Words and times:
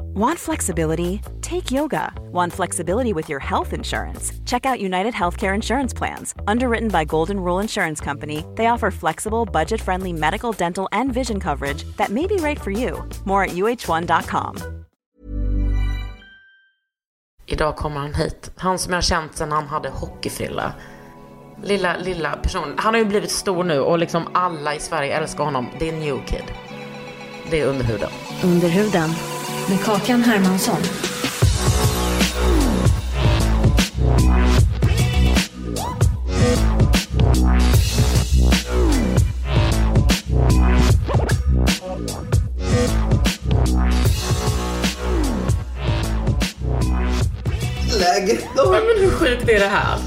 Want 0.00 0.38
flexibility? 0.38 1.20
Take 1.40 1.70
yoga. 1.70 2.12
Want 2.32 2.52
flexibility 2.52 3.12
with 3.12 3.28
your 3.28 3.40
health 3.40 3.72
insurance? 3.72 4.32
Check 4.46 4.66
out 4.66 4.80
United 4.80 5.14
Healthcare 5.14 5.54
Insurance 5.54 5.94
Plans. 5.94 6.34
Underwritten 6.46 6.88
by 6.88 7.04
Golden 7.04 7.40
Rule 7.40 7.60
Insurance 7.62 8.04
Company, 8.04 8.44
they 8.56 8.66
offer 8.66 8.90
flexible, 8.90 9.44
budget 9.44 9.80
friendly 9.80 10.12
medical, 10.12 10.52
dental, 10.52 10.88
and 10.92 11.12
vision 11.12 11.40
coverage 11.40 11.84
that 11.96 12.10
may 12.10 12.26
be 12.26 12.36
right 12.36 12.60
for 12.60 12.70
you. 12.70 13.08
More 13.24 13.44
at 13.44 13.50
uh1.com. 13.50 14.56
Idag 17.46 17.76
kommer 17.76 18.00
han 18.00 18.14
hit. 18.14 18.50
Han 18.56 18.78
som 18.78 18.92
jag 18.92 18.96
har 18.96 19.02
känt 19.02 19.36
sedan 19.36 19.52
han 19.52 19.66
hade 19.66 19.88
hockeyfrilla. 19.88 20.74
Lilla, 21.62 21.96
lilla 21.96 22.36
person. 22.36 22.74
Han 22.78 22.94
har 22.94 22.98
ju 22.98 23.06
blivit 23.06 23.30
stor 23.30 23.64
nu 23.64 23.80
och 23.80 23.98
liksom 23.98 24.28
alla 24.34 24.74
i 24.74 24.80
Sverige 24.80 25.16
älskar 25.16 25.44
honom. 25.44 25.68
Det 25.78 25.88
är 25.88 25.92
New 25.92 26.26
Kid. 26.26 26.44
Det 27.50 27.60
är 27.60 27.66
underhuden. 27.66 28.10
Under 28.44 28.68
huden. 28.68 29.10
Med 29.68 29.84
Kakan 29.84 30.22
Hermansson. 30.22 30.76
Läget 48.00 48.44
då? 48.56 48.70
Men 48.70 48.80
hur 49.00 49.10
sjukt 49.10 49.48
är 49.48 49.60
det 49.60 49.66
här? 49.66 49.98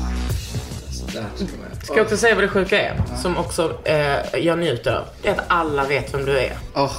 Ska 1.84 1.96
jag 1.96 2.04
också 2.04 2.18
säga 2.18 2.36
vad 2.36 2.44
det 2.44 2.48
sjuka 2.48 2.82
är? 2.82 3.04
Som 3.22 3.38
också 3.38 3.78
eh, 3.84 4.40
jag 4.40 4.60
njuter 4.60 4.96
av. 4.96 5.06
Det 5.22 5.30
är 5.30 5.32
att 5.34 5.46
alla 5.48 5.86
vet 5.86 6.14
vem 6.14 6.26
du 6.26 6.38
är. 6.40 6.58
Åh, 6.76 6.92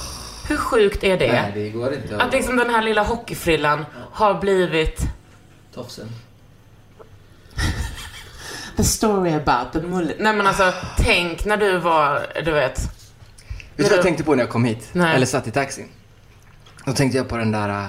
Hur 0.47 0.57
sjukt 0.57 1.03
är 1.03 1.17
det? 1.17 1.31
nej 1.31 1.51
det 1.53 1.69
går 1.69 1.93
inte. 1.93 2.17
Att 2.17 2.33
liksom 2.33 2.57
den 2.57 2.69
här 2.69 2.81
lilla 2.81 3.03
hockeyfrillan 3.03 3.85
har 4.11 4.33
blivit 4.33 5.01
Tofsen. 5.73 6.09
the 8.77 8.83
story 8.83 9.33
about 9.33 9.73
the 9.73 9.81
mullet. 9.81 10.15
Nej 10.19 10.35
men 10.35 10.47
alltså, 10.47 10.73
tänk 10.97 11.45
när 11.45 11.57
du 11.57 11.77
var, 11.77 12.27
du 12.45 12.51
vet. 12.51 12.79
Vet 12.79 12.89
du 13.75 13.83
vad 13.83 13.91
jag 13.91 14.01
tänkte 14.03 14.23
på 14.23 14.35
när 14.35 14.43
jag 14.43 14.49
kom 14.49 14.65
hit? 14.65 14.89
Nej. 14.91 15.15
Eller 15.15 15.25
satt 15.25 15.47
i 15.47 15.51
taxin? 15.51 15.87
Då 16.85 16.93
tänkte 16.93 17.17
jag 17.17 17.27
på 17.29 17.37
den 17.37 17.51
där, 17.51 17.69
äh, 17.69 17.87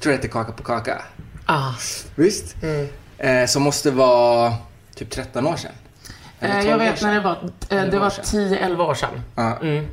tror 0.00 0.12
jag 0.12 0.18
heter 0.18 0.28
Kaka 0.28 0.52
på 0.52 0.62
kaka. 0.62 1.02
Ah. 1.46 1.72
Visst? 2.14 2.56
Mm. 2.62 2.88
Eh, 3.18 3.46
som 3.46 3.62
måste 3.62 3.90
vara 3.90 4.54
typ 4.94 5.10
13 5.10 5.46
år 5.46 5.56
sedan. 5.56 5.72
Eh, 6.40 6.52
12 6.52 6.64
jag 6.66 6.74
år 6.74 6.78
vet 6.78 6.98
sedan. 6.98 7.08
när 7.08 7.14
det 7.14 7.20
var, 7.20 7.50
eh, 7.68 7.90
det 7.90 7.96
år 7.96 8.00
var 8.00 8.10
sedan. 8.10 8.24
10-11 8.24 8.84
år 8.84 8.94
sedan. 8.94 9.22
Ja. 9.34 9.58
Mm. 9.62 9.86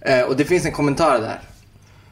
Eh, 0.00 0.20
och 0.22 0.36
det 0.36 0.44
finns 0.44 0.64
en 0.64 0.72
kommentar 0.72 1.20
där. 1.20 1.40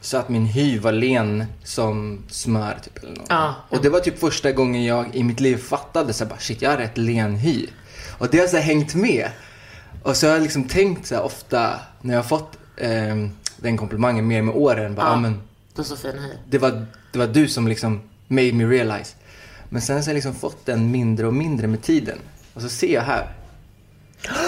Så 0.01 0.17
att 0.17 0.29
min 0.29 0.47
hy 0.47 0.79
var 0.79 0.93
len 0.93 1.45
som 1.65 2.23
smör 2.31 2.79
typ 2.85 2.99
eller 2.99 3.17
något. 3.17 3.27
Ja. 3.29 3.55
Och 3.69 3.83
det 3.83 3.89
var 3.89 4.01
typ 4.01 4.19
första 4.19 4.53
gången 4.53 4.85
jag 4.85 5.15
i 5.15 5.23
mitt 5.25 5.41
liv 5.41 5.57
fattade 5.57 6.13
så 6.13 6.25
här, 6.25 6.31
bara 6.31 6.39
shit 6.39 6.63
jag 6.63 6.71
har 6.71 6.77
rätt 6.77 6.99
len 6.99 7.37
hy. 7.37 7.67
Och 8.19 8.29
det 8.31 8.39
har 8.39 8.47
så 8.47 8.57
här, 8.57 8.65
hängt 8.65 8.95
med. 8.95 9.29
Och 10.03 10.17
så 10.17 10.27
har 10.27 10.33
jag 10.35 10.43
liksom 10.43 10.65
tänkt 10.65 11.07
så 11.07 11.15
här, 11.15 11.23
ofta 11.23 11.75
när 12.01 12.15
jag 12.15 12.23
har 12.23 12.29
fått 12.29 12.59
ehm, 12.77 13.31
den 13.57 13.77
komplimangen 13.77 14.27
mer 14.27 14.43
med 14.43 14.55
åren. 14.55 14.95
Bara, 14.95 15.07
Ja. 15.07 15.13
ja. 15.13 15.21
men, 15.21 15.41
Du 15.77 15.85
så 15.85 15.97
fin 15.97 16.11
hy. 16.19 16.31
det, 16.49 16.59
var, 16.59 16.87
det 17.13 17.19
var 17.19 17.27
du 17.27 17.49
som 17.49 17.69
liksom 17.69 18.01
made 18.29 18.53
me 18.53 18.65
realize. 18.65 19.15
Men 19.69 19.83
sen 19.83 20.03
så 20.03 20.09
har 20.09 20.13
jag 20.13 20.15
liksom 20.15 20.35
fått 20.35 20.67
den 20.67 20.91
mindre 20.91 21.27
och 21.27 21.35
mindre 21.35 21.67
med 21.67 21.83
tiden. 21.83 22.19
Och 22.55 22.63
så 22.63 22.69
ser 22.69 22.95
jag 22.95 23.03
här. 23.03 23.29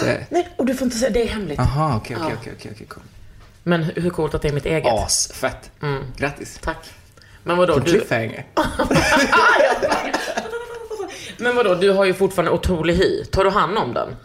Det- 0.04 0.26
Nej, 0.30 0.48
och 0.58 0.66
du 0.66 0.74
får 0.74 0.84
inte 0.84 0.96
säga, 0.98 1.10
det 1.10 1.22
är 1.22 1.28
hemligt. 1.28 1.58
Aha, 1.58 1.96
okej, 1.96 2.16
okej, 2.16 2.28
Ja. 2.32 2.36
okej, 2.40 2.52
okej, 2.58 2.70
okej, 2.74 2.86
cool. 2.86 3.02
Men 3.70 3.82
hur 3.82 4.10
coolt 4.10 4.34
att 4.34 4.42
det 4.42 4.48
är 4.48 4.52
mitt 4.52 4.66
eget. 4.66 4.92
Asfett. 4.92 5.70
Mm. 5.82 6.04
Grattis. 6.16 6.58
Tack. 6.62 6.90
Men 7.42 7.56
vadå, 7.56 7.78
Vilken 7.78 8.28
du... 8.28 8.42
Men 11.44 11.56
vadå, 11.56 11.74
du 11.74 11.90
har 11.90 12.04
ju 12.04 12.14
fortfarande 12.14 12.50
otrolig 12.50 12.94
hy. 12.94 13.24
Tar 13.24 13.44
du 13.44 13.50
hand 13.50 13.78
om 13.78 13.94
den? 13.94 14.16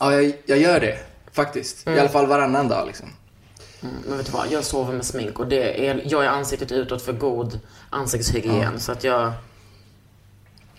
Ja, 0.00 0.14
jag, 0.14 0.32
jag 0.46 0.58
gör 0.58 0.80
det. 0.80 0.98
Faktiskt. 1.32 1.86
Mm. 1.86 1.96
I 1.98 2.00
alla 2.00 2.08
fall 2.08 2.26
varannan 2.26 2.68
dag 2.68 2.86
liksom. 2.86 3.06
Men 3.80 4.16
vet 4.16 4.26
du 4.26 4.32
vad, 4.32 4.46
jag 4.50 4.64
sover 4.64 4.92
med 4.92 5.04
smink 5.04 5.38
och 5.38 5.46
det 5.46 5.88
är, 5.88 6.02
jag 6.04 6.24
är 6.24 6.28
ansiktet 6.28 6.72
utåt 6.72 7.02
för 7.02 7.12
god 7.12 7.60
ansiktshygien. 7.90 8.80
Så 8.80 8.92
att 8.92 9.04
jag... 9.04 9.32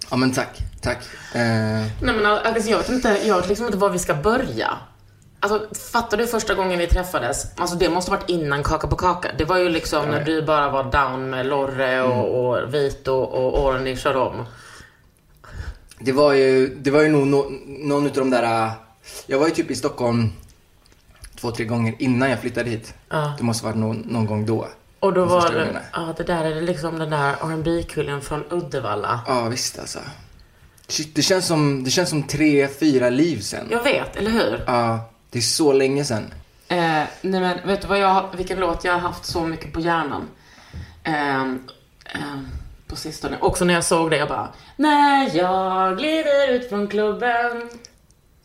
Ja, 0.09 0.15
men 0.15 0.33
tack. 0.33 0.59
Tack. 0.81 0.97
Eh, 1.33 1.41
Nej 1.41 1.91
men 2.01 2.25
alltså, 2.25 2.69
jag 2.69 2.77
vet 2.77 2.89
inte, 2.89 3.19
jag 3.25 3.35
vet 3.35 3.47
liksom 3.47 3.65
inte 3.65 3.77
var 3.77 3.89
vi 3.89 3.99
ska 3.99 4.13
börja. 4.13 4.77
Alltså, 5.43 5.75
fattar 5.91 6.17
du 6.17 6.27
första 6.27 6.53
gången 6.53 6.79
vi 6.79 6.87
träffades? 6.87 7.45
Alltså 7.57 7.75
det 7.75 7.89
måste 7.89 8.11
varit 8.11 8.29
innan 8.29 8.63
Kaka 8.63 8.87
på 8.87 8.95
kaka. 8.95 9.31
Det 9.37 9.45
var 9.45 9.57
ju 9.57 9.69
liksom 9.69 10.05
när 10.09 10.23
du 10.23 10.41
bara 10.41 10.69
var 10.69 10.83
down 10.83 11.29
med 11.29 11.45
Lorre 11.45 12.01
och, 12.03 12.49
och 12.49 12.73
Vito 12.73 13.11
och 13.13 13.63
Orni 13.65 13.95
kör 13.97 14.17
om. 14.17 14.45
det 15.99 16.11
var 16.11 16.33
ju, 16.33 16.67
det 16.75 16.91
var 16.91 17.01
ju 17.01 17.09
nog 17.09 17.27
no, 17.27 17.51
någon 17.67 18.05
utav 18.05 18.23
de 18.23 18.29
där... 18.29 18.65
äh, 18.65 18.71
Jag 19.27 19.39
var 19.39 19.47
ju 19.47 19.53
typ 19.53 19.71
i 19.71 19.75
Stockholm 19.75 20.29
två, 21.39 21.51
tre 21.51 21.65
gånger 21.65 21.95
innan 21.99 22.29
jag 22.29 22.39
flyttade 22.39 22.69
hit. 22.69 22.93
Ja. 23.09 23.33
Det 23.37 23.43
måste 23.43 23.65
varit 23.65 23.77
någon, 23.77 23.97
någon 23.97 24.25
gång 24.25 24.45
då. 24.45 24.67
Och 24.99 25.13
då 25.13 25.25
var 25.25 25.49
det, 25.49 25.81
ja 25.93 26.13
det 26.17 26.23
där 26.23 26.45
är 26.45 26.61
liksom 26.61 26.99
den 26.99 27.09
där 27.09 27.33
rb 27.33 27.87
kullen 27.89 28.21
från 28.21 28.43
Uddevalla. 28.49 29.19
Ja, 29.27 29.47
visst 29.49 29.79
alltså. 29.79 29.99
Shit, 30.87 31.15
det 31.15 31.21
känns 31.21 31.47
som, 31.47 31.83
det 31.83 31.89
känns 31.91 32.09
som 32.09 32.23
tre, 32.23 32.67
fyra 32.67 33.09
liv 33.09 33.39
sen. 33.41 33.67
Jag 33.71 33.83
vet, 33.83 34.15
eller 34.15 34.31
hur? 34.31 34.63
Ja, 34.67 35.10
det 35.31 35.39
är 35.39 35.41
så 35.41 35.73
länge 35.73 36.05
sen. 36.05 36.33
Eh, 36.67 36.77
nej 37.21 37.41
men 37.41 37.57
vet 37.67 37.81
du 37.81 37.87
vad 37.87 37.99
jag, 37.99 38.25
vilken 38.37 38.59
låt 38.59 38.83
jag 38.83 38.93
har 38.93 38.99
haft 38.99 39.25
så 39.25 39.45
mycket 39.45 39.73
på 39.73 39.79
hjärnan? 39.79 40.27
Ehm, 41.03 41.59
ehm, 42.05 42.47
på 42.87 42.95
sistone. 42.95 43.37
Också 43.41 43.65
när 43.65 43.73
jag 43.73 43.83
såg 43.83 44.09
det, 44.11 44.17
jag 44.17 44.27
bara 44.27 44.47
När 44.75 45.37
jag 45.37 45.97
glider 45.97 46.51
ut 46.51 46.69
från 46.69 46.87
klubben. 46.87 47.69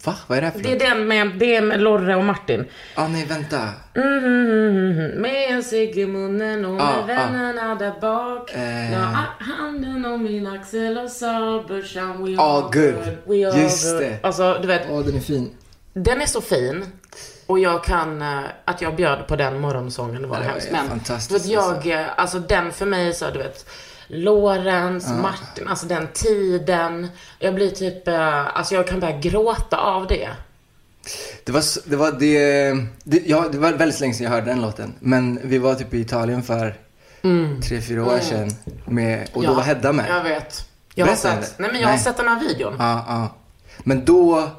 Va? 0.04 0.14
Vad 0.26 0.38
är 0.38 0.42
det 0.42 0.46
här 0.46 0.52
för 0.54 0.60
Det 0.62 0.72
är 0.72 0.78
den 0.78 1.08
med, 1.08 1.30
det 1.38 1.56
är 1.56 1.62
med 1.62 1.80
Lorre 1.80 2.16
och 2.16 2.24
Martin. 2.24 2.64
Ah, 2.94 3.08
nej, 3.08 3.24
vänta. 3.26 3.68
Mm, 3.94 4.94
med 5.10 5.50
en 5.50 5.62
cigg 5.62 5.98
i 5.98 6.06
munnen 6.06 6.64
och 6.64 6.72
med 6.72 6.82
Ah, 6.84 6.98
ah. 7.02 7.06
vännerna 7.06 7.74
där 7.74 8.00
bak. 8.00 8.50
Eh. 8.54 8.90
La 8.92 9.24
handen 9.38 10.04
om 10.04 10.22
min 10.22 10.46
axel 10.46 10.98
och 10.98 11.10
sa 11.10 11.64
brorsan 11.68 12.24
we 12.24 12.36
Ah, 12.38 12.56
all 12.56 12.62
good. 12.62 12.72
good. 12.94 13.16
We 13.26 13.48
all 13.48 13.58
Just 13.58 13.92
good. 13.92 14.00
det. 14.02 14.18
Alltså, 14.22 14.58
du 14.62 14.68
vet, 14.68 14.82
Åh, 14.90 15.04
den 15.04 15.16
är 15.16 15.20
fin. 15.20 15.50
Den 15.96 16.22
är 16.22 16.26
så 16.26 16.40
fin. 16.40 16.84
Och 17.46 17.58
jag 17.58 17.84
kan, 17.84 18.22
eh, 18.22 18.40
att 18.64 18.82
jag 18.82 18.96
bjöd 18.96 19.26
på 19.28 19.36
den 19.36 19.60
morgonsången, 19.60 20.28
var 20.28 20.36
Ja, 20.36 20.42
det 20.42 20.48
hemskt. 20.48 20.68
Men 20.72 21.00
du 21.28 21.34
vet, 21.34 21.46
jag, 21.46 21.86
eh, 21.86 22.06
alltså 22.16 22.38
den 22.38 22.72
för 22.72 22.86
mig 22.86 23.14
så, 23.14 23.30
du 23.30 23.38
vet, 23.38 23.66
Lorentz, 24.06 25.08
Martin, 25.22 25.68
alltså 25.68 25.86
den 25.86 26.08
tiden. 26.12 27.08
Jag 27.38 27.54
blir 27.54 27.70
typ, 27.70 28.08
eh, 28.08 28.56
alltså 28.56 28.74
jag 28.74 28.86
kan 28.86 29.00
börja 29.00 29.18
gråta 29.18 29.76
av 29.76 30.06
det. 30.06 30.28
Det 31.44 31.52
var, 31.52 31.88
det 31.90 31.96
var 31.96 32.12
det, 32.12 32.72
det, 33.04 33.22
ja, 33.26 33.44
det 33.52 33.58
var 33.58 33.72
väldigt 33.72 34.00
länge 34.00 34.14
sedan 34.14 34.24
jag 34.24 34.30
hörde 34.30 34.46
den 34.46 34.60
låten. 34.62 34.94
Men 35.00 35.40
vi 35.42 35.58
var 35.58 35.74
typ 35.74 35.94
i 35.94 36.00
Italien 36.00 36.42
för 36.42 36.74
tre, 37.62 37.80
fyra 37.80 38.04
år 38.04 38.18
sedan. 38.18 38.50
Med, 38.84 39.28
och 39.32 39.42
då 39.42 39.54
var 39.54 39.62
Hedda 39.62 39.92
med. 39.92 40.06
Jag 40.08 40.24
vet. 40.24 40.68
Jag 40.94 41.06
har 41.06 41.16
sett, 41.16 41.58
nej 41.58 41.70
men 41.72 41.80
jag 41.80 41.88
har 41.88 41.94
Nej. 41.94 42.04
sett 42.04 42.16
den 42.16 42.28
här 42.28 42.40
videon. 42.40 42.76
Ja, 42.78 43.04
ja. 43.08 43.34
Men 43.78 44.04
då, 44.04 44.50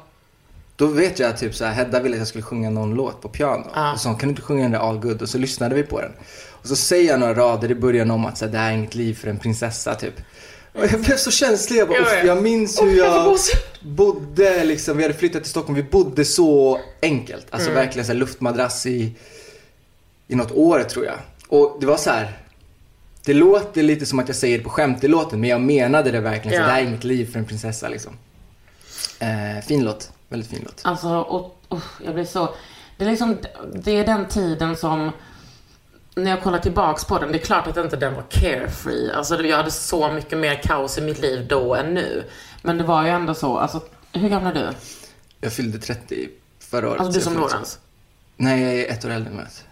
då 0.78 0.86
vet 0.86 1.18
jag 1.18 1.38
typ 1.38 1.54
så 1.54 1.64
här, 1.64 1.72
Hedda 1.72 2.00
ville 2.00 2.14
att 2.16 2.18
jag 2.18 2.28
skulle 2.28 2.44
sjunga 2.44 2.70
någon 2.70 2.94
låt 2.94 3.22
på 3.22 3.28
piano. 3.28 3.66
Ja. 3.74 3.92
Och 3.92 4.00
så 4.00 4.08
kan 4.08 4.18
du 4.18 4.28
inte 4.28 4.42
sjunga 4.42 4.62
den 4.62 4.70
där 4.72 4.78
All 4.78 4.98
Good? 4.98 5.22
Och 5.22 5.28
så 5.28 5.38
lyssnade 5.38 5.74
vi 5.74 5.82
på 5.82 6.00
den. 6.00 6.12
Och 6.50 6.66
så 6.68 6.76
säger 6.76 7.10
jag 7.10 7.20
några 7.20 7.34
rader 7.34 7.70
i 7.70 7.74
början 7.74 8.10
om 8.10 8.26
att 8.26 8.38
så 8.38 8.44
här, 8.44 8.52
det 8.52 8.58
här 8.58 8.70
är 8.70 8.74
inget 8.76 8.94
liv 8.94 9.14
för 9.14 9.28
en 9.28 9.38
prinsessa 9.38 9.94
typ. 9.94 10.14
Och 10.74 10.84
jag 10.92 11.00
blev 11.00 11.16
så 11.16 11.30
känslig. 11.30 11.78
Jag, 11.78 11.88
bara, 11.88 11.98
Jag 11.98 12.26
jag 12.26 12.42
minns 12.42 12.82
hur 12.82 12.98
jag 12.98 13.38
bodde 13.82 14.64
liksom, 14.64 14.96
vi 14.96 15.02
hade 15.02 15.14
flyttat 15.14 15.42
till 15.42 15.50
Stockholm, 15.50 15.74
vi 15.76 15.82
bodde 15.82 16.24
så 16.24 16.80
enkelt. 17.02 17.46
Alltså 17.50 17.70
Mm. 17.70 17.84
verkligen 17.84 18.06
så 18.06 18.12
här, 18.12 18.18
luftmadrass 18.18 18.86
i, 18.86 19.12
i 20.28 20.34
något 20.34 20.52
år 20.52 20.82
tror 20.82 21.04
jag. 21.04 21.14
Och 21.48 21.76
det 21.80 21.86
var 21.86 21.96
så 21.96 22.10
här. 22.10 22.38
Det 23.24 23.34
låter 23.34 23.82
lite 23.82 24.06
som 24.06 24.18
att 24.18 24.28
jag 24.28 24.36
säger 24.36 24.58
det 24.58 24.64
på 24.64 24.70
skämt 24.70 25.04
i 25.04 25.08
låten, 25.08 25.40
men 25.40 25.50
jag 25.50 25.60
menade 25.60 26.10
det 26.10 26.20
verkligen. 26.20 26.56
Så 26.56 26.62
Ja. 26.62 26.66
det 26.66 26.72
här 26.72 26.80
är 26.82 26.84
inget 26.86 27.04
liv 27.04 27.32
för 27.32 27.38
en 27.38 27.44
prinsessa 27.44 27.88
liksom. 27.88 28.12
Eh, 29.18 29.64
fin 29.64 29.84
låt. 29.84 30.12
Väldigt 30.28 30.50
fin 30.50 30.62
låt. 30.64 30.80
Alltså, 30.84 31.08
och, 31.08 31.62
och, 31.68 31.80
jag 32.04 32.14
blir 32.14 32.24
så... 32.24 32.54
Det 32.96 33.04
är 33.04 33.10
liksom, 33.10 33.38
det 33.74 33.92
är 33.92 34.06
den 34.06 34.28
tiden 34.28 34.76
som... 34.76 35.12
när 36.14 36.30
jag 36.30 36.42
kollar 36.42 36.58
tillbaks 36.58 37.04
på 37.04 37.18
den, 37.18 37.32
det 37.32 37.38
är 37.38 37.44
klart 37.44 37.66
att 37.66 37.76
inte 37.76 37.96
den 37.96 38.14
var 38.14 38.24
carefree. 38.30 39.14
Alltså 39.16 39.42
jag 39.42 39.56
hade 39.56 39.70
så 39.70 40.12
mycket 40.12 40.38
mer 40.38 40.62
kaos 40.62 40.98
i 40.98 41.00
mitt 41.00 41.18
liv 41.18 41.46
då 41.48 41.74
än 41.74 41.94
nu. 41.94 42.24
Men 42.62 42.78
det 42.78 42.84
var 42.84 43.02
ju 43.02 43.08
ändå 43.08 43.34
så, 43.34 43.58
alltså 43.58 43.80
hur 44.12 44.28
gammal 44.28 44.56
är 44.56 44.66
du? 44.66 44.72
Jag 45.40 45.52
fyllde 45.52 45.78
30 45.78 46.28
förra 46.58 46.88
året. 46.88 47.00
Alltså 47.00 47.12
så 47.12 47.18
du 47.18 47.24
som 47.24 47.42
Lorentz? 47.42 47.78
Nej, 48.36 48.62
jag 48.62 48.74
är 48.74 48.92
ett 48.92 49.04
år 49.04 49.10
äldre 49.10 49.30
än 49.30 49.36
Lorentz. 49.36 49.64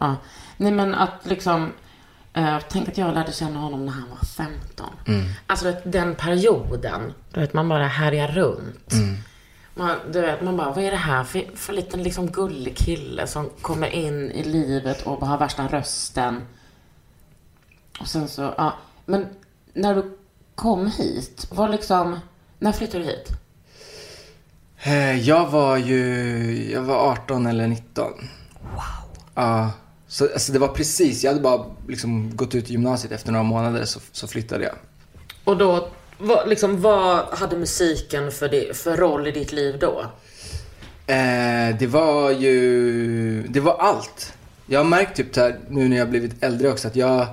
Ja. 0.00 0.16
Nej 0.56 0.72
men 0.72 0.94
att 0.94 1.20
liksom, 1.22 1.72
eh, 2.38 2.58
tänk 2.70 2.88
att 2.88 2.98
jag 2.98 3.14
lärde 3.14 3.32
känna 3.32 3.58
honom 3.60 3.86
när 3.86 3.92
han 3.92 4.08
var 4.10 4.26
15. 4.26 4.86
Alltså 5.46 5.64
du 5.66 5.72
vet, 5.72 5.92
den 5.92 6.14
perioden, 6.14 7.12
du 7.32 7.40
vet 7.40 7.52
man 7.52 7.68
bara 7.68 7.86
härjar 7.86 8.28
runt. 8.28 8.92
Man, 9.74 9.96
du 10.12 10.20
vet, 10.20 10.42
man 10.42 10.56
bara, 10.56 10.72
vad 10.72 10.84
är 10.84 10.90
det 10.90 10.96
här 10.96 11.24
för, 11.24 11.56
för 11.56 11.72
liten 11.72 12.02
liksom 12.02 12.26
gullig 12.30 12.76
kille 12.76 13.26
som 13.26 13.50
kommer 13.62 13.86
in 13.88 14.30
i 14.30 14.42
livet 14.44 15.02
och 15.06 15.26
har 15.26 15.38
värsta 15.38 15.66
rösten. 15.66 16.42
Och 18.00 18.06
sen 18.08 18.28
så, 18.28 18.54
ja. 18.58 18.72
Men 19.06 19.26
när 19.74 19.94
du 19.94 20.18
kom 20.54 20.86
hit, 20.86 21.46
var 21.50 21.68
liksom, 21.68 22.20
när 22.58 22.72
flyttade 22.72 23.04
du 23.04 23.10
hit? 23.10 23.28
Eh, 24.82 25.28
Jag 25.28 25.46
var 25.46 25.76
ju, 25.76 26.70
jag 26.72 26.82
var 26.82 26.96
18 27.12 27.46
eller 27.46 27.66
19. 27.66 28.12
Wow. 28.62 28.80
Ja, 29.34 29.70
så 30.08 30.24
alltså 30.24 30.52
det 30.52 30.58
var 30.58 30.68
precis, 30.68 31.24
jag 31.24 31.30
hade 31.30 31.42
bara 31.42 31.64
liksom 31.88 32.36
gått 32.36 32.54
ut 32.54 32.70
gymnasiet 32.70 33.12
efter 33.12 33.32
några 33.32 33.42
månader 33.42 33.84
så, 33.84 34.00
så 34.12 34.28
flyttade 34.28 34.64
jag. 34.64 34.74
Och 35.44 35.56
då, 35.56 35.88
vad, 36.18 36.48
liksom, 36.48 36.80
vad 36.80 37.24
hade 37.24 37.56
musiken 37.56 38.30
för, 38.30 38.48
det, 38.48 38.76
för 38.76 38.96
roll 38.96 39.26
i 39.26 39.30
ditt 39.30 39.52
liv 39.52 39.78
då? 39.80 40.04
Eh, 41.06 41.76
det 41.78 41.86
var 41.86 42.30
ju, 42.30 43.42
det 43.42 43.60
var 43.60 43.76
allt. 43.78 44.32
Jag 44.66 44.80
har 44.80 44.84
märkt 44.84 45.16
typ 45.16 45.36
här, 45.36 45.58
nu 45.68 45.88
när 45.88 45.96
jag 45.96 46.10
blivit 46.10 46.42
äldre 46.44 46.68
också 46.68 46.88
att 46.88 46.96
jag, 46.96 47.26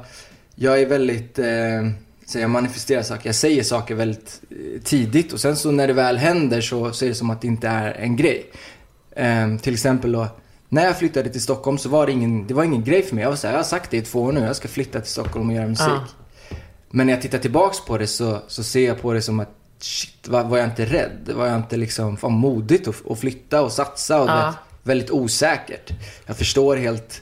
jag 0.55 0.81
är 0.81 0.85
väldigt, 0.85 1.39
eh, 1.39 1.89
så 2.25 2.39
jag 2.39 2.49
manifesterar 2.49 3.03
saker, 3.03 3.27
jag 3.29 3.35
säger 3.35 3.63
saker 3.63 3.95
väldigt 3.95 4.41
eh, 4.49 4.81
tidigt 4.81 5.33
och 5.33 5.39
sen 5.39 5.55
så 5.55 5.71
när 5.71 5.87
det 5.87 5.93
väl 5.93 6.17
händer 6.17 6.61
så, 6.61 6.91
så 6.91 7.05
är 7.05 7.09
det 7.09 7.15
som 7.15 7.29
att 7.29 7.41
det 7.41 7.47
inte 7.47 7.67
är 7.67 7.93
en 7.93 8.15
grej. 8.15 8.51
Eh, 9.11 9.57
till 9.57 9.73
exempel 9.73 10.11
då, 10.11 10.27
när 10.69 10.85
jag 10.85 10.99
flyttade 10.99 11.29
till 11.29 11.41
Stockholm 11.41 11.77
så 11.77 11.89
var 11.89 12.05
det 12.05 12.11
ingen, 12.11 12.47
det 12.47 12.53
var 12.53 12.63
ingen 12.63 12.83
grej 12.83 13.03
för 13.03 13.15
mig. 13.15 13.21
Jag 13.21 13.29
var 13.29 13.37
så 13.37 13.47
här, 13.47 13.53
jag 13.53 13.59
har 13.59 13.63
sagt 13.65 13.91
det 13.91 13.97
i 13.97 14.01
två 14.01 14.21
år 14.21 14.31
nu, 14.31 14.39
jag 14.39 14.55
ska 14.55 14.67
flytta 14.67 14.99
till 15.01 15.11
Stockholm 15.11 15.49
och 15.49 15.55
göra 15.55 15.67
musik. 15.67 15.87
Ja. 15.87 16.05
Men 16.89 17.07
när 17.07 17.13
jag 17.13 17.21
tittar 17.21 17.37
tillbaks 17.37 17.79
på 17.85 17.97
det 17.97 18.07
så, 18.07 18.39
så 18.47 18.63
ser 18.63 18.85
jag 18.87 19.01
på 19.01 19.13
det 19.13 19.21
som 19.21 19.39
att 19.39 19.49
shit, 19.79 20.27
var, 20.27 20.43
var 20.43 20.57
jag 20.57 20.67
inte 20.67 20.85
rädd? 20.85 21.29
Var 21.35 21.47
jag 21.47 21.55
inte 21.57 21.77
liksom, 21.77 22.17
fan 22.17 22.31
modigt 22.33 22.87
att, 22.87 23.11
att 23.11 23.19
flytta 23.19 23.61
och 23.61 23.71
satsa 23.71 24.21
och 24.21 24.29
Ja. 24.29 24.45
vet, 24.47 24.55
väldigt 24.83 25.11
osäkert. 25.11 25.91
Jag 26.25 26.37
förstår 26.37 26.75
helt 26.77 27.21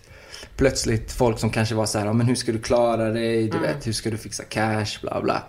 plötsligt 0.57 1.12
folk 1.12 1.40
som 1.40 1.50
kanske 1.50 1.75
var 1.75 1.86
så 1.86 2.00
här, 2.00 2.06
"Ja, 2.06 2.13
men 2.13 2.28
hur 2.28 2.36
ska 2.36 2.51
du 2.51 2.60
klara 2.60 3.10
dig? 3.10 3.50
Du 3.50 3.60
vet, 3.60 3.88
hur 3.88 3.94
ska 3.94 4.10
du 4.10 4.18
fixa 4.18 4.44
cash? 4.44 4.86
Bla 5.01 5.22
bla. 5.22 5.44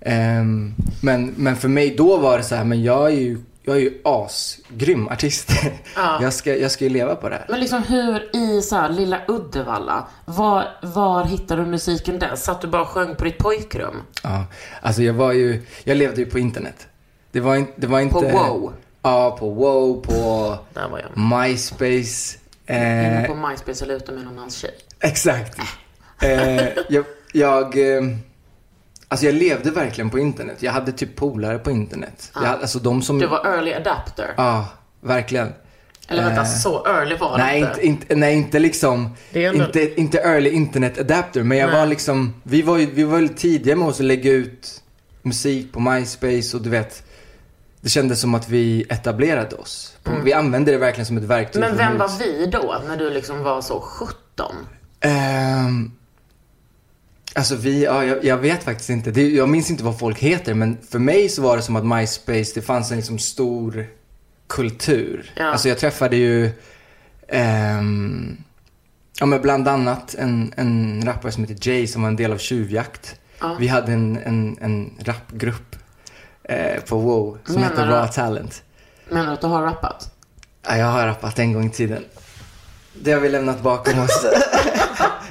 Ehm, 0.00 0.74
men, 1.00 1.34
men 1.36 1.56
för 1.56 1.68
mig 1.68 1.94
då 1.96 2.16
var 2.16 2.38
det 2.38 2.44
så 2.44 2.54
här, 2.54 2.64
men 2.64 2.82
jag 2.82 3.06
är 3.06 3.16
ju, 3.16 3.38
jag 3.64 3.76
är 3.76 3.80
ju 3.80 4.00
asgrym 4.04 5.08
artist. 5.08 5.50
Ja. 5.96 6.18
jag, 6.22 6.32
ska, 6.32 6.56
jag 6.56 6.70
ska 6.70 6.84
ju 6.84 6.90
leva 6.90 7.16
på 7.16 7.28
det 7.28 7.34
här. 7.34 7.46
Men 7.48 7.60
liksom 7.60 7.82
hur 7.82 8.36
i 8.36 8.62
så 8.62 8.76
här, 8.76 8.88
lilla 8.88 9.20
Uddevalla, 9.28 10.06
var, 10.24 10.68
var 10.82 11.24
hittade 11.24 11.62
du 11.64 11.68
musiken 11.70 12.18
där? 12.18 12.36
Satt 12.36 12.60
du 12.60 12.66
bara 12.68 12.82
och 12.82 12.88
sjöng 12.88 13.16
på 13.16 13.24
ditt 13.24 13.38
pojkrum? 13.38 14.02
Ja, 14.22 14.44
alltså 14.82 15.02
jag 15.02 15.14
var 15.14 15.32
ju, 15.32 15.62
jag 15.84 15.96
levde 15.96 16.20
ju 16.20 16.26
på 16.26 16.38
internet. 16.38 16.86
Det 17.32 17.40
var, 17.40 17.56
in, 17.56 17.66
det 17.76 17.86
var 17.86 18.00
inte... 18.00 18.14
På 18.14 18.20
Wow? 18.20 18.72
Ja, 19.02 19.36
på 19.40 19.50
Wow, 19.50 20.02
på 20.02 20.58
Där 20.74 20.88
var 20.88 20.98
jag. 20.98 21.40
MySpace. 21.48 22.38
Inne 22.68 23.22
Eh, 23.22 23.26
på 23.26 23.48
MySpace 23.48 23.84
eller 23.84 23.94
ute 23.94 24.12
med 24.12 24.24
någon 24.24 24.38
hans 24.38 24.56
tjej. 24.56 24.74
exakt. 25.00 25.58
Eh, 26.22 26.64
jag, 26.88 27.04
jag, 27.32 27.96
eh, 27.96 28.02
alltså 29.12 29.26
jag 29.26 29.34
levde 29.34 29.70
verkligen 29.70 30.10
på 30.10 30.18
internet. 30.18 30.56
Jag 30.60 30.72
hade 30.72 30.92
typ 30.92 31.16
polare 31.16 31.58
på 31.58 31.70
internet. 31.70 32.30
Jag, 32.34 32.40
hade- 32.40 32.62
alltså 32.62 32.78
de 32.78 33.02
som... 33.02 33.18
Du 33.18 33.26
var 33.26 33.46
early 33.46 33.72
adapter. 33.72 34.34
Ja, 34.36 34.66
verkligen. 35.00 35.52
Eller 36.08 36.22
vänta, 36.24 36.40
Eh, 36.40 36.46
så 36.46 36.86
early 36.86 37.16
var 37.16 37.38
det 37.38 37.44
Nej 37.44 37.58
inte. 37.60 37.70
inte, 37.70 37.86
inte, 37.86 38.14
nej, 38.16 38.34
inte 38.36 38.58
liksom, 38.58 39.16
Det 39.32 39.44
är 39.44 39.48
ändå- 39.48 39.64
inte, 39.64 40.00
inte 40.00 40.18
early 40.18 40.50
internet 40.50 40.98
adapter, 40.98 41.42
men 41.42 41.58
jag 41.58 41.70
Nej. 41.70 41.78
var 41.80 41.86
liksom, 41.86 42.34
vi 42.42 42.62
var 42.62 42.78
ju 42.78 42.86
vi 42.86 43.04
var 43.04 43.26
tidiga 43.36 43.76
med 43.76 43.88
oss 43.88 44.00
att 44.00 44.06
lägga 44.06 44.32
ut 44.32 44.82
musik 45.22 45.72
på 45.72 45.80
MySpace 45.80 46.56
och 46.56 46.62
du 46.62 46.70
vet, 46.70 47.02
det 47.80 47.88
kändes 47.88 48.20
som 48.20 48.34
att 48.34 48.48
vi 48.48 48.86
etablerade 48.88 49.56
oss. 49.56 49.96
Vi 50.24 50.32
använde 50.32 50.72
det 50.72 50.78
verkligen 50.78 51.06
som 51.06 51.16
ett 51.16 51.24
verktyg 51.24 51.62
Mm. 51.62 51.76
Men 51.76 51.88
vem 51.88 51.98
var 51.98 52.18
vi 52.18 52.46
då, 52.46 52.82
när 52.88 52.96
du 52.96 53.10
liksom 53.10 53.42
var 53.42 53.60
så 53.60 53.80
17? 53.80 54.54
Ehm, 55.00 55.92
alltså 57.34 57.56
vi, 57.56 57.84
ja, 57.84 58.04
jag, 58.04 58.24
jag 58.24 58.36
vet 58.36 58.64
faktiskt 58.64 58.90
inte. 58.90 59.10
Det, 59.10 59.30
jag 59.30 59.48
minns 59.48 59.70
inte 59.70 59.84
vad 59.84 59.98
folk 59.98 60.18
heter, 60.18 60.54
men 60.54 60.78
för 60.90 60.98
mig 60.98 61.28
så 61.28 61.42
var 61.42 61.56
det 61.56 61.62
som 61.62 61.76
att 61.76 61.86
MySpace, 61.86 62.52
det 62.54 62.62
fanns 62.62 62.90
en 62.90 62.96
liksom 62.96 63.18
stor 63.18 63.86
kultur. 64.46 65.32
Ja. 65.36 65.44
Alltså 65.44 65.68
jag 65.68 65.78
träffade 65.78 66.16
ju, 66.16 66.50
ehm, 67.28 68.36
ja 69.20 69.26
men 69.26 69.42
bland 69.42 69.68
annat 69.68 70.14
en, 70.14 70.52
en 70.56 71.02
rappare 71.06 71.32
som 71.32 71.44
heter 71.44 71.68
Jay 71.68 71.86
som 71.86 72.02
var 72.02 72.08
en 72.08 72.16
del 72.16 72.32
av 72.32 72.38
Tjuvjakt. 72.38 73.16
Ja. 73.40 73.56
Vi 73.60 73.68
hade 73.68 73.92
en, 73.92 74.18
en, 74.24 74.56
en 74.60 74.90
rapgrupp 75.00 75.76
eh, 76.44 76.82
på 76.82 76.96
WoW 76.96 77.38
som 77.44 77.54
Menar 77.54 77.68
hette? 77.68 77.82
Raw 77.82 78.08
Talent. 78.12 78.62
Menar 79.08 79.26
du 79.26 79.32
att 79.32 79.40
du 79.40 79.46
har 79.46 79.62
rappat? 79.62 80.10
Ja, 80.66 80.76
jag 80.76 80.86
har 80.86 81.06
rappat 81.06 81.38
en 81.38 81.52
gång 81.52 81.66
i 81.66 81.70
tiden. 81.70 82.04
Det 82.94 83.12
har 83.12 83.20
vi 83.20 83.28
lämnat 83.28 83.62
bakom 83.62 83.98
oss. 83.98 84.26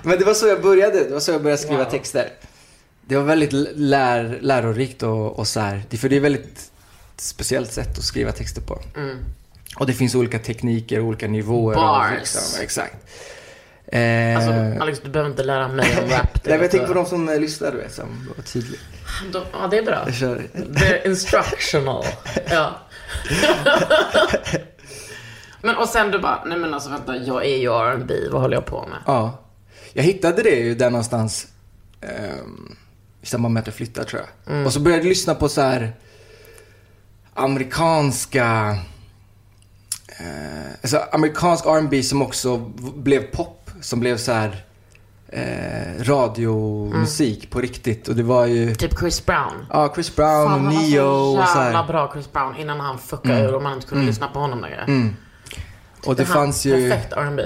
Men 0.03 0.19
det 0.19 0.25
var 0.25 0.33
så 0.33 0.47
jag 0.47 0.61
började. 0.61 1.03
Det 1.03 1.13
var 1.13 1.19
så 1.19 1.31
jag 1.31 1.41
började 1.43 1.61
skriva 1.61 1.83
Wow. 1.83 1.91
texter. 1.91 2.29
Det 3.05 3.15
var 3.15 3.23
väldigt 3.23 3.53
lär, 3.75 4.37
lärorikt 4.41 5.03
och, 5.03 5.39
och 5.39 5.47
så 5.47 5.59
här. 5.59 5.83
För 5.97 6.09
det 6.09 6.15
är 6.15 6.19
väldigt 6.19 6.71
speciellt 7.17 7.71
sätt 7.71 7.97
att 7.97 8.03
skriva 8.03 8.31
texter 8.31 8.61
på. 8.61 8.79
Mm. 8.95 9.17
Och 9.75 9.85
det 9.87 9.93
finns 9.93 10.15
olika 10.15 10.39
tekniker, 10.39 10.99
olika 10.99 11.27
nivåer. 11.27 11.75
Bars. 11.75 12.11
Liksom, 12.19 12.63
exakt. 12.63 12.95
Eh, 13.87 14.35
Alltså, 14.37 14.81
Alex, 14.83 14.99
du 15.03 15.09
behöver 15.09 15.29
inte 15.31 15.43
lära 15.43 15.67
mig 15.67 15.97
om 16.03 16.09
rap. 16.09 16.23
nej, 16.33 16.41
men 16.43 16.61
jag 16.61 16.71
tänker 16.71 16.87
på 16.87 16.93
de 16.93 17.05
som 17.05 17.29
eh, 17.29 17.39
lyssnar, 17.39 17.71
du 17.71 17.77
vet, 17.77 17.93
som 17.93 18.29
var 18.37 18.43
tydliga. 18.43 18.79
de... 19.33 19.43
Ja, 19.53 19.67
det 19.71 19.77
är 19.77 19.83
bra. 19.83 20.03
Jag 20.05 20.15
kör. 20.15 20.41
They're 20.53 21.07
instructional. 21.07 22.05
ja. 22.49 22.71
men 25.61 25.75
och 25.77 25.87
sen 25.87 26.11
du 26.11 26.19
bara, 26.19 26.43
nej 26.45 26.57
men 26.57 26.73
alltså 26.73 26.89
vänta, 26.89 27.15
jag 27.17 27.45
är 27.45 27.57
ju 27.57 27.71
R&B, 27.73 28.13
vad 28.31 28.41
håller 28.41 28.55
jag 28.57 28.65
på 28.65 28.85
med? 28.89 28.97
Ja. 29.05 29.37
Jag 29.93 30.03
hittade 30.03 30.43
det 30.43 30.49
ju 30.55 30.75
där 30.75 30.89
någonstans 30.89 31.47
ehm, 32.01 32.75
i 33.21 33.25
samband 33.25 33.53
med 33.53 33.61
att 33.61 33.67
jag 33.67 33.75
flyttade 33.75 34.07
tror 34.07 34.21
jag. 34.45 34.65
Och 34.65 34.73
så 34.73 34.79
började 34.79 35.03
jag 35.03 35.09
lyssna 35.09 35.35
på 35.35 35.49
så 35.49 35.61
här 35.61 35.93
amerikanska 37.33 38.77
eh, 40.19 40.71
alltså 40.81 40.97
amerikansk 41.11 41.65
R&B 41.65 42.03
som 42.03 42.21
också 42.21 42.57
blev 42.95 43.21
pop. 43.21 43.57
Som 43.81 43.99
blev 43.99 44.17
så 44.17 44.31
här 44.31 44.65
eh, 45.27 46.03
radiomusik 46.03 47.49
på 47.51 47.61
riktigt. 47.61 48.07
Och 48.07 48.15
det 48.15 48.23
var 48.23 48.45
ju 48.45 48.75
Typ 48.75 48.99
Chris 48.99 49.25
Brown. 49.25 49.65
ja, 49.69 49.91
Chris 49.95 50.15
Brown 50.15 50.47
Fan, 50.49 50.67
och 50.67 50.73
Neo 50.73 51.03
och 51.05 51.47
så 51.47 51.57
jävla 51.59 51.81
här. 51.81 51.87
bra 51.87 52.09
Chris 52.13 52.31
Brown 52.31 52.55
innan 52.57 52.79
han 52.79 52.97
fuckade 52.99 53.41
ur 53.41 53.53
och 53.55 53.61
man 53.63 53.73
inte 53.73 53.87
kunde 53.87 54.05
lyssna 54.05 54.27
på 54.27 54.39
honom 54.39 54.61
längre. 54.61 55.11
Och 56.05 56.15
det 56.15 56.23
Han- 56.23 56.33
fanns 56.33 56.65
ju... 56.65 56.89
Perfekt 56.89 57.13
R&B. 57.13 57.43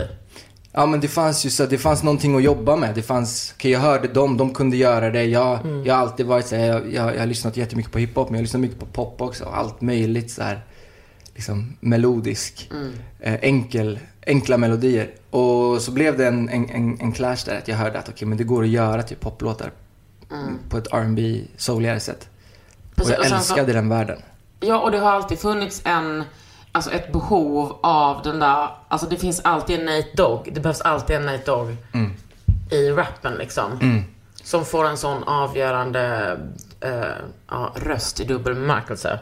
Ja 0.77 0.85
men 0.85 0.99
det 0.99 1.07
fanns 1.07 1.45
ju 1.45 1.49
så, 1.49 1.65
det 1.65 1.77
fanns 1.77 2.03
någonting 2.03 2.35
att 2.35 2.43
jobba 2.43 2.75
med. 2.75 2.95
Det 2.95 3.01
fanns, 3.01 3.53
okej 3.57 3.71
jag 3.71 3.79
hörde 3.79 4.07
dem, 4.07 4.37
de 4.37 4.53
kunde 4.53 4.77
göra 4.77 5.09
det. 5.11 5.23
Jag, 5.23 5.59
jag 5.85 5.93
har 5.95 6.01
alltid 6.01 6.25
varit 6.25 6.47
så 6.47 6.55
här, 6.55 6.65
jag, 6.67 6.93
jag, 6.93 7.15
jag 7.15 7.19
har 7.19 7.25
lyssnat 7.27 7.57
jättemycket 7.57 7.91
på 7.91 7.99
hiphop 7.99 8.29
men 8.29 8.33
jag 8.35 8.39
har 8.39 8.43
lyssnat 8.43 8.61
mycket 8.61 8.79
på 8.79 8.85
pop 8.85 9.21
också. 9.21 9.45
Allt 9.45 9.81
möjligt 9.81 10.31
så 10.31 10.43
här, 10.43 10.59
liksom 11.35 11.77
melodisk. 11.79 12.71
Eh, 13.19 13.33
enkel, 13.41 13.99
enkla 14.27 14.57
melodier. 14.57 15.09
Och 15.29 15.81
så 15.81 15.91
blev 15.91 16.17
det 16.17 16.27
en, 16.27 16.49
en, 16.49 16.69
en, 16.69 16.97
en 17.01 17.11
clash 17.11 17.37
där 17.45 17.57
att 17.57 17.67
jag 17.67 17.75
hörde 17.75 17.99
att 17.99 18.09
okej 18.09 18.27
men 18.27 18.37
det 18.37 18.43
går 18.43 18.63
att 18.63 18.69
göra 18.69 19.03
typ 19.03 19.19
poplåtar 19.19 19.71
på 20.69 20.77
ett 20.77 20.87
R&B 20.93 21.41
souligare 21.57 21.99
sätt. 21.99 22.27
Och 22.89 22.95
Precis, 22.95 23.11
jag 23.11 23.19
och 23.19 23.25
sen 23.25 23.41
så- 23.41 23.53
älskade 23.53 23.73
den 23.73 23.89
världen. 23.89 24.17
Ja, 24.59 24.79
och 24.79 24.91
det 24.91 24.97
har 24.99 25.11
alltid 25.11 25.39
funnits 25.39 25.81
en, 25.85 26.23
alltså 26.75 26.91
ett 26.91 27.11
behov 27.11 27.77
av 27.83 28.21
den 28.23 28.39
där, 28.39 28.69
alltså 28.87 29.07
det 29.09 29.17
finns 29.17 29.39
alltid 29.43 29.79
en 29.79 29.85
Nate 29.85 30.07
Dogg. 30.15 30.49
Det 30.53 30.59
behövs 30.61 30.81
alltid 30.81 31.15
en 31.15 31.25
Nate 31.25 31.43
Dogg 31.45 31.77
i 32.71 32.89
rappen 32.91 33.33
liksom. 33.33 34.03
Som 34.43 34.65
får 34.65 34.85
en 34.87 34.97
sån 34.97 35.23
avgörande 35.23 36.37
eh, 36.81 37.03
ja, 37.49 37.73
röst 37.75 38.19
i 38.19 38.23
dubbel 38.23 38.53
bemärkelse. 38.55 39.19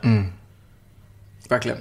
Verkligen. 1.50 1.78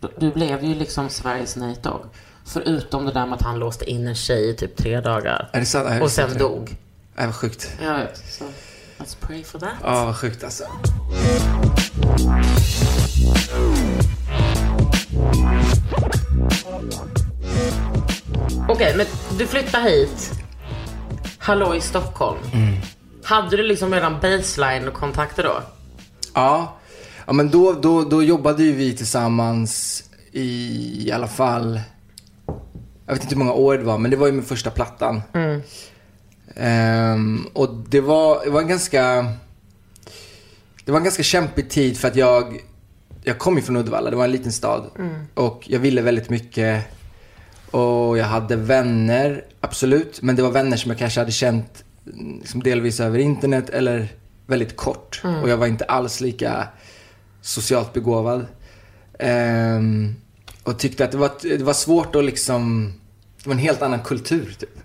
Du- 0.00 0.08
Du 0.18 0.30
blev 0.32 0.64
ju 0.64 0.74
liksom 0.74 1.08
Sveriges 1.08 1.56
Nate 1.56 1.80
Dogg. 1.80 2.00
Förutom 2.44 3.06
det 3.06 3.12
där 3.12 3.26
med 3.26 3.34
att 3.34 3.42
han 3.42 3.58
låste 3.58 3.90
in 3.90 4.06
en 4.08 4.14
tjej 4.14 4.50
i 4.50 4.54
typ 4.54 4.76
tre 4.76 5.00
dagar. 5.00 5.48
Är 5.52 5.60
det 5.60 5.66
sant? 5.66 5.88
Är 5.88 5.94
det 5.94 6.00
Och 6.02 6.10
sen 6.10 6.28
sant? 6.28 6.40
dog. 6.40 6.76
Det 7.16 7.26
var 7.26 7.32
sjukt. 7.32 7.72
Jag 7.82 7.98
vet. 7.98 8.16
Så, 8.28 8.44
let's 8.98 9.16
pray 9.20 9.44
for 9.44 9.58
that. 9.58 9.70
Ja, 9.82 10.04
vad 10.04 10.16
sjukt 10.16 10.44
alltså. 10.44 10.64
Okej, 18.68 18.94
men 18.96 19.06
du 19.38 19.46
flyttar 19.46 19.80
hit. 19.80 20.32
Hallå 21.38 21.74
i 21.74 21.80
Stockholm. 21.80 22.38
Hade 23.24 23.56
du 23.56 23.62
liksom 23.62 23.94
redan 23.94 24.20
baseline-kontakter 24.20 25.42
då? 25.42 25.62
Ja, 26.34 26.78
ja 27.26 27.32
men 27.32 27.50
då, 27.50 27.72
då, 27.72 28.04
då 28.04 28.22
jobbade 28.22 28.62
ju 28.62 28.72
vi 28.72 28.96
tillsammans 28.96 30.04
i, 30.32 31.08
i 31.08 31.12
alla 31.12 31.28
fall, 31.28 31.80
jag 33.06 33.14
vet 33.14 33.22
inte 33.22 33.34
hur 33.34 33.38
många 33.38 33.52
år 33.52 33.78
det 33.78 33.84
var, 33.84 33.98
men 33.98 34.10
det 34.10 34.16
var 34.16 34.26
ju 34.26 34.32
med 34.32 34.44
första 34.44 34.70
plattan. 34.70 35.22
Ehm, 36.56 37.46
och 37.52 37.74
det 37.74 38.00
var, 38.00 38.44
det 38.44 38.50
var 38.50 38.60
en 38.60 38.68
ganska, 38.68 39.32
det 40.84 40.92
var 40.92 40.98
en 40.98 41.04
ganska 41.04 41.22
kämpig 41.22 41.70
tid 41.70 41.98
för 41.98 42.08
att 42.08 42.16
jag, 42.16 42.60
jag 43.28 43.38
kom 43.38 43.56
ju 43.56 43.62
från 43.62 43.76
Uddevalla, 43.76 44.10
det 44.10 44.16
var 44.16 44.24
en 44.24 44.32
liten 44.32 44.52
stad. 44.52 44.90
Och 45.34 45.64
jag 45.66 45.80
ville 45.80 46.02
väldigt 46.02 46.30
mycket. 46.30 46.84
Och 47.70 48.18
jag 48.18 48.24
hade 48.24 48.56
vänner, 48.56 49.44
absolut. 49.60 50.22
Men 50.22 50.36
det 50.36 50.42
var 50.42 50.50
vänner 50.50 50.76
som 50.76 50.90
jag 50.90 50.98
kanske 50.98 51.20
hade 51.20 51.32
känt 51.32 51.84
mm, 52.12 52.38
liksom 52.38 52.62
delvis 52.62 53.00
över 53.00 53.18
internet 53.18 53.70
eller 53.70 54.08
väldigt 54.46 54.76
kort. 54.76 55.22
Och 55.42 55.48
jag 55.48 55.56
var 55.56 55.66
inte 55.66 55.84
alls 55.84 56.20
lika 56.20 56.68
socialt 57.40 57.92
begåvad. 57.92 58.46
Ehm, 59.18 60.14
och 60.62 60.78
tyckte 60.78 61.04
att 61.04 61.12
det 61.12 61.18
var, 61.18 61.30
det 61.42 61.64
var 61.64 61.72
svårt 61.72 62.16
att 62.16 62.24
liksom, 62.24 62.92
det 63.42 63.48
var 63.48 63.54
en 63.54 63.60
helt 63.60 63.82
annan 63.82 64.00
kultur 64.00 64.56
typ. 64.58 64.78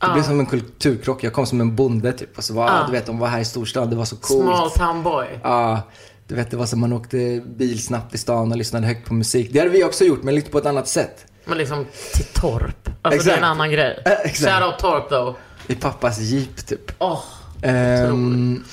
Det 0.00 0.12
blev 0.12 0.22
som 0.22 0.40
en 0.40 0.46
kulturkrock. 0.46 1.24
Jag 1.24 1.32
kom 1.32 1.46
som 1.46 1.60
en 1.60 1.76
bonde 1.76 2.12
typ. 2.12 2.38
Och 2.38 2.44
så 2.44 2.54
var, 2.54 2.86
du 2.86 2.92
vet, 2.92 3.06
de 3.06 3.18
var 3.18 3.28
här 3.28 3.40
i 3.40 3.44
storstan, 3.44 3.90
det 3.90 3.96
var 3.96 4.04
så 4.04 4.16
coolt. 4.16 4.42
Small 4.42 4.70
town 4.70 5.02
boy. 5.02 5.26
Ja, 5.42 5.82
du 6.28 6.34
vet 6.34 6.50
det 6.50 6.56
var 6.56 6.66
som 6.66 6.80
man 6.80 6.92
åkte 6.92 7.42
bil 7.46 7.82
snabbt 7.82 8.14
i 8.14 8.18
stan 8.18 8.52
och 8.52 8.58
lyssnade 8.58 8.86
högt 8.86 9.06
på 9.08 9.14
musik. 9.14 9.48
Det 9.52 9.58
hade 9.58 9.70
vi 9.70 9.84
också 9.84 10.04
gjort, 10.04 10.22
men 10.22 10.34
lite 10.34 10.50
på 10.50 10.58
ett 10.58 10.66
annat 10.66 10.88
sätt. 10.88 11.26
Men 11.44 11.58
liksom 11.58 11.86
till 12.14 12.24
Torp. 12.24 12.88
Alltså 12.88 13.00
det 13.02 13.08
är 13.08 13.14
Exakt. 13.14 13.38
en 13.38 13.44
annan 13.44 13.70
grej. 13.70 14.02
Eh, 14.06 14.12
exakt. 14.12 14.52
Shoutout 14.52 14.78
Torp 14.78 15.08
though. 15.08 15.36
I 15.66 15.74
pappas 15.74 16.18
jeep 16.20 16.66
typ. 16.66 16.92
Åh. 16.98 17.22
Ehm, 17.62 18.64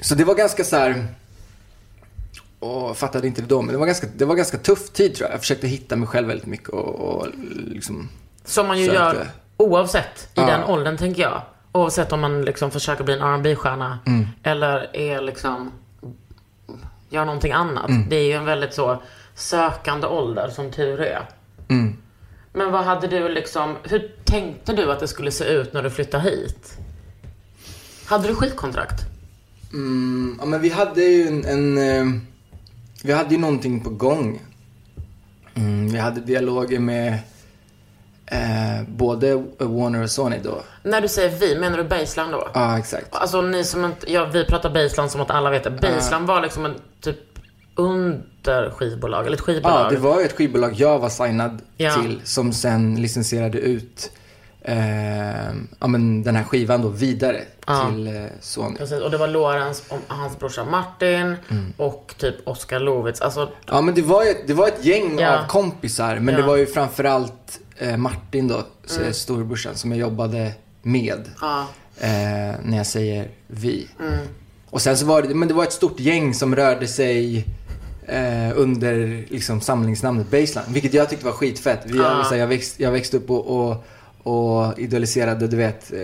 så 0.00 0.14
det 0.14 0.24
var 0.24 0.34
ganska 0.34 0.64
så 0.64 0.76
här. 0.76 1.06
Och 2.58 2.88
jag 2.88 2.96
fattade 2.96 3.26
inte 3.26 3.40
det 3.42 3.46
då, 3.48 3.62
men 3.62 3.72
det 3.72 3.78
var 3.78 3.86
ganska, 3.86 4.06
det 4.16 4.24
var 4.24 4.34
ganska 4.34 4.58
tuff 4.58 4.90
tid 4.92 5.14
tror 5.14 5.26
jag. 5.28 5.34
Jag 5.34 5.40
försökte 5.40 5.66
hitta 5.68 5.96
mig 5.96 6.08
själv 6.08 6.28
väldigt 6.28 6.46
mycket 6.46 6.68
och, 6.68 6.94
och 6.94 7.26
liksom 7.66 8.08
Som 8.44 8.66
man 8.66 8.78
ju 8.80 8.86
sökte. 8.86 9.00
gör 9.02 9.26
oavsett 9.56 10.20
i 10.22 10.28
Ja. 10.34 10.46
den 10.46 10.64
åldern 10.64 10.96
tänker 10.96 11.22
jag. 11.22 11.42
Oavsett 11.72 12.12
om 12.12 12.20
man 12.20 12.42
liksom 12.42 12.70
försöker 12.70 13.04
bli 13.04 13.14
en 13.18 13.36
rb 13.44 13.56
stjärna 13.58 13.98
Mm. 14.06 14.26
eller 14.42 14.96
är 14.96 15.20
liksom 15.20 15.72
gör 17.10 17.24
någonting 17.24 17.52
annat. 17.52 17.88
Mm. 17.88 18.08
Det 18.08 18.16
är 18.16 18.24
ju 18.24 18.32
en 18.32 18.44
väldigt 18.44 18.74
så 18.74 19.02
sökande 19.34 20.06
ålder 20.06 20.48
som 20.48 20.70
tur 20.70 21.00
är. 21.00 21.28
Mm. 21.68 21.96
Men 22.52 22.72
vad 22.72 22.84
hade 22.84 23.06
du 23.06 23.28
liksom, 23.28 23.76
hur 23.82 24.14
tänkte 24.24 24.72
du 24.72 24.92
att 24.92 25.00
det 25.00 25.08
skulle 25.08 25.30
se 25.30 25.44
ut 25.44 25.72
när 25.72 25.82
du 25.82 25.90
flyttade 25.90 26.24
hit? 26.24 26.78
Hade 28.06 28.28
du 28.28 28.34
skitkontrakt? 28.34 29.02
Mm, 29.72 30.36
ja, 30.40 30.46
men 30.46 30.60
vi 30.60 30.68
hade 30.68 31.04
ju 31.04 31.28
en, 31.28 31.44
en 31.44 31.78
eh, 31.78 32.20
vi 33.02 33.12
hade 33.12 33.34
ju 33.34 33.40
någonting 33.40 33.80
på 33.80 33.90
gång. 33.90 34.40
Mm, 35.54 35.88
vi 35.88 35.98
hade 35.98 36.20
dialoger 36.20 36.78
med 36.78 37.18
eh, 38.30 38.82
både 38.88 39.34
Warner 39.58 40.02
och 40.02 40.10
Sony 40.10 40.36
då. 40.42 40.62
När 40.82 41.00
du 41.00 41.08
säger 41.08 41.30
vi, 41.38 41.58
menar 41.58 41.76
du 41.78 41.84
Baseline 41.84 42.30
då? 42.32 42.48
Ja, 42.54 42.78
exakt. 42.78 43.06
Alltså 43.14 43.40
ni 43.42 43.64
som 43.64 43.84
inte, 43.84 44.12
ja 44.12 44.24
vi 44.24 44.44
pratar 44.44 44.70
Baseline 44.70 45.10
som 45.10 45.20
att 45.20 45.30
alla 45.30 45.50
vet 45.50 45.64
det. 45.64 45.70
Baseline 45.70 46.26
var 46.26 46.40
liksom 46.40 46.64
en 46.64 46.74
typ 47.00 47.16
under 47.74 48.70
skivbolag, 48.70 49.26
eller 49.26 49.36
ett 49.36 49.40
skivbolag. 49.42 49.80
Ja, 49.86 49.90
det 49.90 49.96
var 49.96 50.18
ju 50.20 50.26
ett 50.26 50.36
skivbolag 50.36 50.72
jag 50.76 50.98
var 50.98 51.08
signad 51.08 51.58
Ja. 51.76 51.94
till 51.94 52.20
som 52.24 52.52
sen 52.52 53.02
licensierade 53.02 53.58
ut 53.58 54.10
eh, 54.62 55.46
ja, 55.80 55.86
men 55.86 56.22
den 56.22 56.36
här 56.36 56.44
skivan 56.44 56.82
då 56.82 56.88
vidare 56.88 57.40
till 57.66 58.06
eh, 58.06 58.22
Sony. 58.40 58.76
Precis, 58.76 59.00
och 59.00 59.10
det 59.10 59.16
var 59.16 59.28
Lorenz 59.28 59.82
och 59.88 59.98
hans 60.08 60.38
brorsa 60.38 60.64
Martin 60.64 61.36
Mm. 61.50 61.72
och 61.76 62.14
typ 62.18 62.34
Oskar 62.48 62.80
Lovitz. 62.80 63.20
Alltså, 63.20 63.48
Ja, 63.66 63.80
men 63.80 63.94
det 63.94 64.02
var 64.02 64.24
ju, 64.24 64.34
det 64.46 64.54
var 64.54 64.68
ett 64.68 64.84
gäng 64.84 65.18
Ja. 65.18 65.38
av 65.38 65.46
kompisar, 65.46 66.16
men 66.18 66.34
det 66.34 66.42
var 66.42 66.56
ju 66.56 66.66
framförallt 66.66 67.60
eh, 67.80 67.96
Martin 67.96 68.48
då, 68.48 68.62
mm. 68.98 69.14
storebrorsan, 69.14 69.76
som 69.76 69.90
jag 69.90 70.00
jobbade 70.00 70.52
med. 70.82 71.30
ja. 71.40 71.66
Eh, 72.00 72.54
när 72.62 72.76
jag 72.76 72.86
säger 72.86 73.30
vi. 73.46 73.88
Mm. 74.00 74.18
Och 74.70 74.82
sen 74.82 74.96
så 74.96 75.06
var 75.06 75.22
det, 75.22 75.34
men 75.34 75.48
det 75.48 75.54
var 75.54 75.64
ett 75.64 75.72
stort 75.72 76.00
gäng 76.00 76.34
som 76.34 76.56
rörde 76.56 76.88
sig 76.88 77.44
eh, 78.06 78.52
under 78.54 79.24
liksom, 79.30 79.60
samlingsnamnet 79.60 80.30
Baseline. 80.30 80.72
Vilket 80.72 80.94
jag 80.94 81.10
tyckte 81.10 81.24
var 81.24 81.32
skitfett. 81.32 81.80
Vi, 81.84 81.98
Ja. 81.98 82.24
så 82.24 82.30
här, 82.30 82.36
jag, 82.40 82.46
växt, 82.46 82.80
jag 82.80 82.92
växte 82.92 83.16
upp 83.16 83.30
och, 83.30 83.46
och, 83.46 83.84
och 84.22 84.78
idoliserade, 84.78 85.46
du 85.46 85.56
vet, 85.56 85.92
eh, 85.92 85.98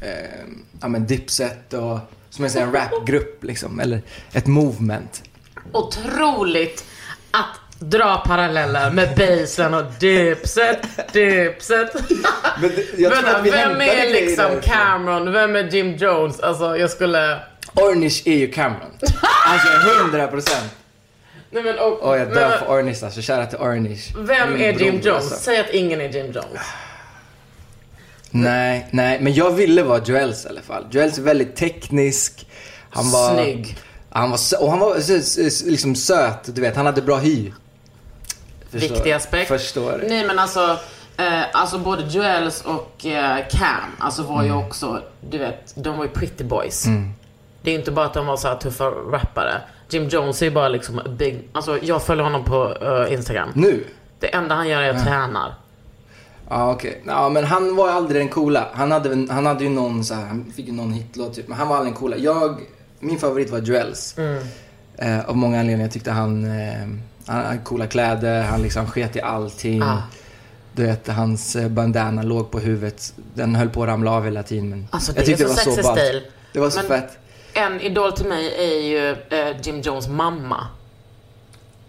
eh, 0.00 0.46
ja 0.80 0.88
men 0.88 1.06
Dipset 1.06 1.72
och 1.72 1.98
som 2.30 2.44
jag 2.44 2.52
säger, 2.52 2.66
en 2.66 2.72
rapgrupp 2.72 3.44
liksom. 3.44 3.80
Eller 3.80 4.02
ett 4.32 4.46
movement. 4.46 5.22
Otroligt 5.72 6.84
att 7.30 7.59
dra 7.80 8.16
paralleller 8.26 8.90
med 8.90 9.08
Baseline 9.16 9.74
och 9.74 9.84
Dipset, 10.00 11.12
Dipset. 11.12 11.94
Men 12.60 12.70
jag 12.96 13.12
tror 13.12 13.28
att 13.28 13.44
vi 13.44 13.50
vem 13.50 13.80
är 13.80 14.12
liksom. 14.12 14.50
Cameron? 14.62 15.32
Vem 15.32 15.56
är 15.56 15.64
Jim 15.64 15.96
Jones? 15.96 16.40
Alltså 16.40 16.76
jag 16.76 16.90
skulle... 16.90 17.38
Ornish 17.74 18.22
är 18.28 18.36
ju 18.36 18.52
Cameron. 18.52 18.90
Alltså 19.46 19.90
100 20.00 20.26
procent. 20.26 20.70
Nej 21.50 21.62
men 21.62 21.78
och... 21.78 22.02
Och 22.02 22.18
jag 22.18 22.26
men- 22.26 22.36
dör 22.36 22.58
för 22.58 22.66
Ornish 22.66 23.04
alltså. 23.04 23.20
Shoutout 23.20 23.50
till 23.50 23.58
Ornish. 23.58 24.12
Vem 24.16 24.52
Min 24.52 24.62
är 24.62 24.72
Jim 24.72 24.76
bror, 24.78 25.06
Jones? 25.06 25.06
alltså. 25.24 25.34
Säg 25.44 25.60
att 25.60 25.70
ingen 25.70 26.00
är 26.00 26.08
Jim 26.08 26.26
Jones. 26.26 26.60
Nej, 28.30 28.86
nej, 28.90 29.20
men 29.20 29.34
jag 29.34 29.50
ville 29.50 29.82
vara 29.82 30.02
Joels 30.04 30.44
i 30.44 30.48
alla 30.48 30.60
fall. 30.62 30.86
Joels 30.90 31.18
är 31.18 31.22
väldigt 31.22 31.56
teknisk. 31.56 32.46
Han 32.90 33.10
var... 33.10 33.34
Snygg. 33.34 33.78
Han 34.10 34.30
var, 34.30 34.38
och 34.60 34.70
han 34.70 34.78
var 34.78 34.94
liksom 35.70 35.94
söt, 35.94 36.54
du 36.54 36.60
vet. 36.60 36.76
Han 36.76 36.86
hade 36.86 37.02
bra 37.02 37.16
hy. 37.16 37.52
Förstår- 38.70 38.94
Viktig 38.94 39.12
aspekt. 39.12 39.48
Förstår? 39.48 40.04
Nej 40.08 40.26
men 40.26 40.38
alltså, 40.38 40.78
eh, 41.16 41.42
alltså 41.52 41.78
både 41.78 42.02
Joels 42.02 42.62
och 42.62 43.06
eh, 43.06 43.36
Cam, 43.50 43.90
alltså 43.98 44.22
var 44.22 44.34
Mm. 44.42 44.46
ju 44.46 44.64
också, 44.66 45.02
du 45.30 45.38
vet, 45.38 45.72
de 45.76 45.96
var 45.96 46.04
ju 46.04 46.10
pretty 46.10 46.44
boys. 46.44 46.84
Det 47.62 47.70
är 47.70 47.72
ju 47.72 47.78
inte 47.78 47.90
bara 47.90 48.06
att 48.06 48.14
de 48.14 48.26
var 48.26 48.36
så 48.36 48.48
här 48.48 48.56
tuffa 48.56 48.84
rappare. 48.90 49.60
Jim 49.88 50.08
Jones 50.08 50.42
är 50.42 50.46
ju 50.46 50.52
bara 50.52 50.68
liksom 50.68 51.00
big, 51.18 51.48
alltså 51.52 51.78
jag 51.82 52.02
följer 52.02 52.24
honom 52.24 52.44
på 52.44 52.76
eh, 52.82 53.12
Instagram. 53.12 53.48
Nu? 53.54 53.84
Det 54.18 54.34
enda 54.34 54.54
han 54.54 54.68
gör 54.68 54.82
är 54.82 54.94
att 54.94 55.04
tränar. 55.04 55.54
Ja, 56.48 56.70
okej. 56.72 57.02
Ja, 57.06 57.28
men 57.28 57.44
han 57.44 57.76
var 57.76 57.88
aldrig 57.90 58.20
den 58.20 58.28
coola. 58.28 58.68
Han 58.72 58.92
hade, 58.92 59.32
han 59.32 59.46
hade 59.46 59.64
ju 59.64 59.70
någon 59.70 60.04
så 60.04 60.14
här, 60.14 60.26
han 60.26 60.52
fick 60.56 60.66
ju 60.66 60.72
någon 60.72 60.92
hitlåt 60.92 61.34
typ. 61.34 61.48
Men 61.48 61.58
han 61.58 61.68
var 61.68 61.76
aldrig 61.76 61.94
den 61.94 62.00
coola. 62.00 62.16
Jag, 62.16 62.60
min 62.98 63.18
favorit 63.18 63.50
var 63.50 63.58
Joels. 63.58 64.14
Eh, 64.98 65.28
av 65.28 65.36
många 65.36 65.60
anledningar. 65.60 65.82
Jag 65.84 65.92
tyckte 65.92 66.10
han, 66.10 66.44
eh, 66.44 66.86
han 67.30 67.44
hade 67.46 67.58
coola 67.58 67.86
kläder, 67.86 68.42
han 68.42 68.62
liksom 68.62 68.86
sket 68.86 69.16
i 69.16 69.20
allting. 69.20 69.82
Ah. 69.82 70.02
Du 70.72 70.86
vet, 70.86 71.08
hans 71.08 71.56
eh, 71.56 71.68
bandana 71.68 72.22
låg 72.22 72.50
på 72.50 72.58
huvudet. 72.58 73.12
Den 73.34 73.54
höll 73.54 73.68
på 73.68 73.82
att 73.82 73.88
ramla 73.88 74.10
av 74.10 74.24
hela 74.24 74.42
tiden. 74.42 74.70
Men 74.70 74.88
Alltså, 74.90 75.12
det 75.12 75.18
jag 75.18 75.26
tyckte 75.26 75.48
så 75.48 75.54
sexy 75.54 75.82
ballt. 75.82 75.98
stil. 76.00 76.22
Det 76.52 76.60
var 76.60 76.70
så 76.70 76.78
Men- 76.78 76.88
fett. 76.88 77.18
En 77.52 77.80
idol 77.80 78.12
till 78.12 78.26
mig 78.26 78.54
är 78.58 78.80
ju 78.88 79.10
eh, 79.38 79.56
Jim 79.62 79.80
Jones 79.80 80.08
mamma. 80.08 80.66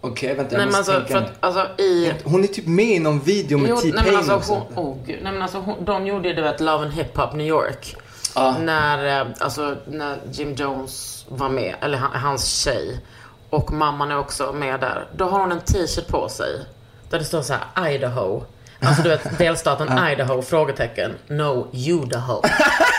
Okej, 0.02 0.36
vänta 0.36 0.56
jag 0.56 0.58
Nej 0.60 0.68
men 0.68 0.78
måste 0.78 0.96
alltså, 0.96 1.14
tänka 1.14 1.32
att, 1.32 1.38
alltså 1.40 1.82
i... 1.82 2.14
Hon 2.24 2.44
är 2.44 2.48
typ 2.48 2.68
med 2.68 2.86
i 2.86 3.00
någon 3.00 3.20
video 3.20 3.58
med 3.58 3.70
Jo, 3.70 3.76
nej 3.84 3.92
T-Pain 3.92 4.06
men 4.06 4.16
alltså, 4.16 4.34
också. 4.34 4.68
hon, 4.76 4.86
oh, 4.86 4.98
gud. 5.06 5.20
nej 5.24 5.34
men 5.34 5.42
alltså 5.42 5.58
hon, 5.60 5.86
de 5.86 6.08
gjorde 6.08 6.28
ju 6.30 6.34
du 6.36 6.42
vet 6.42 6.60
Love 6.60 6.84
and 6.86 6.94
Hip 6.94 7.18
Hop 7.18 7.34
New 7.34 7.48
York. 7.48 7.96
Ja. 8.36 8.56
När, 8.62 9.22
eh, 9.22 9.28
alltså, 9.40 9.76
när 9.88 10.18
Jim 10.32 10.54
Jones 10.56 11.26
var 11.30 11.50
med, 11.50 11.76
eller 11.82 11.98
han, 11.98 12.22
hans 12.22 12.48
tjej. 12.48 13.00
Och 13.51 13.74
mamman 13.74 14.12
är 14.12 14.17
också 14.17 14.53
med 14.53 14.79
där. 14.79 15.08
Då 15.15 15.25
har 15.25 15.39
hon 15.39 15.51
en 15.51 15.62
t-shirt 15.62 16.08
på 16.08 16.29
sig. 16.29 16.65
Där 17.10 17.20
det 17.20 17.25
står 17.25 17.41
så 17.41 17.55
här 17.74 17.89
Idaho. 17.91 18.43
Alltså 18.79 19.03
du 19.03 19.10
vet 19.10 19.38
delstaten 19.38 20.08
Idaho? 20.12 20.41
Frågetecken. 20.41 21.12
No, 21.27 21.67
Idaho. 21.74 22.41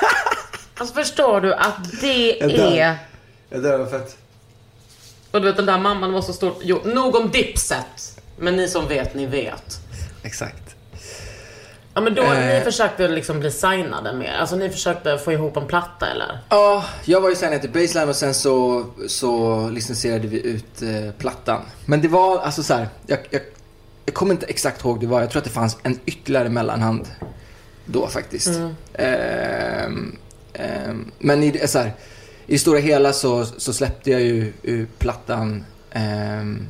alltså 0.78 0.94
förstår 0.94 1.40
du 1.40 1.54
att 1.54 2.00
det 2.00 2.42
är... 2.80 2.98
Ja, 3.48 3.58
det 3.58 3.78
var 3.78 3.86
fett. 3.86 4.16
Och 5.30 5.40
du 5.40 5.46
vet 5.46 5.56
den 5.56 5.66
där 5.66 5.78
mamman 5.78 6.12
var 6.12 6.22
så 6.22 6.32
stor. 6.32 6.54
Jo, 6.62 6.80
nog 6.84 7.16
om 7.16 7.30
Dipset. 7.30 8.20
Men 8.36 8.56
ni 8.56 8.68
som 8.68 8.88
vet, 8.88 9.14
ni 9.14 9.26
vet. 9.26 9.80
Exakt. 10.22 10.61
Ja 11.94 12.00
men 12.00 12.14
då, 12.14 12.22
Eh. 12.22 12.54
ni 12.58 12.60
försökte 12.64 13.08
liksom 13.08 13.40
bli 13.40 13.50
signade 13.50 14.12
mer? 14.12 14.32
Alltså 14.40 14.56
ni 14.56 14.70
försökte 14.70 15.18
få 15.18 15.32
ihop 15.32 15.56
en 15.56 15.66
platta 15.66 16.06
eller? 16.10 16.38
Ja, 16.48 16.84
jag 17.04 17.20
var 17.20 17.28
ju 17.30 17.36
signad 17.36 17.60
till 17.60 17.70
Baseline 17.70 18.08
och 18.08 18.16
sen 18.16 18.34
så, 18.34 18.84
så 19.08 19.68
licensierade 19.68 20.28
vi 20.28 20.46
ut 20.46 20.82
eh, 20.82 21.12
plattan. 21.18 21.60
Men 21.86 22.00
det 22.02 22.08
var 22.08 22.38
alltså 22.38 22.62
så 22.62 22.74
här, 22.74 22.88
jag, 23.06 23.18
jag, 23.30 23.42
jag 24.06 24.14
kommer 24.14 24.32
inte 24.32 24.46
exakt 24.46 24.84
ihåg 24.84 25.00
det 25.00 25.06
var. 25.06 25.20
Jag 25.20 25.30
tror 25.30 25.38
att 25.40 25.44
det 25.44 25.50
fanns 25.50 25.76
en 25.82 25.98
ytterligare 26.06 26.48
mellanhand 26.48 27.08
då 27.84 28.06
faktiskt. 28.06 28.60
Ehm, 28.94 30.16
ehm, 30.54 31.10
men 31.18 31.42
i, 31.42 31.68
så 31.68 31.78
här, 31.78 31.92
i 32.46 32.52
det 32.52 32.58
stora 32.58 32.78
hela 32.78 33.12
så, 33.12 33.44
så 33.44 33.72
släppte 33.72 34.10
jag 34.10 34.20
ju, 34.20 34.52
ju 34.62 34.86
plattan. 34.98 35.64
ehm, 35.90 36.68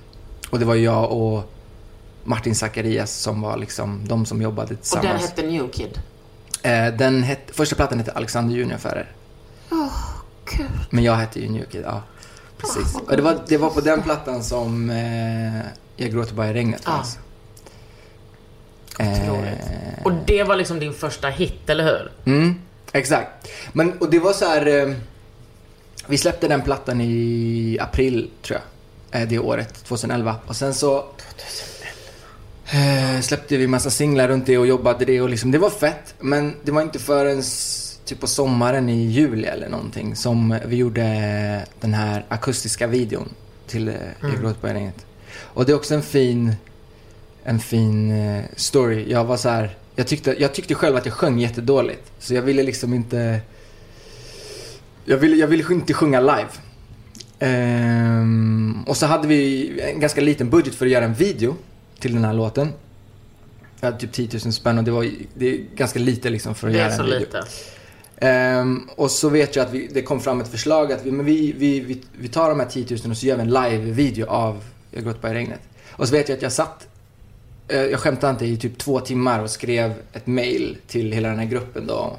och 0.50 0.58
det 0.58 0.64
var 0.64 0.74
jag 0.74 1.12
och 1.12 1.52
Martin 2.24 2.54
Zacharias 2.54 3.12
som 3.16 3.40
var 3.40 3.56
liksom 3.56 4.08
de 4.08 4.26
som 4.26 4.42
jobbade 4.42 4.62
Och 4.62 4.68
den 4.68 4.76
tillsammans. 4.78 5.22
hette 5.22 5.42
New 5.42 5.70
Kid. 5.70 6.00
Eh, 6.62 6.86
den 6.94 7.22
hette, 7.22 7.52
första 7.52 7.76
plattan 7.76 7.98
hette 7.98 8.12
Alexander 8.12 8.54
Junior-affärer. 8.56 9.12
Kul. 10.44 10.66
Men 10.90 11.04
jag 11.04 11.14
hette 11.14 11.40
ju 11.40 11.48
New 11.48 11.64
Kid, 11.64 11.82
ja. 11.86 12.02
Precis. 12.58 12.94
Och 13.08 13.16
det 13.16 13.22
var, 13.22 13.38
det 13.48 13.56
var 13.56 13.70
på 13.70 13.80
den 13.80 14.02
plattan 14.02 14.44
som 14.44 14.90
eh, 14.90 15.60
Jag 15.96 16.10
gråter 16.12 16.34
bara 16.34 16.50
i 16.50 16.52
regnet 16.54 16.82
Ja. 16.84 16.90
fanns. 16.92 17.18
Eh, 18.98 19.22
Otroligt. 19.22 19.58
Och 20.04 20.12
det 20.26 20.42
var 20.42 20.56
liksom 20.56 20.78
din 20.78 20.92
första 20.94 21.28
hit, 21.28 21.70
eller 21.70 21.84
hur? 21.84 22.10
Mm, 22.32 22.54
exakt. 22.92 23.48
Men, 23.72 23.98
och 23.98 24.10
det 24.10 24.18
var 24.18 24.32
så 24.32 24.44
här... 24.44 24.66
Eh, 24.88 24.94
vi 26.06 26.18
släppte 26.18 26.48
den 26.48 26.62
plattan 26.62 27.00
i 27.00 27.78
april, 27.80 28.30
tror 28.42 28.60
jag. 29.10 29.22
Eh, 29.22 29.28
det 29.28 29.38
året, 29.38 29.84
2011. 29.84 30.36
Och 30.46 30.56
sen 30.56 30.74
så... 30.74 31.04
Eh, 32.72 33.20
släppte 33.20 33.56
vi 33.56 33.66
massa 33.66 33.90
singlar 33.90 34.28
runt 34.28 34.46
det 34.46 34.58
och 34.58 34.66
jobbade 34.66 35.04
det 35.04 35.20
och 35.20 35.28
liksom, 35.28 35.50
det 35.50 35.58
var 35.58 35.70
fett. 35.70 36.14
Men 36.20 36.54
det 36.62 36.72
var 36.72 36.82
inte 36.82 36.98
förrän 36.98 37.42
typ 38.04 38.20
på 38.20 38.26
sommaren 38.26 38.88
i 38.88 39.06
juli 39.06 39.44
eller 39.44 39.68
någonting 39.68 40.16
som 40.16 40.58
vi 40.66 40.76
gjorde 40.76 41.02
den 41.80 41.94
här 41.94 42.24
akustiska 42.28 42.86
videon 42.86 43.28
till 43.66 43.88
eh, 43.88 44.54
på 44.60 44.66
regnet. 44.66 45.06
Och 45.38 45.66
det 45.66 45.72
är 45.72 45.76
också 45.76 45.94
en 45.94 46.02
fin, 46.02 46.54
en 47.44 47.60
fin 47.60 48.10
eh, 48.10 48.44
story. 48.56 49.10
Jag 49.10 49.24
var 49.24 49.36
så 49.36 49.48
här, 49.48 49.76
jag 49.94 50.06
tyckte, 50.06 50.36
jag 50.38 50.54
tyckte 50.54 50.74
själv 50.74 50.96
att 50.96 51.06
jag 51.06 51.14
sjöng 51.14 51.38
jättedåligt. 51.38 52.12
Så 52.18 52.34
jag 52.34 52.42
ville 52.42 52.62
liksom 52.62 52.94
inte, 52.94 53.40
jag 55.04 55.16
ville, 55.16 55.36
jag 55.36 55.48
ville 55.48 55.64
inte 55.70 55.94
sjunga 55.94 56.20
live. 56.20 56.48
Ehm, 57.38 58.84
och 58.86 58.96
så 58.96 59.06
hade 59.06 59.28
vi 59.28 59.70
en 59.80 60.00
ganska 60.00 60.20
liten 60.20 60.50
budget 60.50 60.74
för 60.74 60.86
att 60.86 60.92
göra 60.92 61.04
en 61.04 61.14
video 61.14 61.56
till 62.02 62.14
den 62.14 62.24
här 62.24 62.34
låten. 62.34 62.68
Jag 63.80 63.86
hade 63.86 63.98
typ 63.98 64.12
10 64.12 64.28
000 64.44 64.52
spänn 64.52 64.78
och 64.78 64.84
det 64.84 64.90
var 64.90 65.10
det 65.34 65.46
är 65.48 65.60
ganska 65.76 65.98
lite 65.98 66.30
liksom 66.30 66.54
för 66.54 66.66
att 66.66 66.72
Det 66.72 66.78
göra 66.78 66.90
är 66.90 66.96
så 66.96 67.02
en 67.02 67.06
video. 67.08 67.20
lite. 67.20 67.44
Ehm, 68.16 68.88
och 68.96 69.10
så 69.10 69.28
vet 69.28 69.56
jag 69.56 69.66
att 69.66 69.72
vi, 69.72 69.86
det 69.94 70.02
kom 70.02 70.20
fram 70.20 70.40
ett 70.40 70.48
förslag 70.48 70.92
att 70.92 71.06
vi, 71.06 71.10
men 71.10 71.26
vi, 71.26 71.52
vi, 71.52 71.80
vi, 71.80 72.02
vi 72.18 72.28
tar 72.28 72.48
de 72.48 72.60
här 72.60 72.66
10 72.66 72.86
000 73.04 73.10
och 73.10 73.16
så 73.16 73.26
gör 73.26 73.36
vi 73.36 73.42
en 73.42 73.50
live-video 73.50 74.26
av 74.26 74.64
Jag 74.90 75.04
gråter 75.04 75.20
bara 75.20 75.32
i 75.32 75.34
regnet. 75.34 75.60
Och 75.90 76.08
så 76.08 76.14
vet 76.14 76.28
jag 76.28 76.36
att 76.36 76.42
jag 76.42 76.52
satt, 76.52 76.88
eh, 77.68 77.80
jag 77.80 78.00
skämtar 78.00 78.30
inte, 78.30 78.46
i 78.46 78.56
typ 78.56 78.78
två 78.78 79.00
timmar 79.00 79.40
och 79.40 79.50
skrev 79.50 79.94
ett 80.12 80.26
mail 80.26 80.76
till 80.86 81.12
hela 81.12 81.28
den 81.28 81.38
här 81.38 81.46
gruppen 81.46 81.86
då. 81.86 82.16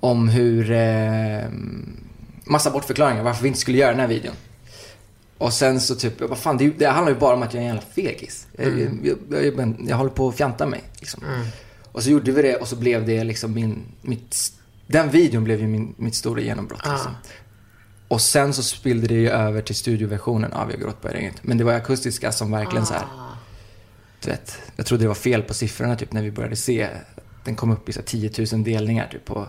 Om 0.00 0.28
hur, 0.28 0.70
eh, 0.72 1.44
massa 2.44 2.70
bortförklaringar 2.70 3.22
varför 3.22 3.42
vi 3.42 3.48
inte 3.48 3.60
skulle 3.60 3.78
göra 3.78 3.90
den 3.90 4.00
här 4.00 4.08
videon. 4.08 4.34
Och 5.38 5.52
sen 5.52 5.80
så 5.80 5.94
typ, 5.94 6.20
jag 6.20 6.28
bara, 6.28 6.38
fan 6.38 6.56
det, 6.56 6.68
det 6.78 6.86
handlar 6.86 7.12
ju 7.12 7.18
bara 7.18 7.34
om 7.34 7.42
att 7.42 7.54
jag 7.54 7.62
är 7.62 7.68
en 7.68 7.74
jävla 7.74 7.90
fegis. 7.90 8.46
Jag, 8.52 8.78
jag, 8.80 9.16
jag, 9.30 9.44
jag, 9.44 9.76
jag 9.88 9.96
håller 9.96 10.10
på 10.10 10.28
att 10.28 10.36
fjanta 10.36 10.66
mig. 10.66 10.82
Liksom. 11.00 11.22
Och 11.92 12.02
så 12.02 12.10
gjorde 12.10 12.32
vi 12.32 12.42
det 12.42 12.56
och 12.56 12.68
så 12.68 12.76
blev 12.76 13.06
det 13.06 13.24
liksom 13.24 13.54
min, 13.54 13.82
mitt, 14.02 14.52
den 14.86 15.10
videon 15.10 15.44
blev 15.44 15.60
ju 15.60 15.66
min, 15.66 15.94
mitt 15.96 16.14
stora 16.14 16.40
genombrott. 16.40 16.80
Ah. 16.84 16.92
Liksom. 16.92 17.12
Och 18.08 18.20
sen 18.20 18.54
så 18.54 18.62
spillde 18.62 19.06
det 19.06 19.14
ju 19.14 19.30
över 19.30 19.62
till 19.62 19.74
studioversionen 19.74 20.52
av 20.52 20.70
Jag 20.70 20.80
gråter 20.80 21.00
på 21.00 21.08
regnet. 21.08 21.36
Men 21.42 21.58
det 21.58 21.64
var 21.64 21.72
akustiska 21.72 22.32
som 22.32 22.50
verkligen 22.50 22.86
så 22.86 22.94
här, 22.94 23.02
Ah. 23.02 23.36
du 24.24 24.30
vet, 24.30 24.58
jag 24.76 24.86
trodde 24.86 25.04
det 25.04 25.08
var 25.08 25.14
fel 25.14 25.42
på 25.42 25.54
siffrorna 25.54 25.96
typ 25.96 26.12
när 26.12 26.22
vi 26.22 26.30
började 26.30 26.56
se. 26.56 26.88
Den 27.44 27.54
kom 27.56 27.70
upp 27.70 27.88
i 27.88 27.92
så 27.92 28.00
här 28.00 28.06
10 28.06 28.30
000 28.52 28.64
delningar 28.64 29.08
typ 29.12 29.24
på, 29.24 29.48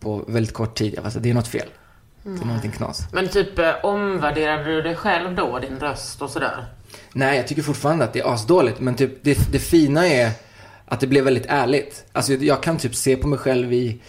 på 0.00 0.24
väldigt 0.28 0.54
kort 0.54 0.78
tid. 0.78 0.94
Jag 0.96 1.02
var 1.02 1.10
så 1.10 1.18
här, 1.18 1.22
det 1.22 1.30
är 1.30 1.34
något 1.34 1.48
fel. 1.48 1.68
Är 2.42 2.46
någonting 2.46 2.70
knas. 2.70 3.08
Men 3.12 3.28
typ 3.28 3.58
eh, 3.58 3.74
omvärderade 3.82 4.64
du 4.64 4.82
dig 4.82 4.96
själv 4.96 5.34
då, 5.34 5.58
din 5.58 5.78
röst 5.78 6.22
och 6.22 6.30
sådär? 6.30 6.64
Nej, 7.12 7.36
jag 7.36 7.48
tycker 7.48 7.62
fortfarande 7.62 8.04
att 8.04 8.12
det 8.12 8.20
är 8.20 8.34
asdåligt. 8.34 8.80
Men 8.80 8.94
typ, 8.94 9.24
det, 9.24 9.52
det 9.52 9.58
fina 9.58 10.06
är 10.06 10.30
att 10.86 11.00
det 11.00 11.06
blev 11.06 11.24
väldigt 11.24 11.46
ärligt. 11.48 12.04
Alltså 12.12 12.32
jag 12.32 12.62
kan 12.62 12.78
typ 12.78 12.94
se 12.94 13.16
på 13.16 13.28
mig 13.28 13.38
själv 13.38 13.72
i 13.72 14.02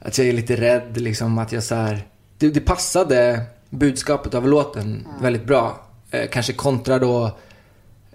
att 0.00 0.18
jag 0.18 0.26
är 0.26 0.32
lite 0.32 0.56
rädd, 0.56 1.00
liksom 1.00 1.38
att 1.38 1.52
jag 1.52 1.62
så 1.62 1.74
här, 1.74 2.02
det, 2.38 2.48
det 2.48 2.60
passade 2.60 3.42
budskapet 3.70 4.34
av 4.34 4.48
låten 4.48 5.08
väldigt 5.20 5.44
bra. 5.44 5.86
Eh, 6.10 6.28
kanske 6.30 6.52
kontra 6.52 6.98
då 6.98 7.24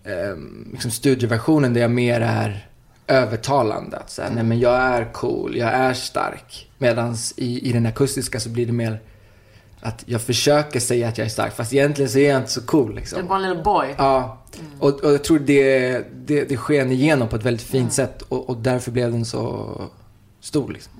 eh, 0.04 0.36
liksom 0.72 0.92
studioversionen 0.92 1.74
där 1.74 1.82
jag 1.82 1.92
mer 1.92 2.22
är 2.22 2.67
övertalande. 3.08 3.98
Att 3.98 4.10
säga, 4.10 4.30
nej 4.30 4.44
men 4.44 4.60
jag 4.60 4.76
är 4.76 5.14
cool, 5.14 5.58
jag 5.58 5.70
är 5.70 5.94
stark. 5.94 6.70
Medans 6.78 7.34
i, 7.38 7.70
i 7.70 7.72
den 7.72 7.86
akustiska 7.86 8.40
så 8.40 8.50
blir 8.50 8.66
det 8.66 8.74
mer 8.74 9.00
att 9.82 10.04
jag 10.06 10.22
försöker 10.22 10.80
säga 10.80 11.08
att 11.08 11.18
jag 11.18 11.26
är 11.26 11.30
stark, 11.30 11.56
fast 11.56 11.74
egentligen 11.74 12.12
så 12.12 12.20
är 12.20 12.30
jag 12.30 12.42
inte 12.42 12.52
så 12.52 12.62
cool 12.62 12.96
liksom. 12.96 13.20
Du 13.20 13.26
är 13.26 13.30
bara 13.30 13.40
en 13.40 13.50
liten 13.50 13.64
boy. 13.64 13.96
Ja, 13.98 14.38
och, 14.80 15.04
och 15.04 15.12
jag 15.14 15.24
tror 15.24 15.40
det, 15.40 16.00
det, 16.14 16.44
det 16.44 16.58
sken 16.58 16.92
igenom 16.92 17.28
på 17.28 17.36
ett 17.36 17.46
väldigt 17.46 17.68
fint 17.68 17.94
sätt 17.94 18.22
och, 18.22 18.50
och 18.50 18.58
därför 18.58 18.92
blev 18.92 19.12
den 19.12 19.26
så 19.26 19.82
stor 20.40 20.72
liksom. 20.72 20.94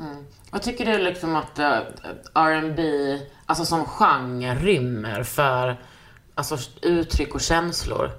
Jag 0.52 0.62
tycker 0.62 0.86
det 0.86 0.92
är 0.92 1.00
liksom 1.00 1.36
att 1.36 1.60
uh, 1.60 1.66
R&B, 2.34 2.82
alltså 3.46 3.66
som 3.66 3.86
genre, 3.86 4.56
rymmer 4.56 5.24
för 5.24 5.82
alltså, 6.36 6.58
uttryck 6.82 7.36
och 7.36 7.42
känslor. 7.42 8.12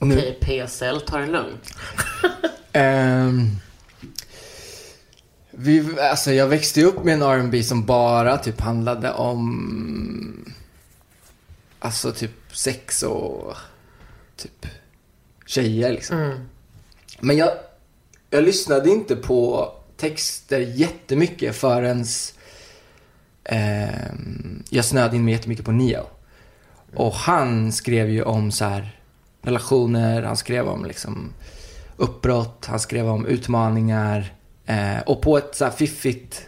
Okej, 0.00 0.38
PSL, 0.40 1.00
ta 1.00 1.18
det 1.18 1.26
lugnt. 1.26 1.74
Ehm, 2.72 3.48
vi, 5.50 6.00
alltså 6.00 6.32
jag 6.32 6.46
växte 6.46 6.82
upp 6.82 7.04
med 7.04 7.14
en 7.14 7.22
R&B 7.22 7.62
som 7.62 7.86
bara 7.86 8.38
typ 8.38 8.60
handlade 8.60 9.12
om 9.12 10.54
Alltså 11.78 12.12
typ 12.12 12.30
sex 12.52 13.02
och 13.02 13.56
typ 14.36 14.66
tjejer 15.46 15.92
liksom. 15.92 16.48
Men 17.20 17.36
jag, 17.36 17.50
jag 18.30 18.44
lyssnade 18.44 18.90
inte 18.90 19.16
på 19.16 19.72
texter 19.96 20.60
jättemycket 20.60 21.56
förrän 21.56 22.04
ehm, 23.44 24.62
jag 24.70 24.84
snöade 24.84 25.16
in 25.16 25.24
mig 25.24 25.34
jättemycket 25.34 25.64
på 25.64 25.72
Neo. 25.72 26.06
Och 26.94 27.14
han 27.14 27.72
skrev 27.72 28.10
ju 28.10 28.22
om 28.22 28.52
så 28.52 28.64
här 28.64 28.99
relationer, 29.42 30.22
han 30.22 30.36
skrev 30.36 30.68
om 30.68 30.84
liksom 30.84 31.32
uppbrott, 31.96 32.66
han 32.66 32.80
skrev 32.80 33.08
om 33.08 33.26
utmaningar. 33.26 34.34
Eh, 34.66 35.00
och 35.06 35.22
på 35.22 35.38
ett 35.38 35.54
så 35.54 35.64
här 35.64 35.72
fiffigt, 35.72 36.46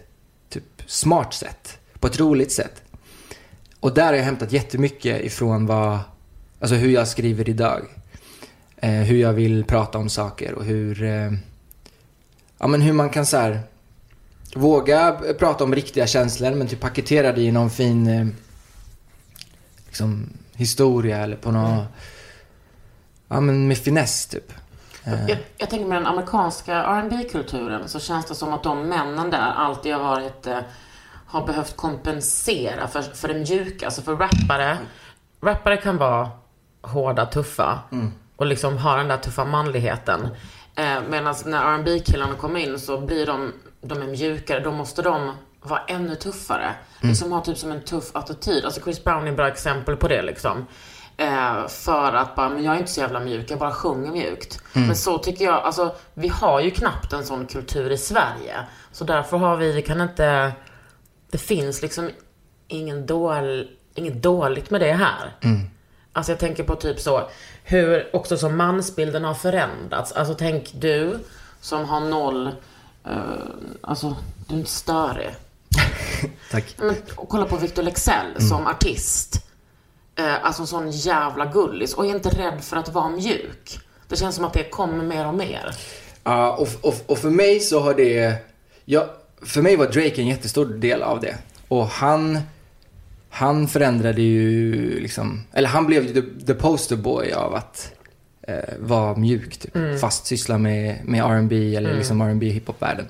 typ 0.48 0.82
smart 0.86 1.34
sätt. 1.34 1.78
På 2.00 2.06
ett 2.06 2.20
roligt 2.20 2.52
sätt. 2.52 2.82
Och 3.80 3.94
där 3.94 4.06
har 4.06 4.12
jag 4.12 4.24
hämtat 4.24 4.52
jättemycket 4.52 5.24
ifrån 5.24 5.66
vad, 5.66 5.98
alltså 6.60 6.74
hur 6.74 6.90
jag 6.90 7.08
skriver 7.08 7.48
idag. 7.48 7.80
Eh, 8.76 8.90
hur 8.90 9.16
jag 9.16 9.32
vill 9.32 9.64
prata 9.64 9.98
om 9.98 10.08
saker 10.08 10.54
och 10.54 10.64
hur, 10.64 11.02
eh, 11.02 11.32
ja 12.58 12.66
men 12.66 12.80
hur 12.80 12.92
man 12.92 13.10
kan 13.10 13.26
så 13.26 13.36
här 13.36 13.60
våga 14.54 15.16
prata 15.38 15.64
om 15.64 15.74
riktiga 15.74 16.06
känslor 16.06 16.50
men 16.54 16.66
typ 16.66 16.80
paketera 16.80 17.32
det 17.32 17.40
i 17.40 17.52
någon 17.52 17.70
fin 17.70 18.06
eh, 18.06 18.26
liksom, 19.86 20.30
historia 20.54 21.18
eller 21.18 21.36
på 21.36 21.50
någon, 21.50 21.84
ja 23.32 23.40
men 23.40 23.68
med 23.68 23.78
finess 23.78 24.26
typ. 24.26 24.52
Eh, 25.04 25.26
Jag, 25.28 25.38
jag 25.58 25.70
tänker 25.70 25.86
med 25.86 25.96
den 25.98 26.06
amerikanska 26.06 26.82
rb 27.02 27.30
kulturen 27.32 27.88
så 27.88 28.00
känns 28.00 28.26
det 28.26 28.34
som 28.34 28.52
att 28.52 28.62
de 28.62 28.88
männen 28.88 29.30
där 29.30 29.52
alltid 29.56 29.92
har 29.94 30.00
varit, 30.02 30.46
eh, 30.46 30.58
har 31.26 31.46
behövt 31.46 31.76
kompensera 31.76 32.88
för, 32.88 33.02
för 33.02 33.28
det 33.28 33.34
mjuka. 33.34 33.86
Alltså 33.86 34.02
för 34.02 34.16
rappare, 34.16 34.78
rappare 35.42 35.76
kan 35.76 35.96
vara 35.98 36.30
hårda, 36.82 37.26
tuffa 37.26 37.78
och 38.36 38.46
liksom 38.46 38.78
ha 38.78 38.96
den 38.96 39.08
där 39.08 39.16
tuffa 39.16 39.44
manligheten. 39.44 40.28
Eh, 40.74 41.00
Medan 41.10 41.34
när 41.44 41.78
rb 41.78 42.04
killarna 42.04 42.34
kommer 42.34 42.60
in 42.60 42.78
så 42.78 43.00
blir 43.00 43.26
de, 43.26 43.52
de 43.80 44.02
är 44.02 44.06
mjukare. 44.06 44.60
Då 44.60 44.72
måste 44.72 45.02
de 45.02 45.32
vara 45.62 45.80
ännu 45.88 46.14
tuffare. 46.14 46.70
Liksom 47.00 47.32
ha 47.32 47.40
typ 47.40 47.58
som 47.58 47.72
en 47.72 47.80
tuff 47.84 48.10
attityd. 48.16 48.64
Alltså 48.64 48.80
Chris 48.80 49.04
Brown 49.04 49.26
är 49.26 49.30
ett 49.30 49.36
bra 49.36 49.48
exempel 49.48 49.96
på 49.96 50.08
det 50.08 50.22
liksom. 50.22 50.66
Eh, 51.16 51.68
för 51.68 52.12
att 52.12 52.36
bara, 52.36 52.48
men 52.48 52.64
jag 52.64 52.74
är 52.74 52.78
inte 52.78 52.92
så 52.92 53.00
jävla 53.00 53.20
mjuk, 53.20 53.50
jag 53.50 53.58
bara 53.58 53.72
sjunger 53.72 54.12
mjukt. 54.12 54.62
Men 54.86 54.96
så 54.96 55.18
tycker 55.18 55.44
jag, 55.44 55.54
alltså 55.54 55.94
vi 56.14 56.28
har 56.28 56.60
ju 56.60 56.70
knappt 56.70 57.12
en 57.12 57.24
sån 57.24 57.46
kultur 57.46 57.90
i 57.90 57.98
Sverige. 57.98 58.56
Så 58.92 59.04
därför 59.04 59.36
har 59.36 59.56
vi, 59.56 59.72
vi 59.72 59.82
kan 59.82 60.00
inte, 60.00 60.52
det 61.30 61.38
finns 61.38 61.82
liksom 61.82 62.10
ingen 62.68 63.06
dål, 63.06 63.68
inget 63.94 64.22
dåligt 64.22 64.70
med 64.70 64.80
det 64.80 64.92
här. 64.92 65.32
Alltså 66.12 66.32
jag 66.32 66.38
tänker 66.38 66.64
på 66.64 66.74
typ 66.76 67.00
så, 67.00 67.28
hur 67.64 68.16
också 68.16 68.36
som 68.36 68.56
mansbilden 68.56 69.24
har 69.24 69.34
förändrats. 69.34 70.12
Alltså 70.12 70.34
tänk 70.34 70.72
du 70.74 71.18
som 71.60 71.84
har 71.84 72.00
noll, 72.00 72.46
eh, 73.04 73.12
alltså 73.80 74.16
du 74.48 74.54
är 74.54 74.58
inte 74.58 74.70
störig. 74.70 75.34
tack. 76.50 76.64
Men, 76.78 76.96
och 77.16 77.28
kolla 77.28 77.44
på 77.46 77.56
Victor 77.56 77.82
Lexell 77.82 78.48
som 78.48 78.66
artist. 78.66 79.51
Eh, 80.16 80.44
alltså 80.44 80.62
en 80.62 80.66
sån 80.66 80.90
jävla 80.90 81.46
gullis 81.46 81.94
och 81.94 82.06
är 82.06 82.10
inte 82.10 82.28
rädd 82.28 82.64
för 82.64 82.76
att 82.76 82.88
vara 82.88 83.08
mjuk. 83.08 83.80
Det 84.08 84.16
känns 84.16 84.34
som 84.34 84.44
att 84.44 84.52
det 84.52 84.64
kommer 84.64 85.04
mer 85.04 85.26
och 85.26 85.34
mer. 85.34 85.74
Ja, 86.24 86.56
och, 86.56 86.68
och, 86.80 86.94
och 87.06 87.18
för 87.18 87.30
mig 87.30 87.60
så 87.60 87.80
har 87.80 87.94
det... 87.94 88.34
Ja, 88.84 89.06
för 89.42 89.62
mig 89.62 89.76
var 89.76 89.86
Drake 89.86 90.20
en 90.20 90.26
jättestor 90.26 90.66
del 90.66 91.02
av 91.02 91.20
det. 91.20 91.36
Och 91.68 91.86
han... 91.86 92.38
Han 93.30 93.68
förändrade 93.68 94.22
ju 94.22 95.00
liksom... 95.00 95.44
Eller 95.52 95.68
han 95.68 95.86
blev 95.86 96.14
the, 96.14 96.46
the 96.46 96.54
poster 96.54 96.96
boy 96.96 97.32
av 97.32 97.54
att 97.54 97.92
eh, 98.48 98.74
vara 98.78 99.16
mjuk 99.16 99.56
typ. 99.56 100.00
Fast 100.00 100.26
syssla 100.26 100.58
med, 100.58 101.04
med 101.04 101.24
R&B 101.24 101.76
eller 101.76 101.94
liksom 101.94 102.20
R&B 102.20 102.48
hiphop-världen. 102.48 103.06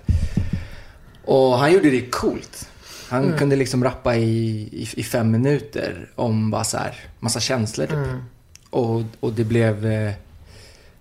Och 1.25 1.59
han 1.59 1.73
gjorde 1.73 1.91
det 1.91 2.11
coolt. 2.11 2.69
Han 3.09 3.39
kunde 3.39 3.57
liksom 3.57 3.85
rappa 3.85 4.17
i, 4.17 4.61
i, 4.73 4.89
i 4.97 5.03
fem 5.03 5.31
minuter 5.31 6.11
om 6.15 6.51
bara 6.51 6.65
så 6.65 6.77
här, 6.77 6.95
massa 7.21 7.41
känslor 7.41 7.87
typ. 7.87 7.99
Och, 8.71 9.03
och 9.21 9.33
det 9.33 9.45
blev, 9.45 9.87
eh, 9.87 10.13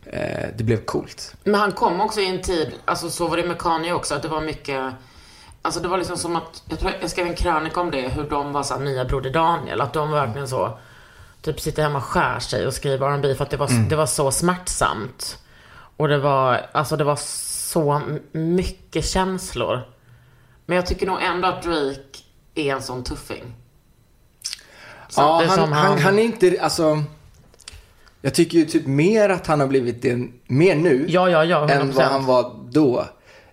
eh, 0.05 0.47
det 0.57 0.63
blev 0.63 0.85
coolt. 0.85 1.35
Men 1.43 1.55
han 1.55 1.71
kom 1.71 2.01
också 2.01 2.19
i 2.19 2.27
en 2.27 2.41
tid, 2.41 2.71
alltså 2.85 3.09
så 3.09 3.27
var 3.27 3.37
det 3.37 3.43
med 3.43 3.59
Kanye 3.59 3.93
också, 3.93 4.15
att 4.15 4.21
det 4.21 4.27
var 4.27 4.41
mycket 4.41 4.93
Alltså 5.61 5.79
det 5.79 5.87
var 5.87 5.97
liksom 5.97 6.17
som 6.17 6.35
att, 6.35 6.63
jag 6.69 6.79
tror 6.79 6.91
jag 7.01 7.09
skrev 7.09 7.27
en 7.27 7.35
krönika 7.35 7.81
om 7.81 7.91
det, 7.91 8.09
hur 8.09 8.23
de 8.29 8.53
var 8.53 8.63
så 8.63 8.73
här, 8.73 8.81
nya 8.81 9.05
Broder 9.05 9.29
Daniel. 9.29 9.81
Att 9.81 9.93
de 9.93 10.11
verkligen 10.11 10.47
så, 10.47 10.77
typ 11.41 11.59
sitter 11.59 11.83
hemma 11.83 11.97
och 11.97 12.03
skär 12.03 12.39
sig 12.39 12.67
och 12.67 12.73
skriver 12.73 13.07
R&B 13.07 13.35
för 13.35 13.43
att 13.43 13.49
det 13.49 13.57
var, 13.57 13.89
det 13.89 13.95
var 13.95 14.05
så 14.05 14.31
smärtsamt. 14.31 15.37
Och 15.97 16.07
det 16.07 16.17
var, 16.17 16.65
alltså 16.71 16.97
det 16.97 17.03
var 17.03 17.15
så 17.71 18.01
mycket 18.31 19.05
känslor. 19.05 19.81
Men 20.71 20.75
jag 20.75 20.85
tycker 20.85 21.07
nog 21.07 21.21
ändå 21.21 21.47
att 21.47 21.63
Drake 21.63 22.19
är 22.55 22.75
en 22.75 22.81
sån 22.81 23.03
tuffing. 23.03 23.43
Så 25.09 25.21
Ja, 25.21 25.43
han, 25.47 25.57
som 25.57 25.71
han, 25.71 25.99
han 25.99 26.19
är 26.19 26.23
inte, 26.23 26.57
alltså. 26.61 27.03
Jag 28.21 28.33
tycker 28.33 28.57
ju 28.57 28.65
typ 28.65 28.85
mer 28.85 29.29
att 29.29 29.47
han 29.47 29.59
har 29.59 29.67
blivit 29.67 30.01
det, 30.01 30.27
mer 30.47 30.75
nu. 30.75 31.05
Ja, 31.09 31.29
ja, 31.29 31.45
ja, 31.45 31.67
100%. 31.67 31.71
än 31.71 31.91
vad 31.91 32.05
han 32.05 32.25
var 32.25 32.55
då. 32.71 33.07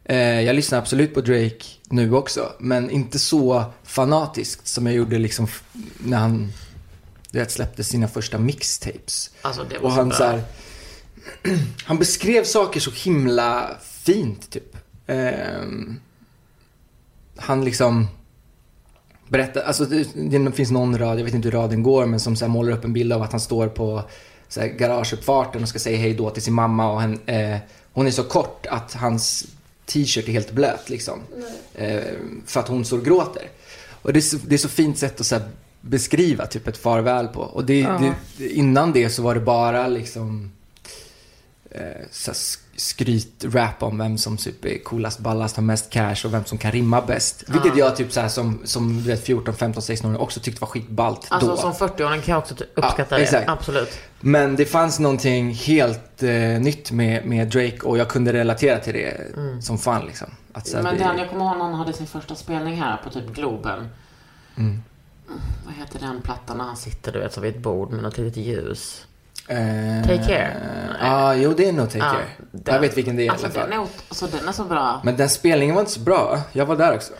Eh, 0.04 0.40
jag 0.40 0.56
lyssnar 0.56 0.78
absolut 0.78 1.14
på 1.14 1.20
Drake 1.20 1.64
nu 1.90 2.14
också. 2.14 2.52
Men 2.58 2.90
inte 2.90 3.18
så 3.18 3.64
fanatiskt 3.84 4.66
som 4.66 4.86
jag 4.86 4.94
gjorde 4.94 5.18
liksom 5.18 5.48
när 5.98 6.18
han 6.18 6.52
du 7.30 7.38
vet, 7.38 7.50
släppte 7.50 7.84
sina 7.84 8.08
första 8.08 8.38
mixtapes. 8.38 9.30
Alltså, 9.42 9.64
det 9.70 9.78
var 9.78 9.84
Och 9.84 9.92
han 9.92 10.12
så 10.12 10.24
här, 10.24 10.42
Han 11.84 11.98
beskrev 11.98 12.44
saker 12.44 12.80
så 12.80 12.90
himla 12.90 13.70
fint 14.04 14.50
typ. 14.50 14.76
Ehm, 15.06 16.00
han 17.38 17.64
liksom 17.64 18.06
berättar, 19.28 19.60
alltså 19.60 19.84
det, 19.84 20.06
det 20.14 20.52
finns 20.52 20.70
någon 20.70 20.98
rad, 20.98 21.18
jag 21.18 21.24
vet 21.24 21.34
inte 21.34 21.48
hur 21.48 21.52
raden 21.52 21.82
går, 21.82 22.06
men 22.06 22.20
som 22.20 22.36
så 22.36 22.44
här 22.44 22.52
målar 22.52 22.72
upp 22.72 22.84
en 22.84 22.92
bild 22.92 23.12
av 23.12 23.22
att 23.22 23.32
han 23.32 23.40
står 23.40 23.68
på 23.68 24.02
så 24.48 24.60
här, 24.60 24.68
garageuppfarten 24.68 25.62
och 25.62 25.68
ska 25.68 25.78
säga 25.78 25.98
hej 25.98 26.14
då 26.14 26.30
till 26.30 26.42
sin 26.42 26.54
mamma 26.54 26.92
och 26.92 27.00
han, 27.00 27.18
eh, 27.26 27.56
hon 27.92 28.06
är 28.06 28.10
så 28.10 28.24
kort 28.24 28.66
att 28.66 28.94
hans 28.94 29.46
t-shirt 29.86 30.28
är 30.28 30.32
helt 30.32 30.52
blöt 30.52 30.90
liksom. 30.90 31.20
Eh, 31.74 32.02
för 32.46 32.60
att 32.60 32.68
hon 32.68 32.84
och 32.92 33.04
gråter. 33.04 33.42
Och 34.02 34.12
det 34.12 34.18
är 34.18 34.20
så, 34.20 34.36
det 34.46 34.54
är 34.54 34.58
så 34.58 34.68
fint 34.68 34.98
sätt 34.98 35.20
att 35.20 35.26
så 35.26 35.34
här, 35.34 35.48
beskriva 35.80 36.46
typ 36.46 36.68
ett 36.68 36.76
farväl 36.76 37.28
på. 37.28 37.40
Och 37.40 37.64
det, 37.64 37.82
det, 38.36 38.48
innan 38.48 38.92
det 38.92 39.10
så 39.10 39.22
var 39.22 39.34
det 39.34 39.40
bara 39.40 39.88
liksom 39.88 40.52
eh, 41.70 41.80
så 42.10 42.30
här 42.30 42.38
skryt-rap 42.78 43.82
om 43.82 43.98
vem 43.98 44.18
som 44.18 44.36
typ 44.36 44.64
är 44.64 44.78
coolast, 44.84 45.18
ballast, 45.18 45.56
har 45.56 45.62
mest 45.62 45.90
cash 45.90 46.16
och 46.24 46.34
vem 46.34 46.44
som 46.44 46.58
kan 46.58 46.72
rimma 46.72 47.00
bäst. 47.02 47.44
Vilket 47.48 47.76
jag 47.76 47.96
typ 47.96 48.12
så 48.12 48.20
här 48.20 48.28
som, 48.28 48.60
som 48.64 48.96
du 48.96 49.02
vet 49.02 49.24
14, 49.24 49.54
15, 49.54 49.82
16 49.82 50.16
år 50.16 50.20
också 50.20 50.40
tyckte 50.40 50.60
var 50.60 50.68
skitballt 50.68 51.26
Alltså 51.30 51.50
då. 51.50 51.56
som 51.56 51.72
40-åring 51.72 52.20
kan 52.22 52.32
jag 52.32 52.38
också 52.38 52.54
t- 52.54 52.64
uppskatta 52.74 53.20
Ja, 53.20 53.30
det. 53.30 53.44
Absolut. 53.48 53.98
Men 54.20 54.56
det 54.56 54.64
fanns 54.64 54.98
någonting 54.98 55.54
helt 55.54 56.22
eh, 56.22 56.30
nytt 56.60 56.90
med, 56.90 57.26
med 57.26 57.48
Drake 57.48 57.78
och 57.82 57.98
jag 57.98 58.08
kunde 58.08 58.32
relatera 58.32 58.78
till 58.78 58.94
det 58.94 59.16
som 59.62 59.78
fan 59.78 60.06
liksom. 60.06 60.28
Att, 60.52 60.66
så 60.66 60.76
här, 60.76 60.82
Men 60.84 60.98
det, 60.98 61.04
den, 61.04 61.18
jag 61.18 61.28
kommer 61.30 61.44
ihåg 61.44 61.56
när 61.58 61.64
han 61.64 61.74
hade 61.74 61.92
sin 61.92 62.06
första 62.06 62.34
spelning 62.34 62.76
här 62.76 62.96
på 63.04 63.10
typ 63.10 63.34
Globen. 63.34 63.88
Mm. 64.56 64.82
Vad 65.66 65.74
heter 65.74 65.98
den 65.98 66.22
plattan 66.22 66.58
när 66.58 66.64
han 66.64 66.76
sitter 66.76 67.12
du 67.12 67.18
vet 67.18 67.32
så 67.34 67.40
vid 67.40 67.54
ett 67.56 67.62
bord 67.62 67.90
med 67.92 68.02
något 68.02 68.18
litet 68.18 68.36
ljus? 68.44 69.04
Eh, 69.48 70.02
Take 70.06 70.24
Care? 70.26 70.56
Ja, 71.00 71.34
jo 71.34 71.52
det 71.56 71.68
är 71.68 71.72
nog 71.72 71.86
Take 71.90 71.98
Ja, 71.98 72.04
Care. 72.12 72.24
den- 72.52 72.74
Jag 72.74 72.80
vet 72.80 72.96
vilken 72.96 73.16
det 73.16 73.26
är 73.26 73.30
alltså, 73.30 73.46
i 73.46 73.50
alla 73.50 73.60
fall. 73.60 73.70
Den 73.70 73.80
är, 73.80 73.86
alltså 74.08 74.26
den 74.26 74.48
är 74.48 74.52
så 74.52 74.64
bra. 74.64 75.00
Men 75.04 75.16
den 75.16 75.28
spelningen 75.28 75.74
var 75.74 75.82
inte 75.82 75.92
så 75.92 76.00
bra. 76.00 76.40
Jag 76.52 76.66
var 76.66 76.76
där 76.76 76.94
också. 76.94 77.12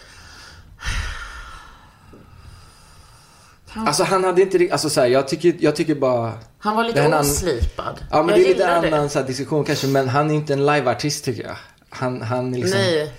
Alltså 3.74 4.04
han 4.04 4.24
hade 4.24 4.42
inte 4.42 4.58
ri- 4.58 4.72
alltså 4.72 4.90
så 4.90 5.00
här, 5.00 5.06
jag 5.08 5.28
tycker, 5.28 5.54
jag 5.60 5.76
tycker 5.76 5.94
bara... 5.94 6.32
Han 6.58 6.76
var 6.76 6.82
Det 6.82 6.88
lite 6.88 7.04
annan- 7.04 7.20
oslipad. 7.20 8.00
Ja 8.10 8.22
men 8.22 8.28
jag 8.28 8.38
det 8.38 8.44
är 8.44 8.48
lite 8.54 8.76
annan 8.76 9.10
så 9.10 9.18
här, 9.18 9.26
diskussion 9.26 9.64
kanske, 9.64 9.86
men 9.86 10.08
han 10.08 10.30
är 10.30 10.34
inte 10.34 10.52
en 10.52 10.66
liveartist 10.66 11.24
tycker 11.24 11.42
jag. 11.42 11.56
Han, 11.90 12.22
han 12.22 12.54
är 12.54 12.58
liksom... 12.58 12.80
Nej. 12.80 13.12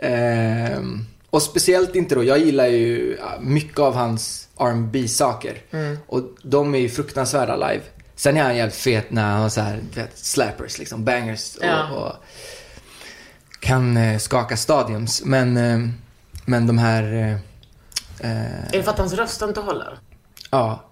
Ehm, 0.00 1.04
och 1.30 1.42
speciellt 1.42 1.94
inte 1.94 2.14
då, 2.14 2.24
jag 2.24 2.38
gillar 2.38 2.66
ju 2.66 3.18
mycket 3.40 3.78
av 3.78 3.94
hans 3.94 4.48
R&B 4.60 5.08
saker 5.08 5.62
Mm. 5.70 5.98
Och 6.06 6.22
de 6.42 6.74
är 6.74 6.78
ju 6.78 6.88
fruktansvärda 6.88 7.56
live. 7.56 7.82
Sen 8.18 8.36
är 8.36 8.42
han 8.42 8.56
jävligt 8.56 8.76
fet 8.76 9.10
när 9.10 9.30
han 9.32 9.42
har 9.42 9.48
så 9.48 9.60
här, 9.60 9.80
vet, 9.94 10.18
slappers 10.18 10.78
liksom, 10.78 11.04
bangers 11.04 11.56
och, 11.56 11.64
Ja. 11.64 11.88
och 11.90 12.12
kan 13.60 13.96
eh, 13.96 14.18
skaka 14.18 14.56
stadiums. 14.56 15.22
Men, 15.24 15.56
eh, 15.56 15.88
men 16.44 16.66
de 16.66 16.78
här, 16.78 17.02
eh, 17.02 17.32
eh, 18.30 18.64
Är 18.64 18.72
det 18.72 18.82
för 18.82 18.90
att 18.90 18.98
hans 18.98 19.12
röst 19.12 19.42
inte 19.42 19.60
håller? 19.60 19.98
ja, 20.50 20.84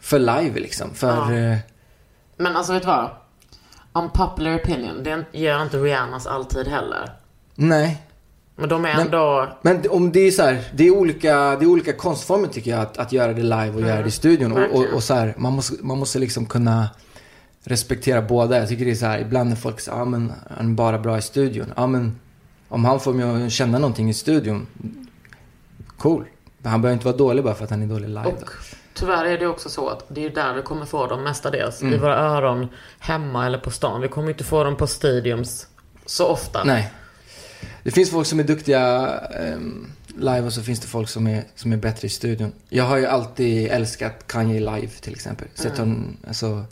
för 0.00 0.18
live 0.18 0.60
liksom. 0.60 0.94
För, 0.94 1.32
Ja. 1.34 1.52
eh, 1.52 1.58
Men 2.36 2.56
alltså 2.56 2.72
vet 2.72 2.82
du 2.82 2.86
vad? 2.86 3.10
Unpopular 3.92 4.56
opinion, 4.56 5.02
det 5.04 5.24
gör 5.38 5.62
inte 5.62 5.76
Rihannas 5.76 6.26
alltid 6.26 6.68
heller. 6.68 7.12
nej. 7.54 8.02
Men 8.60 8.68
de 8.68 8.84
är 8.84 9.00
ändå... 9.00 9.48
Men 9.62 9.82
om 9.90 10.12
det 10.12 10.20
är 10.20 10.30
så 10.30 10.42
här, 10.42 10.64
det 10.72 10.86
är 10.86 10.90
olika, 10.90 11.56
det 11.56 11.64
är 11.64 11.66
olika 11.66 11.92
konstformer 11.92 12.48
tycker 12.48 12.70
jag 12.70 12.80
att, 12.80 12.98
att 12.98 13.12
göra 13.12 13.32
det 13.32 13.42
live 13.42 13.70
och 13.70 13.80
göra 13.80 14.02
det 14.02 14.08
i 14.08 14.10
studion. 14.10 14.52
Och, 14.52 14.78
och, 14.78 14.84
och 14.94 15.02
så 15.02 15.14
här, 15.14 15.34
man 15.36 15.52
måste, 15.52 15.74
man 15.80 15.98
måste 15.98 16.18
liksom 16.18 16.46
kunna 16.46 16.88
respektera 17.64 18.22
båda. 18.22 18.58
Jag 18.58 18.68
tycker 18.68 18.84
det 18.84 18.90
är 18.90 18.94
så 18.94 19.06
här, 19.06 19.18
ibland 19.18 19.48
när 19.48 19.56
folk 19.56 19.80
säger, 19.80 19.98
ja 19.98 20.04
men 20.04 20.32
han 20.56 20.70
är 20.70 20.74
bara 20.74 20.98
bra 20.98 21.18
i 21.18 21.22
studion. 21.22 21.72
Ja 21.76 21.86
men, 21.86 22.18
om 22.68 22.84
han 22.84 23.00
får 23.00 23.12
mig 23.12 23.46
att 23.46 23.52
känna 23.52 23.78
någonting 23.78 24.10
i 24.10 24.14
studion, 24.14 24.66
cool. 25.98 26.24
Men 26.58 26.70
han 26.70 26.82
behöver 26.82 26.94
inte 26.94 27.06
vara 27.06 27.16
dålig 27.16 27.44
bara 27.44 27.54
för 27.54 27.64
att 27.64 27.70
han 27.70 27.82
är 27.82 27.86
dålig 27.86 28.08
live. 28.08 28.24
Och 28.24 28.38
Då. 28.40 28.46
tyvärr 28.94 29.24
är 29.24 29.38
det 29.38 29.46
också 29.46 29.68
så 29.68 29.88
att 29.88 30.04
det 30.08 30.24
är 30.24 30.30
där 30.30 30.54
vi 30.54 30.62
kommer 30.62 30.86
få 30.86 31.06
dem 31.06 31.24
mestadels. 31.24 31.82
I 31.82 31.96
våra 31.96 32.16
öron, 32.16 32.68
hemma 32.98 33.46
eller 33.46 33.58
på 33.58 33.70
stan. 33.70 34.00
Vi 34.00 34.08
kommer 34.08 34.28
inte 34.30 34.44
få 34.44 34.64
dem 34.64 34.76
på 34.76 34.86
stadiums 34.86 35.66
så 36.06 36.26
ofta. 36.26 36.64
Nej. 36.64 36.92
Det 37.82 37.90
finns 37.90 38.10
folk 38.10 38.26
som 38.26 38.40
är 38.40 38.44
duktiga 38.44 39.08
ehm, 39.18 39.86
live 40.16 40.40
och 40.40 40.52
så 40.52 40.62
finns 40.62 40.80
det 40.80 40.86
folk 40.86 41.08
som 41.08 41.26
är, 41.26 41.44
som 41.54 41.72
är 41.72 41.76
bättre 41.76 42.06
i 42.06 42.10
studion. 42.10 42.52
Jag 42.68 42.84
har 42.84 42.96
ju 42.96 43.06
alltid 43.06 43.68
älskat 43.70 44.26
Kanye 44.26 44.60
live 44.60 44.88
till 45.00 45.12
exempel. 45.12 45.48
Sett 45.54 45.78
hon, 45.78 46.16
alltså, 46.28 46.64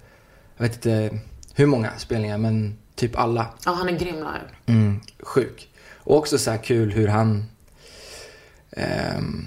jag 0.56 0.62
vet 0.68 0.74
inte 0.74 1.18
hur 1.54 1.66
många 1.66 1.90
spelningar 1.98 2.38
men 2.38 2.76
typ 2.94 3.18
alla. 3.18 3.46
Ja, 3.64 3.72
han 3.72 3.88
är 3.88 3.92
grym 3.98 4.14
live. 4.16 4.50
Mm, 4.66 5.00
sjuk. 5.20 5.68
Och 5.94 6.16
också 6.16 6.38
så 6.38 6.50
här 6.50 6.58
kul 6.58 6.92
hur 6.92 7.08
han 7.08 7.44
ehm, 8.70 9.46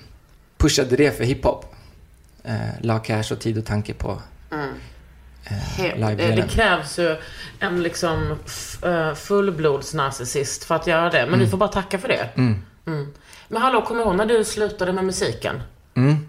pushade 0.57 0.95
det 0.95 1.17
för 1.17 1.23
hiphop. 1.23 1.65
Eh, 2.43 2.57
la 2.81 2.99
cash 2.99 3.31
och 3.31 3.39
tid 3.39 3.57
och 3.57 3.65
tanke 3.65 3.93
på 3.93 4.21
He- 4.49 4.73
live-delen. 5.95 6.35
det 6.35 6.47
krävs 6.47 6.99
ju 6.99 7.17
en 7.59 7.83
liksom 7.83 8.37
eh, 8.83 9.13
fullblodsnarcissist 9.13 10.63
för 10.63 10.75
att 10.75 10.87
göra 10.87 11.09
det. 11.09 11.25
Men 11.29 11.39
vi 11.39 11.47
får 11.47 11.57
bara 11.57 11.69
tacka 11.69 11.99
för 11.99 12.07
det. 12.07 12.29
Mm. 12.35 12.63
Men 13.47 13.61
hallå, 13.61 13.81
kommer 13.81 13.99
du 14.03 14.05
ihåg 14.07 14.15
när 14.15 14.25
du 14.25 14.43
slutade 14.43 14.93
med 14.93 15.05
musiken? 15.05 15.61
Mm, 15.95 16.27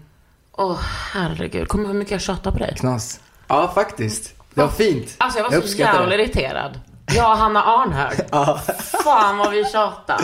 Åh, 0.51 0.79
herregud. 1.13 1.67
Kommer 1.67 1.83
du 1.83 1.87
ihåg 1.87 1.93
hur 1.93 1.99
mycket 1.99 2.11
jag 2.11 2.21
tjatade 2.21 2.57
på 2.57 2.63
dig? 2.63 2.75
knas. 2.79 3.19
Ja, 3.47 3.71
faktiskt. 3.75 4.33
Det 4.53 4.61
var 4.61 4.67
fint. 4.69 5.15
Alltså 5.17 5.39
jag 5.39 5.43
var 5.43 5.51
så 5.51 5.57
uppskattar 5.57 5.99
jävla 5.99 6.15
irriterad. 6.15 6.79
Jag 7.15 7.31
och 7.31 7.37
Hanna 7.37 7.63
Arnhög. 7.63 8.13
Fan 9.03 9.37
vad 9.37 9.51
vi 9.51 9.65
tjatade. 9.65 10.23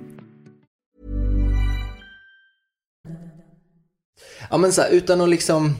Ja 4.51 4.57
men 4.57 4.73
så 4.73 4.81
här, 4.81 4.89
utan 4.89 5.21
att 5.21 5.29
liksom 5.29 5.75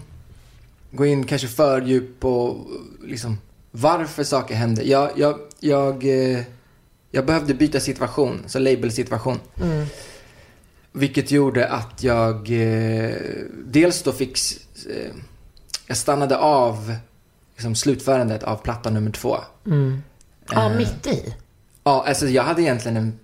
gå 0.91 1.05
in 1.05 1.23
kanske 1.23 1.47
för 1.47 1.81
djupt 1.81 2.19
på 2.19 2.65
liksom 3.03 3.38
varför 3.71 4.23
saker 4.23 4.55
händer. 4.55 4.84
Jag, 4.84 5.12
jag, 5.15 5.39
jag, 5.60 6.03
eh, 6.03 6.41
jag 7.12 7.25
behövde 7.25 7.53
byta 7.53 7.79
situation, 7.79 8.43
så 8.47 8.60
label-situation. 8.60 9.39
Vilket 10.91 11.31
gjorde 11.31 11.67
att 11.67 12.03
jag 12.03 12.36
eh, 12.51 13.15
dels 13.65 14.03
då 14.03 14.12
fick, 14.12 14.38
eh, 14.89 15.12
jag 15.88 15.97
stannade 15.97 16.38
av 16.38 16.95
liksom 17.53 17.75
slutförandet 17.75 18.43
av 18.43 18.55
platta 18.55 18.89
nummer 18.89 19.12
två. 19.12 19.38
Ja, 20.51 20.69
mitt 20.69 21.07
i. 21.07 21.36
Ja, 21.84 22.05
alltså 22.07 22.27
jag 22.27 22.43
hade 22.43 22.62
egentligen 22.62 22.97
en 22.97 23.19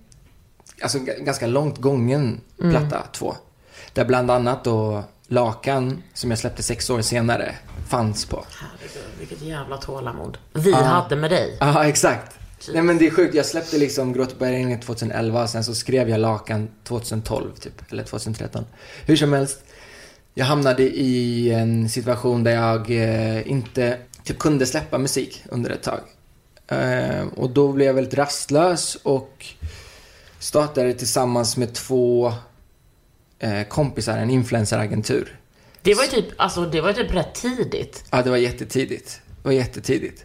alltså, 0.82 0.98
ganska 0.98 1.46
långt 1.46 1.78
gången 1.78 2.40
platta 2.70 3.02
två. 3.12 3.36
Där 3.92 4.04
bland 4.04 4.30
annat 4.30 4.64
då 4.64 5.04
Lakan, 5.28 6.02
som 6.14 6.30
jag 6.30 6.38
släppte 6.38 6.62
sex 6.62 6.90
år 6.90 7.00
senare, 7.00 7.54
fanns 7.88 8.26
på. 8.26 8.44
Herregud, 8.50 9.04
vilket 9.18 9.42
jävla 9.42 9.76
tålamod. 9.76 10.38
Vi 10.52 10.72
hade 10.72 11.16
med 11.16 11.30
dig. 11.30 11.56
Ja, 11.60 11.84
exakt. 11.84 12.38
Nej 12.72 12.82
men 12.82 12.98
det 12.98 13.06
är 13.06 13.10
sjukt. 13.10 13.34
Jag 13.34 13.46
släppte 13.46 13.78
liksom 13.78 14.12
Gråtbergringen 14.12 14.80
2011 14.80 15.42
och 15.42 15.50
sen 15.50 15.64
så 15.64 15.74
skrev 15.74 16.08
jag 16.08 16.20
Lakan 16.20 16.68
2012 16.84 17.54
typ. 17.54 17.92
Eller 17.92 18.04
2013. 18.04 18.64
Hur 19.06 19.16
som 19.16 19.32
helst. 19.32 19.64
Jag 20.34 20.46
hamnade 20.46 20.82
i 20.82 21.50
en 21.50 21.88
situation 21.88 22.44
där 22.44 22.52
jag 22.52 22.90
eh, 22.90 23.50
inte 23.50 23.98
typ 24.24 24.38
kunde 24.38 24.66
släppa 24.66 24.98
musik 24.98 25.44
under 25.48 25.70
ett 25.70 25.82
tag. 25.82 26.00
Eh, 26.68 27.26
och 27.36 27.50
då 27.50 27.72
blev 27.72 27.86
jag 27.86 27.94
väldigt 27.94 28.14
rastlös 28.14 28.94
och 28.94 29.46
startade 30.38 30.94
tillsammans 30.94 31.56
med 31.56 31.74
två 31.74 32.32
eh, 33.38 33.62
kompisar 33.62 34.18
en 34.18 34.30
influenceragentur. 34.30 35.38
Det 35.82 35.94
var 35.94 36.04
ju 36.04 36.10
typ, 36.10 36.26
alltså, 36.36 36.64
det 36.64 36.80
var 36.80 36.92
typ 36.92 37.14
rätt 37.14 37.34
tidigt. 37.34 38.04
Ja, 38.10 38.22
det 38.22 38.30
var 38.30 38.36
jättetidigt. 38.36 39.20
Det 39.42 39.48
var 39.48 39.52
jättetidigt. 39.52 40.24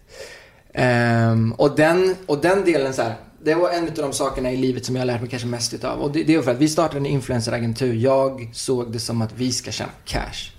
Ehm, 0.73 1.54
och, 1.54 1.76
den, 1.76 2.15
och 2.26 2.38
den 2.41 2.65
delen 2.65 2.93
så 2.93 3.02
här, 3.02 3.15
det 3.43 3.56
var 3.56 3.69
en 3.69 3.84
av 3.84 3.93
de 3.93 4.13
sakerna 4.13 4.52
i 4.52 4.58
livet 4.58 4.86
som 4.86 4.95
jag 4.95 5.02
har 5.02 5.06
lärt 5.06 5.21
mig 5.21 5.30
kanske 5.30 5.47
mest 5.47 5.73
utav. 5.73 6.02
Och 6.02 6.12
det, 6.12 6.23
det 6.23 6.36
är 6.36 6.41
för 6.41 6.52
att 6.52 6.58
vi 6.58 6.69
startade 6.69 6.99
en 6.99 7.06
influenceragentur. 7.06 7.93
Jag 7.93 8.49
såg 8.54 8.91
det 8.91 8.99
som 8.99 9.21
att 9.21 9.34
vi 9.36 9.52
ska 9.52 9.71
tjäna 9.71 9.91
cash. 10.06 10.52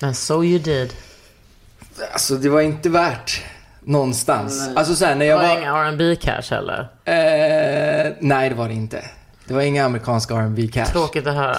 Men 0.00 0.14
so 0.14 0.44
you 0.44 0.58
did. 0.58 0.92
Alltså 2.12 2.34
det 2.34 2.48
var 2.48 2.60
inte 2.60 2.88
värt 2.88 3.42
någonstans. 3.80 4.68
Alltså 4.76 4.94
så 4.94 5.04
här, 5.04 5.14
när 5.14 5.26
jag 5.26 5.36
Var 5.36 5.42
det 5.42 5.48
var... 5.48 5.60
inga 5.60 5.76
R&B 5.76 6.16
cash 6.16 6.42
heller? 6.50 6.80
Eh, 7.04 8.12
nej, 8.20 8.48
det 8.48 8.54
var 8.54 8.68
det 8.68 8.74
inte. 8.74 9.04
Det 9.50 9.54
var 9.54 9.62
inga 9.62 9.84
amerikanska 9.84 10.34
R&B 10.34 10.68
cash. 10.72 10.84
Tråkigt 10.84 11.26
att 11.26 11.34
höra. 11.34 11.56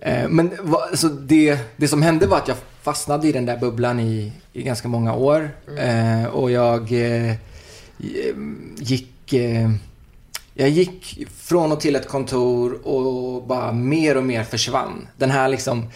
Eh, 0.00 0.28
Men 0.28 0.50
alltså 0.90 1.08
det, 1.08 1.58
det 1.76 1.88
som 1.88 2.02
hände 2.02 2.26
var 2.26 2.36
att 2.36 2.48
jag 2.48 2.56
fastnade 2.82 3.28
i 3.28 3.32
den 3.32 3.46
där 3.46 3.56
bubblan 3.56 4.00
i, 4.00 4.32
i 4.52 4.62
ganska 4.62 4.88
många 4.88 5.14
år. 5.14 5.50
Eh, 5.78 6.24
och 6.24 6.50
jag 6.50 6.92
eh, 6.92 7.34
gick... 8.76 9.34
Jag 10.54 10.68
gick 10.68 11.28
från 11.36 11.72
och 11.72 11.80
till 11.80 11.96
ett 11.96 12.08
kontor 12.08 12.86
och 12.86 13.46
bara 13.46 13.72
mer 13.72 14.16
och 14.16 14.24
mer 14.24 14.44
försvann. 14.44 15.06
Den 15.16 15.30
här 15.30 15.48
liksom, 15.48 15.86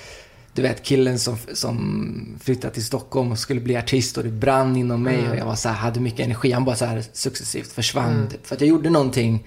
du 0.55 0.63
vet 0.63 0.83
killen 0.83 1.19
som, 1.19 1.37
som 1.53 2.39
flyttade 2.43 2.75
till 2.75 2.85
Stockholm 2.85 3.33
och 3.33 3.39
skulle 3.39 3.61
bli 3.61 3.77
artist 3.77 4.17
och 4.19 4.25
det 4.25 4.31
brann 4.31 4.77
inom 4.77 5.03
mig 5.03 5.31
och 5.31 5.37
jag 5.37 5.45
var 5.45 5.55
så 5.55 5.69
här, 5.69 5.77
hade 5.77 6.01
mycket 6.01 6.21
energi. 6.21 6.53
Han 6.53 6.65
bara 6.65 6.77
så 6.77 6.85
här 6.85 7.05
successivt 7.13 7.73
försvann. 7.73 8.29
Typ, 8.31 8.47
för 8.47 8.55
att 8.55 8.61
jag 8.61 8.69
gjorde 8.69 8.91
någonting 8.91 9.45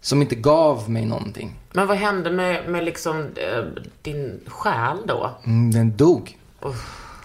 som 0.00 0.22
inte 0.22 0.34
gav 0.34 0.90
mig 0.90 1.04
någonting. 1.06 1.54
Men 1.72 1.86
vad 1.86 1.96
hände 1.96 2.30
med, 2.30 2.70
med 2.70 2.84
liksom 2.84 3.18
eh, 3.20 3.64
din 4.02 4.40
själ 4.46 4.96
då? 5.06 5.30
Mm, 5.44 5.70
den 5.70 5.96
dog. 5.96 6.38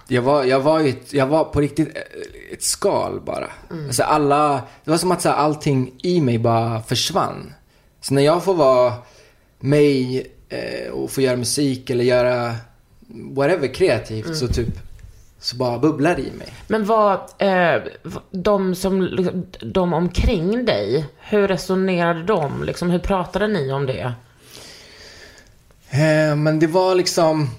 Jag 0.07 0.21
var, 0.21 0.43
jag 0.43 0.59
var 0.59 0.79
ett, 0.79 1.13
jag 1.13 1.27
var 1.27 1.43
på 1.43 1.61
riktigt 1.61 1.97
eh, 1.97 2.53
ett 2.53 2.63
skal 2.63 3.19
bara. 3.25 3.47
Alltså 3.87 4.03
alla, 4.03 4.61
det 4.83 4.91
var 4.91 4.97
som 4.97 5.11
att 5.11 5.21
så 5.21 5.29
här, 5.29 5.35
allting 5.35 5.93
i 6.03 6.21
mig 6.21 6.39
bara 6.39 6.81
försvann. 6.81 7.53
Så 8.01 8.13
när 8.13 8.21
jag 8.21 8.43
får 8.43 8.53
vara 8.53 8.93
mig 9.59 10.27
eh, 10.49 10.91
och 10.91 11.11
få 11.11 11.21
göra 11.21 11.37
musik 11.37 11.89
eller 11.89 12.03
göra 12.03 12.55
whatever 13.07 13.67
kreativt 13.67 14.37
så 14.37 14.47
typ, 14.47 14.79
så 15.43 15.55
bara 15.55 15.79
bubblar 15.79 16.19
i 16.19 16.31
mig. 16.31 16.53
Men 16.67 16.85
vad, 16.85 17.19
eh, 17.37 17.81
de 18.31 18.75
som, 18.75 19.01
liksom, 19.01 19.45
de 19.59 19.93
omkring 19.93 20.65
dig, 20.65 21.05
hur 21.19 21.47
resonerade 21.47 22.23
de? 22.23 22.63
Liksom, 22.63 22.89
hur 22.89 22.99
pratade 22.99 23.47
ni 23.47 23.71
om 23.71 23.85
det? 23.85 24.13
Eh, 25.89 26.35
men 26.35 26.59
det 26.59 26.67
var 26.67 26.95
liksom... 26.95 27.49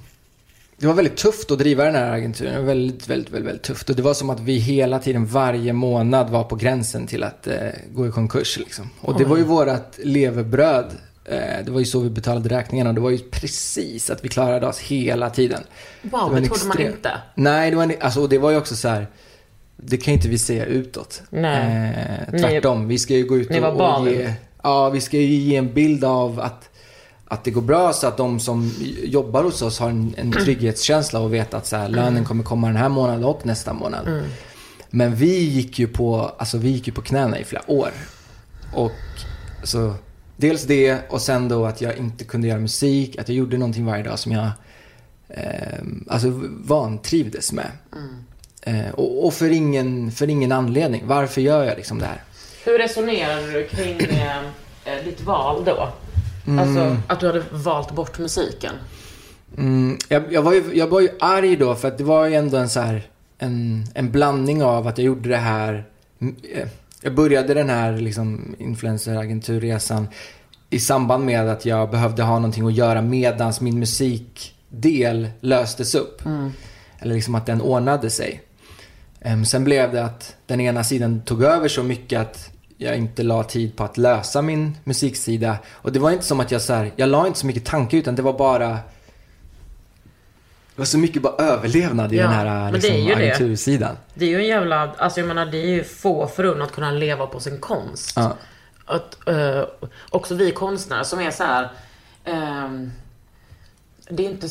Det 0.77 0.87
var 0.87 0.95
väldigt 0.95 1.17
tufft 1.17 1.51
att 1.51 1.59
driva 1.59 1.85
den 1.85 1.95
här 1.95 2.13
agenturen. 2.13 2.67
Väldigt, 2.67 3.09
väldigt, 3.09 3.31
väldigt, 3.31 3.49
väldigt 3.49 3.63
tufft. 3.63 3.91
Och 3.91 3.97
det 3.97 4.03
var 4.03 4.15
som 4.15 4.31
att 4.31 4.41
vi 4.41 4.59
hela 4.59 4.99
tiden, 4.99 5.27
varje 5.27 5.73
månad 5.73 6.31
var 6.31 6.45
på 6.45 6.57
gränsen 6.57 7.07
till 7.07 7.23
att 7.23 7.47
eh, 7.47 7.69
gå 7.95 8.07
i 8.07 8.11
konkurs. 8.11 8.59
Liksom. 8.59 8.91
Och 9.01 9.19
det 9.19 9.25
var 9.25 9.37
ju 9.37 9.45
vårat 9.45 9.99
levebröd. 10.03 10.93
Eh, 11.25 11.65
det 11.65 11.71
var 11.71 11.81
ju 11.81 11.87
så 11.87 12.01
vi 12.01 12.11
betalade 12.11 12.49
räkningarna. 12.49 12.91
Och 12.91 12.95
det 12.95 13.01
var 13.01 13.11
ju 13.11 13.19
precis 13.19 14.11
att 14.11 14.25
vi 14.25 14.29
klarade 14.29 14.67
oss 14.67 14.79
hela 14.79 15.31
tiden. 15.31 15.63
Wow, 16.03 16.37
en 16.37 16.43
det 16.43 16.49
trodde 16.49 16.67
man 16.67 16.77
extrem- 16.77 16.93
inte. 16.93 17.11
Nej, 17.35 17.71
det 17.71 17.77
var, 17.77 17.83
en, 17.85 17.93
alltså, 18.01 18.27
det 18.27 18.39
var 18.39 18.51
ju 18.51 18.57
också 18.57 18.77
så 18.77 18.89
här. 18.89 19.07
Det 19.77 19.97
kan 19.97 20.15
inte 20.15 20.29
vi 20.29 20.39
säga 20.39 20.65
utåt. 20.65 21.23
Nej. 21.31 21.95
Eh, 22.33 22.39
tvärtom, 22.41 22.89
vi 22.89 22.99
ska 22.99 23.15
ju 23.15 23.25
gå 23.27 23.37
ut 23.37 23.51
ni 23.51 23.61
och, 23.61 24.01
och 24.01 24.09
ge... 24.09 24.33
Ja, 24.63 24.91
vi 24.91 25.01
ska 25.01 25.17
ju 25.17 25.25
ge 25.27 25.57
en 25.57 25.75
bild 25.75 26.05
av 26.05 26.41
att, 26.41 26.69
att 27.29 27.45
det 27.45 27.51
går 27.51 27.63
bra 27.63 27.93
så 27.93 28.07
att 28.07 28.17
de 28.17 28.41
som 28.41 28.73
jobbar 29.03 29.43
hos 29.45 29.63
oss 29.63 29.79
har 29.79 29.91
en, 29.91 30.15
en 30.17 30.33
trygghetskänsla 30.45 31.21
och 31.21 31.35
vet 31.35 31.55
att 31.55 31.67
så 31.67 31.77
här, 31.77 31.89
lönen 31.89 32.25
kommer 32.25 32.45
komma 32.45 32.67
den 32.67 32.77
här 32.77 32.89
månaden 32.89 33.25
och 33.25 33.47
nästa 33.47 33.73
månad. 33.73 34.23
Men 34.91 35.15
vi 35.15 35.39
gick 35.39 35.79
ju 35.79 35.87
på, 35.87 36.33
alltså 36.39 36.59
vi 36.59 36.69
gick 36.71 36.87
ju 36.87 36.93
på 36.93 37.03
knäna 37.03 37.39
i 37.39 37.45
flera 37.45 37.63
år. 37.71 37.91
Och 38.75 38.93
så 39.63 39.95
dels 40.37 40.63
det 40.63 41.11
och 41.11 41.21
sen 41.21 41.49
då 41.49 41.67
att 41.67 41.81
jag 41.81 41.97
inte 41.97 42.25
kunde 42.25 42.49
göra 42.49 42.59
musik, 42.59 43.19
att 43.19 43.29
jag 43.29 43.37
gjorde 43.37 43.59
någonting 43.59 43.85
varje 43.87 44.03
dag 44.03 44.19
som 44.19 44.33
jag 44.33 44.49
eh, 45.29 45.85
alltså 46.09 46.29
vantrivdes 46.51 47.53
med. 47.53 47.71
Eh, 48.63 48.91
och 48.91 49.27
och 49.27 49.35
för, 49.35 49.51
ingen, 49.51 50.13
för 50.13 50.31
ingen 50.31 50.53
anledning. 50.53 51.03
Varför 51.07 51.41
gör 51.41 51.65
jag 51.65 51.77
liksom 51.77 51.99
det 51.99 52.07
här? 52.07 52.23
Hur 52.65 52.79
resonerade 52.79 53.53
du 53.53 53.67
kring 53.67 54.01
eh, 54.01 54.39
eh, 54.85 55.05
ditt 55.05 55.21
val 55.21 55.65
då? 55.65 55.89
Alltså 56.61 56.97
att 57.07 57.21
du 57.21 57.27
hade 57.27 57.43
valt 57.51 57.93
bort 57.93 58.19
musiken. 58.19 58.73
Mm, 59.59 59.99
jag, 60.09 60.33
jag, 60.33 60.43
var 60.43 60.53
ju, 60.53 60.65
jag 60.75 60.87
var 60.87 61.01
ju 61.01 61.09
arg 61.21 61.57
då 61.57 61.75
för 61.75 61.89
att 61.89 61.99
det 61.99 62.05
var 62.05 62.27
ju 62.27 62.35
ändå 62.35 62.57
en 62.57 62.69
så 62.69 62.81
här, 62.81 63.03
en, 63.39 63.87
en 63.95 64.11
blandning 64.11 64.63
av 64.63 64.87
att 64.87 64.99
jag 64.99 65.05
gjorde 65.05 65.29
det 65.29 65.37
här, 65.37 65.85
mm, 66.21 66.37
eh, 66.55 66.69
jag 67.05 67.15
började 67.15 67.55
den 67.55 67.71
här 67.71 67.93
liksom 67.93 68.55
influenceragenturresan 68.59 70.09
i 70.71 70.81
samband 70.81 71.25
med 71.25 71.49
att 71.49 71.65
jag 71.65 71.91
behövde 71.91 72.23
ha 72.23 72.35
någonting 72.35 72.67
att 72.67 72.75
göra 72.75 73.03
medans 73.03 73.61
min 73.61 73.79
musikdel 73.79 75.29
löstes 75.41 75.95
upp. 75.95 76.23
Eller 76.99 77.15
liksom 77.15 77.35
att 77.35 77.47
den 77.47 77.61
ordnade 77.61 78.11
sig. 78.11 78.43
Em, 79.21 79.45
sen 79.45 79.65
blev 79.65 79.93
det 79.93 80.05
att 80.05 80.37
den 80.47 80.61
ena 80.61 80.85
sidan 80.85 81.21
tog 81.21 81.43
över 81.43 81.69
så 81.69 81.83
mycket 81.83 82.21
att 82.21 82.51
jag 82.77 82.97
inte 82.97 83.23
la 83.23 83.43
tid 83.43 83.77
på 83.77 83.85
att 83.85 83.99
lösa 83.99 84.43
min 84.43 84.77
musiksida. 84.85 85.57
Och 85.73 85.93
det 85.93 85.99
var 85.99 86.11
inte 86.11 86.25
som 86.25 86.41
att 86.41 86.51
jag 86.51 86.63
så 86.63 86.73
här, 86.73 86.93
jag 86.97 87.09
la 87.09 87.27
inte 87.27 87.39
så 87.39 87.47
mycket 87.47 87.65
tanke 87.65 87.97
utan 87.97 88.15
det 88.15 88.23
var 88.23 88.39
bara 88.39 88.79
det 90.75 90.81
var 90.81 90.85
så 90.85 90.99
mycket 90.99 91.23
bara 91.23 91.35
överlevnad 91.45 92.13
i 92.13 92.17
Ja, 92.17 92.23
den 92.23 92.33
här 92.33 92.45
men 92.45 92.73
det 92.73 92.79
är 92.79 92.81
liksom, 92.93 92.97
ju 92.97 93.15
det. 93.15 93.15
agentursidan. 93.35 93.97
Det 94.15 94.25
är 94.25 94.29
ju 94.29 94.37
en 94.37 94.47
jävla, 94.47 94.93
alltså 94.99 95.21
jag 95.21 95.27
menar 95.27 95.47
det 95.47 95.59
är 95.59 95.69
ju 95.69 95.85
få 95.85 96.27
förunnat 96.29 96.69
att 96.69 96.75
kunna 96.75 96.91
leva 96.91 97.27
på 97.27 97.41
sin 97.41 97.61
konst. 97.61 98.13
Ja. 98.17 98.37
Att, 98.85 99.29
eh, 99.29 99.65
också 100.11 100.35
vi 100.35 100.51
konstnärer 100.53 101.03
som 101.05 101.21
är 101.21 101.31
så 101.31 101.45
här. 101.45 101.69
ehm, 102.25 102.93
det 104.09 104.27
är 104.27 104.31
inte, 104.31 104.47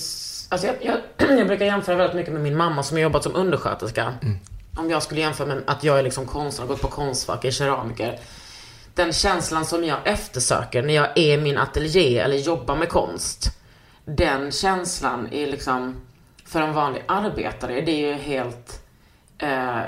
alltså 0.49 0.67
jag, 0.67 0.75
jag, 0.81 0.97
jag 1.39 1.47
brukar 1.47 1.65
jämföra 1.65 1.95
väldigt 1.95 2.15
mycket 2.15 2.33
med 2.33 2.41
min 2.41 2.57
mamma 2.57 2.83
som 2.83 2.97
har 2.97 3.01
jobbat 3.01 3.23
som 3.23 3.35
undersköterska. 3.35 4.13
Om 4.77 4.89
jag 4.89 5.03
skulle 5.03 5.21
jämföra 5.21 5.47
med 5.47 5.63
att 5.67 5.83
jag 5.83 5.99
är 5.99 6.03
liksom 6.03 6.25
konstnär, 6.25 6.65
gått 6.65 6.81
på 6.81 6.87
Konstfack, 6.87 7.45
är 7.45 7.51
keramiker. 7.51 8.19
Den 8.95 9.13
känslan 9.13 9.65
som 9.65 9.83
jag 9.83 9.97
eftersöker 10.03 10.83
när 10.83 10.93
jag 10.93 11.17
är 11.17 11.33
i 11.33 11.41
min 11.41 11.57
ateljé 11.57 12.19
eller 12.19 12.35
jobbar 12.37 12.75
med 12.75 12.89
konst. 12.89 13.57
Den 14.05 14.51
känslan 14.51 15.27
är 15.31 15.47
liksom, 15.47 16.01
för 16.45 16.61
en 16.61 16.73
vanlig 16.73 17.03
arbetare, 17.07 17.81
det 17.81 17.91
är 17.91 18.07
ju 18.07 18.13
helt 18.13 18.83
Eh, 19.37 19.81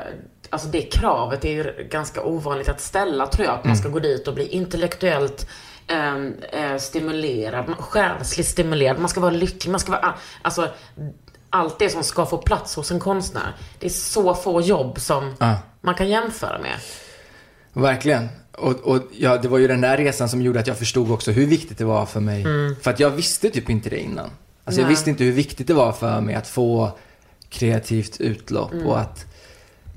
alltså 0.50 0.68
det 0.68 0.82
kravet 0.82 1.46
är 1.46 1.50
ju 1.50 1.88
ganska 1.90 2.24
ovanligt 2.24 2.70
att 2.70 2.82
ställa 2.82 3.28
tror 3.28 3.46
jag. 3.46 3.56
Att 3.56 3.66
man 3.66 3.78
ska 3.78 3.90
gå 3.90 4.00
dit 4.00 4.28
och 4.28 4.34
bli 4.34 4.48
intellektuellt 4.48 5.50
ehm, 5.88 6.34
eh, 6.52 6.78
stimulerad, 6.78 7.66
själsligt 7.80 8.48
stimulerad. 8.48 9.00
Man 9.00 9.10
ska 9.10 9.20
vara 9.20 9.32
lycklig, 9.32 9.72
man 9.72 9.80
ska 9.80 9.92
vara, 9.92 10.14
alltså 10.42 10.70
allt 11.50 11.80
det 11.80 11.90
som 11.90 12.04
ska 12.04 12.26
få 12.26 12.38
plats 12.38 12.76
hos 12.76 12.92
en 12.92 13.00
konstnär. 13.00 13.56
Det 13.80 13.86
är 13.86 13.90
så 13.90 14.36
få 14.36 14.62
jobb 14.62 15.00
som 15.00 15.34
Ja. 15.40 15.58
man 15.82 15.96
kan 15.96 16.10
jämföra 16.10 16.60
med. 16.60 16.76
Verkligen. 17.74 18.30
Och, 18.52 18.80
och 18.80 19.02
ja, 19.12 19.38
det 19.38 19.48
var 19.48 19.58
ju 19.58 19.68
den 19.68 19.82
där 19.82 19.98
resan 19.98 20.30
som 20.30 20.42
gjorde 20.42 20.60
att 20.60 20.68
jag 20.68 20.78
förstod 20.78 21.12
också 21.12 21.32
hur 21.32 21.46
viktigt 21.46 21.78
det 21.78 21.86
var 21.86 22.06
för 22.06 22.20
mig. 22.20 22.46
För 22.82 22.92
att 22.92 23.00
jag 23.00 23.10
visste 23.10 23.50
typ 23.50 23.70
inte 23.70 23.90
det 23.90 24.00
innan. 24.00 24.30
Alltså 24.66 24.82
jag 24.82 24.88
visste 24.88 25.10
inte 25.10 25.24
hur 25.24 25.32
viktigt 25.32 25.68
det 25.68 25.74
var 25.74 25.92
för 25.92 26.22
mig 26.22 26.36
att 26.36 26.48
få 26.48 26.92
kreativt 27.50 28.22
utlopp 28.22 28.74
och 28.86 29.00
att, 29.00 29.26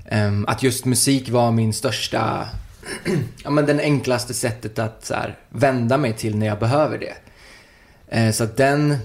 ehm, 0.05 0.45
att 0.47 0.63
just 0.63 0.85
musik 0.85 1.29
var 1.29 1.51
min 1.51 1.73
största, 1.73 2.47
ja 3.43 3.49
men 3.49 3.65
den 3.65 3.79
enklaste 3.79 4.33
sättet 4.33 4.79
att 4.79 5.05
så 5.05 5.13
här, 5.13 5.37
vända 5.49 5.97
mig 5.97 6.13
till 6.13 6.37
när 6.37 6.45
jag 6.45 6.59
behöver 6.59 6.97
det. 6.97 7.13
Eh, 8.07 8.31
så 8.31 8.43
att 8.43 8.57
den, 8.57 8.97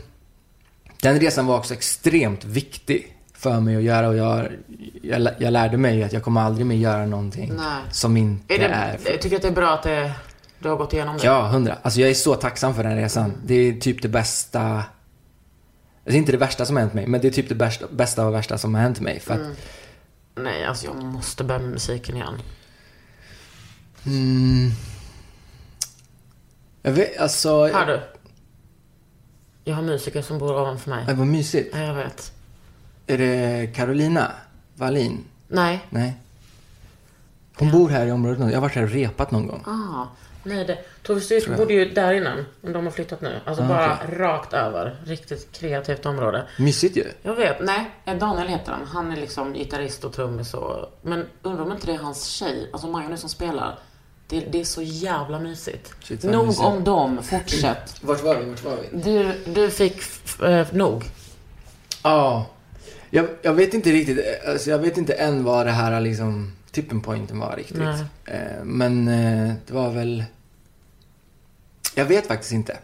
den 1.00 1.20
resan 1.20 1.46
var 1.46 1.58
också 1.58 1.74
extremt 1.74 2.44
viktig 2.44 3.16
för 3.34 3.60
mig 3.60 3.76
att 3.76 3.82
göra 3.82 4.08
och 4.08 4.16
jag, 4.16 4.48
jag, 5.02 5.28
jag 5.38 5.52
lärde 5.52 5.76
mig 5.76 6.02
att 6.02 6.12
jag 6.12 6.22
kommer 6.22 6.40
aldrig 6.40 6.66
mer 6.66 6.76
göra 6.76 7.06
någonting 7.06 7.52
Nej. 7.56 7.82
som 7.90 8.16
inte 8.16 8.54
Är 8.54 8.58
är, 8.58 8.98
det, 9.04 9.10
jag 9.10 9.20
tycker 9.20 9.36
att 9.36 9.42
det 9.42 9.48
är 9.48 9.52
bra 9.52 9.74
att 9.74 9.82
det, 9.82 10.12
du 10.58 10.68
har 10.68 10.76
gått 10.76 10.92
igenom 10.92 11.18
det. 11.18 11.26
Ja, 11.26 11.46
hundra. 11.46 11.78
Alltså 11.82 12.00
jag 12.00 12.10
är 12.10 12.14
så 12.14 12.34
tacksam 12.34 12.74
för 12.74 12.82
den 12.84 12.96
resan. 12.96 13.32
Det 13.44 13.54
är 13.54 13.72
typ 13.80 14.02
det 14.02 14.08
bästa, 14.08 14.84
det 16.04 16.12
är 16.12 16.16
inte 16.16 16.32
det 16.32 16.38
värsta 16.38 16.66
som 16.66 16.76
har 16.76 16.80
hänt 16.80 16.94
mig, 16.94 17.06
men 17.06 17.20
det 17.20 17.28
är 17.28 17.32
typ 17.32 17.48
det 17.48 17.54
bästa, 17.54 17.86
bästa 17.90 18.26
och 18.26 18.34
värsta 18.34 18.58
som 18.58 18.74
har 18.74 18.82
hänt 18.82 19.00
mig. 19.00 19.20
För 19.20 19.34
att, 19.34 19.58
Nej, 20.34 20.64
alltså 20.64 20.86
jag 20.86 21.02
måste 21.04 21.44
börja 21.44 21.60
med 21.60 21.70
musiken 21.70 22.16
igen. 22.16 22.38
jag 26.82 26.92
vet, 26.92 27.18
alltså, 27.18 27.66
Hör 27.66 27.86
du? 27.86 28.00
Jag 29.64 29.74
har 29.74 29.82
musiker 29.82 30.22
som 30.22 30.38
bor 30.38 30.52
ovanför 30.60 30.90
mig. 30.90 31.06
det 31.06 31.14
var 31.14 31.24
mysigt. 31.24 31.70
Ja, 31.72 31.80
jag 31.82 31.94
vet. 31.94 32.32
Är 33.06 33.18
det 33.18 33.66
Carolina 33.74 34.32
Wallin? 34.74 35.24
Nej. 35.48 35.86
Nej. 35.90 36.20
Hon 37.56 37.70
bor 37.70 37.88
här 37.88 38.06
i 38.06 38.12
området. 38.12 38.40
Jag 38.40 38.56
har 38.56 38.60
varit 38.60 38.74
här 38.74 38.82
och 38.82 38.90
repat 38.90 39.30
någon 39.30 39.46
gång. 39.46 39.62
Ah, 39.66 40.06
nej, 40.44 40.64
det, 40.64 40.78
Tove 41.02 41.20
Styrk 41.20 41.56
bodde 41.56 41.74
ju 41.74 41.84
där 41.90 42.12
innan, 42.12 42.44
de 42.60 42.84
har 42.84 42.90
flyttat 42.90 43.20
nu. 43.20 43.40
Alltså 43.44 43.62
Ah, 43.64 43.68
bara 43.68 43.98
okej. 44.04 44.18
rakt 44.18 44.52
över. 44.52 44.96
Riktigt 45.06 45.52
kreativt 45.52 46.06
område. 46.06 46.42
Mysigt 46.58 46.96
ju. 46.96 47.04
Jag 47.22 47.34
vet, 47.34 47.56
nej, 47.60 47.90
eh, 48.04 48.16
Daniel 48.16 48.48
heter 48.48 48.72
han. 48.72 48.86
Han 48.86 49.12
är 49.12 49.16
liksom 49.16 49.52
gitarrist 49.54 50.04
och 50.04 50.12
trummis 50.12 50.54
och... 50.54 50.98
Men 51.02 51.26
undrar 51.42 51.64
om 51.64 51.72
inte 51.72 51.86
det 51.86 51.92
är 51.92 51.98
hans 51.98 52.24
tjej, 52.26 52.68
alltså 52.72 52.88
Maja 52.88 53.08
nu 53.08 53.16
som 53.16 53.28
spelar. 53.28 53.78
Det, 54.28 54.40
det 54.40 54.60
är 54.60 54.64
så 54.64 54.82
jävla 54.82 55.38
mysigt. 55.38 55.94
Shit, 56.04 56.22
nog 56.24 56.46
mysigt. 56.46 56.64
om 56.64 56.84
dem, 56.84 57.22
fortsätt. 57.22 57.96
Vart 58.00 58.22
var 58.22 58.36
vi? 58.36 58.44
Vart 58.50 58.64
var 58.64 58.76
vi? 58.92 58.98
Du, 59.02 59.32
du 59.52 59.70
fick 59.70 60.02
eh, 60.42 60.66
nog. 60.72 61.04
Ja. 62.02 62.46
Jag, 63.10 63.26
jag 63.42 63.52
vet 63.52 63.74
inte 63.74 63.90
riktigt, 63.90 64.18
alltså 64.48 64.70
jag 64.70 64.78
vet 64.78 64.96
inte 64.96 65.12
än 65.12 65.44
vad 65.44 65.66
det 65.66 65.72
här 65.72 66.00
liksom, 66.00 66.52
tipping 66.70 67.00
pointen 67.00 67.38
var 67.38 67.56
riktigt. 67.56 67.78
Nej. 67.78 68.04
Eh, 68.24 68.64
men 68.64 69.08
eh, 69.08 69.52
det 69.66 69.74
var 69.74 69.90
väl, 69.90 70.24
jag 71.94 72.04
vet 72.04 72.26
faktiskt 72.26 72.52
inte. 72.52 72.78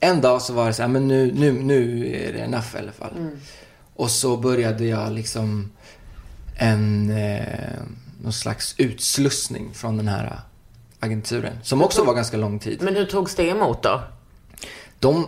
En 0.00 0.20
dag 0.20 0.42
så 0.42 0.52
var 0.52 0.66
det 0.66 0.72
så 0.72 0.82
här, 0.82 0.88
men 0.88 1.08
nu, 1.08 1.32
nu, 1.34 1.52
nu 1.52 2.06
är 2.16 2.32
det 2.32 2.38
enough 2.38 2.76
i 2.76 2.78
alla 2.78 2.92
fall. 2.92 3.12
Och 3.94 4.10
så 4.10 4.36
började 4.36 4.84
jag 4.84 5.12
liksom 5.12 5.70
en, 6.56 7.10
eh, 7.10 7.80
någon 8.22 8.32
slags 8.32 8.74
utslussning 8.78 9.74
från 9.74 9.96
den 9.96 10.08
här 10.08 10.40
agenturen. 11.00 11.58
Som 11.62 11.82
också 11.82 12.04
var 12.04 12.14
ganska 12.14 12.36
lång 12.36 12.58
tid. 12.58 12.82
Men 12.82 12.96
hur 12.96 13.04
togs 13.04 13.34
det 13.34 13.48
emot 13.48 13.82
då? 13.82 14.02
De, 14.98 15.26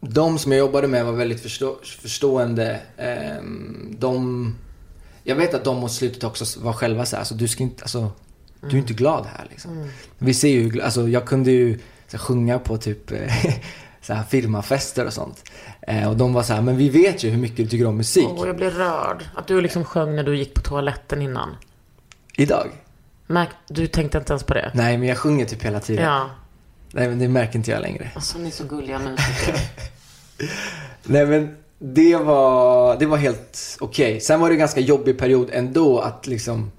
de 0.00 0.38
som 0.38 0.52
jag 0.52 0.58
jobbade 0.58 0.88
med 0.88 1.04
var 1.04 1.12
väldigt 1.12 1.40
förstå, 1.40 1.78
förstående. 1.82 2.80
Ehm, 2.96 3.96
de, 3.98 4.54
jag 5.24 5.36
vet 5.36 5.54
att 5.54 5.64
de 5.64 5.76
mot 5.76 5.92
slutet 5.92 6.24
också 6.24 6.60
var 6.60 6.72
själva 6.72 7.06
så 7.06 7.16
här, 7.16 7.20
alltså, 7.20 7.34
du 7.34 7.48
ska 7.48 7.62
inte, 7.62 7.82
alltså, 7.82 8.12
du 8.60 8.68
är 8.68 8.80
inte 8.80 8.92
glad 8.92 9.26
här 9.26 9.46
liksom. 9.50 9.90
Vi 10.18 10.34
ser 10.34 10.48
ju, 10.48 10.82
alltså 10.82 11.08
jag 11.08 11.26
kunde 11.26 11.50
ju 11.50 11.78
så 12.10 12.16
här, 12.16 12.24
sjunga 12.24 12.58
på 12.58 12.78
typ 12.78 13.10
eh, 13.10 13.18
så 14.02 14.14
här, 14.14 14.22
firmafester 14.24 15.06
och 15.06 15.12
sånt. 15.12 15.50
Eh, 15.82 16.08
och 16.08 16.16
de 16.16 16.32
var 16.32 16.42
så 16.42 16.52
här, 16.52 16.62
men 16.62 16.76
vi 16.76 16.88
vet 16.88 17.24
ju 17.24 17.30
hur 17.30 17.38
mycket 17.38 17.56
du 17.56 17.66
tycker 17.66 17.86
om 17.86 17.96
musik. 17.96 18.28
Åh, 18.30 18.46
jag 18.46 18.56
blir 18.56 18.70
rörd. 18.70 19.24
Att 19.34 19.46
du 19.46 19.60
liksom 19.60 19.84
sjöng 19.84 20.16
när 20.16 20.22
du 20.22 20.36
gick 20.36 20.54
på 20.54 20.60
toaletten 20.60 21.22
innan. 21.22 21.56
Idag? 22.36 22.66
Märk, 23.26 23.48
du 23.68 23.86
tänkte 23.86 24.18
inte 24.18 24.32
ens 24.32 24.42
på 24.42 24.54
det? 24.54 24.70
Nej, 24.74 24.98
men 24.98 25.08
jag 25.08 25.18
sjunger 25.18 25.44
typ 25.44 25.62
hela 25.62 25.80
tiden. 25.80 26.04
Ja. 26.04 26.30
Nej, 26.92 27.08
men 27.08 27.18
det 27.18 27.28
märker 27.28 27.56
inte 27.56 27.70
jag 27.70 27.80
längre. 27.80 28.10
Alltså, 28.14 28.38
ni 28.38 28.46
är 28.46 28.52
så 28.52 28.64
gulliga 28.64 28.98
musiker. 28.98 29.54
Nej 31.02 31.26
men 31.26 31.56
det 31.78 32.16
var, 32.16 32.96
det 32.98 33.06
var 33.06 33.16
helt 33.16 33.76
okej. 33.80 34.20
Sen 34.20 34.40
var 34.40 34.48
det 34.48 34.54
en 34.54 34.58
ganska 34.58 34.80
jobbig 34.80 35.18
period 35.18 35.48
ändå 35.52 35.98
att 35.98 36.26
liksom, 36.26 36.72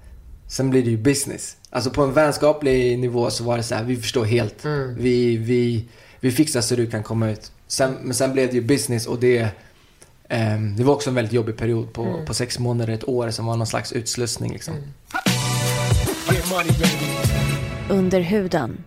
sen 0.48 0.70
blir 0.70 0.82
det 0.82 0.90
ju 0.90 0.96
business. 0.96 1.56
Alltså 1.74 1.90
på 1.90 2.02
en 2.02 2.12
vänskaplig 2.12 2.98
nivå 2.98 3.30
så 3.30 3.44
var 3.44 3.56
det 3.56 3.62
så 3.62 3.74
här, 3.74 3.84
vi 3.84 3.96
förstår 3.96 4.24
helt. 4.24 4.64
Vi, 4.96 5.36
vi, 5.36 5.84
vi 6.20 6.32
fixar 6.32 6.60
så 6.60 6.74
du 6.74 6.86
kan 6.86 7.02
komma 7.02 7.30
ut. 7.30 7.52
Sen, 7.66 7.96
men 8.02 8.14
sen 8.14 8.32
blev 8.32 8.48
det 8.48 8.54
ju 8.54 8.60
business 8.60 9.06
och 9.06 9.18
det, 9.20 9.48
ehm, 10.28 10.76
det 10.76 10.84
var 10.84 10.94
också 10.94 11.10
en 11.10 11.14
väldigt 11.14 11.32
jobbig 11.32 11.56
period 11.56 11.92
på, 11.92 12.24
på 12.26 12.34
sex 12.34 12.58
månader, 12.58 12.92
ett 12.92 13.08
år 13.08 13.30
som 13.30 13.46
var 13.46 13.56
någon 13.56 13.66
slags 13.66 13.92
utslussning 13.92 14.52
liksom. 14.52 14.74
Under 17.90 18.20
huden. 18.20 18.84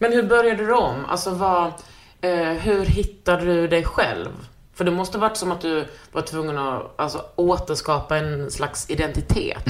Men 0.00 0.12
hur 0.12 0.22
började 0.22 0.66
du 0.66 0.72
om? 0.72 1.04
Alltså 1.04 1.30
vad, 1.30 1.72
eh, 2.20 2.52
hur 2.52 2.84
hittade 2.84 3.44
du 3.44 3.68
dig 3.68 3.84
själv? 3.84 4.30
För 4.74 4.84
det 4.84 4.90
måste 4.90 5.18
varit 5.18 5.36
som 5.36 5.52
att 5.52 5.60
du 5.60 5.86
var 6.12 6.22
tvungen 6.22 6.58
att 6.58 7.00
alltså, 7.00 7.24
återskapa 7.36 8.16
en 8.16 8.50
slags 8.50 8.90
identitet. 8.90 9.66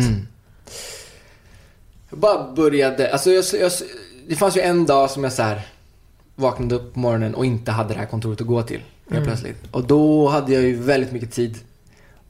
Jag 2.10 2.18
bara 2.18 2.52
började, 2.52 3.12
alltså 3.12 3.30
jag, 3.30 3.44
jag, 3.60 3.72
det 4.28 4.36
fanns 4.36 4.56
ju 4.56 4.60
en 4.60 4.86
dag 4.86 5.10
som 5.10 5.24
jag 5.24 5.32
så 5.32 5.42
här 5.42 5.60
vaknade 6.34 6.74
upp 6.74 6.94
på 6.94 7.00
morgonen 7.00 7.34
och 7.34 7.46
inte 7.46 7.70
hade 7.70 7.94
det 7.94 8.00
här 8.00 8.06
kontoret 8.06 8.40
att 8.40 8.46
gå 8.46 8.62
till. 8.62 8.80
Helt 9.10 9.24
plötsligt. 9.24 9.56
Och 9.70 9.84
då 9.86 10.28
hade 10.28 10.52
jag 10.52 10.62
ju 10.62 10.76
väldigt 10.82 11.12
mycket 11.12 11.32
tid. 11.32 11.58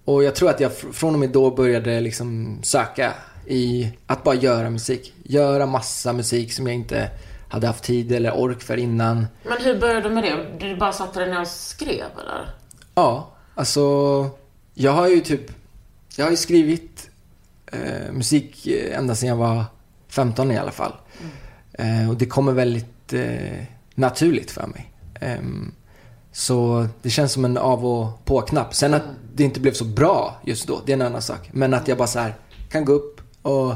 Och 0.04 0.24
jag 0.24 0.34
tror 0.34 0.50
att 0.50 0.60
jag 0.60 0.72
fr- 0.72 0.92
från 0.92 1.14
och 1.14 1.20
med 1.20 1.30
då 1.30 1.50
började 1.50 2.00
liksom 2.00 2.58
söka 2.62 3.12
i 3.46 3.92
att 4.06 4.24
bara 4.24 4.34
göra 4.34 4.70
musik. 4.70 5.14
Göra 5.22 5.66
massa 5.66 6.12
musik 6.12 6.52
som 6.52 6.66
jag 6.66 6.74
inte 6.74 7.10
hade 7.48 7.66
haft 7.66 7.84
tid 7.84 8.12
eller 8.12 8.34
ork 8.38 8.62
för 8.62 8.76
innan. 8.76 9.26
Men 9.42 9.58
hur 9.62 9.80
började 9.80 10.08
du 10.08 10.14
med 10.14 10.24
det? 10.24 10.66
Du 10.66 10.76
bara 10.76 10.92
satte 10.92 11.20
dig 11.20 11.30
ner 11.30 11.40
och 11.40 11.46
skrev 11.48 12.04
eller? 12.22 12.50
Ja, 12.94 13.30
alltså 13.54 13.80
jag 14.74 14.92
har 14.92 15.08
ju 15.08 15.20
typ, 15.20 15.50
jag 16.16 16.24
har 16.24 16.30
ju 16.30 16.36
skrivit 16.36 17.07
eh, 17.72 18.12
musik 18.12 18.66
eh, 18.66 18.98
ända 18.98 19.14
sedan 19.14 19.28
jag 19.28 19.36
var 19.36 19.64
15 20.08 20.50
i 20.50 20.58
alla 20.58 20.70
fall. 20.70 20.92
Eh, 21.72 22.10
och 22.10 22.16
det 22.16 22.26
kommer 22.26 22.52
väldigt 22.52 23.12
eh, 23.12 23.64
naturligt 23.94 24.50
för 24.50 24.66
mig. 24.66 24.92
Ehm, 25.20 25.72
så 26.32 26.86
det 27.02 27.10
känns 27.10 27.32
som 27.32 27.44
en 27.44 27.58
av 27.58 27.86
och 27.86 28.24
på-knapp. 28.24 28.74
Sen 28.74 28.94
att 28.94 29.02
det 29.34 29.44
inte 29.44 29.60
blev 29.60 29.72
så 29.72 29.84
bra 29.84 30.40
just 30.44 30.66
då, 30.66 30.80
det 30.86 30.92
är 30.92 30.96
en 30.96 31.02
annan 31.02 31.22
sak. 31.22 31.50
Men 31.52 31.74
att 31.74 31.88
jag 31.88 31.98
bara 31.98 32.08
så 32.08 32.18
här 32.18 32.34
kan 32.70 32.84
gå 32.84 32.92
upp 32.92 33.20
och 33.42 33.74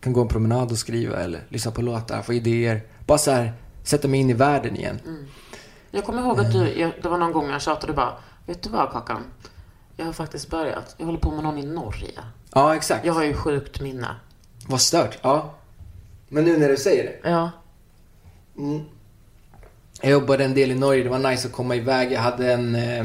kan 0.00 0.12
gå 0.12 0.20
en 0.20 0.28
promenad 0.28 0.70
och 0.70 0.78
skriva 0.78 1.16
eller 1.16 1.40
lyssna 1.48 1.70
på 1.70 1.82
låtar, 1.82 2.22
få 2.22 2.32
idéer. 2.32 2.82
Bara 3.06 3.18
så 3.18 3.30
här 3.30 3.52
sätta 3.82 4.08
mig 4.08 4.20
in 4.20 4.30
i 4.30 4.32
världen 4.32 4.76
igen. 4.76 4.98
Jag 5.90 6.04
kommer 6.04 6.22
ihåg 6.22 6.40
att 6.40 6.52
du, 6.52 6.80
jag, 6.80 6.92
det 7.02 7.08
var 7.08 7.18
någon 7.18 7.32
gång 7.32 7.50
jag 7.50 7.62
tjatade 7.62 7.92
bara, 7.92 8.12
vet 8.46 8.62
du 8.62 8.70
vad 8.70 8.92
Kakan? 8.92 9.24
Jag 9.96 10.06
har 10.06 10.12
faktiskt 10.12 10.50
börjat, 10.50 10.94
jag 10.98 11.06
håller 11.06 11.18
på 11.18 11.30
med 11.30 11.44
någon 11.44 11.58
i 11.58 11.66
Norge. 11.66 12.20
Ja, 12.54 12.76
exakt. 12.76 13.04
Jag 13.06 13.12
har 13.12 13.24
ju 13.24 13.34
sjukt 13.34 13.80
minne. 13.80 14.08
Vad 14.66 14.80
stört. 14.80 15.18
Ja. 15.22 15.54
Men 16.28 16.44
nu 16.44 16.56
när 16.58 16.68
du 16.68 16.76
säger 16.76 17.04
det. 17.04 17.28
Ja. 17.30 17.50
Jag 20.02 20.10
jobbade 20.12 20.44
en 20.44 20.54
del 20.54 20.70
i 20.70 20.74
Norge, 20.74 21.02
det 21.02 21.08
var 21.10 21.18
nice 21.30 21.46
att 21.48 21.52
komma 21.54 21.76
iväg. 21.76 22.12
Jag 22.12 22.20
hade 22.20 22.52
en... 22.52 22.74
Eh, 22.74 23.04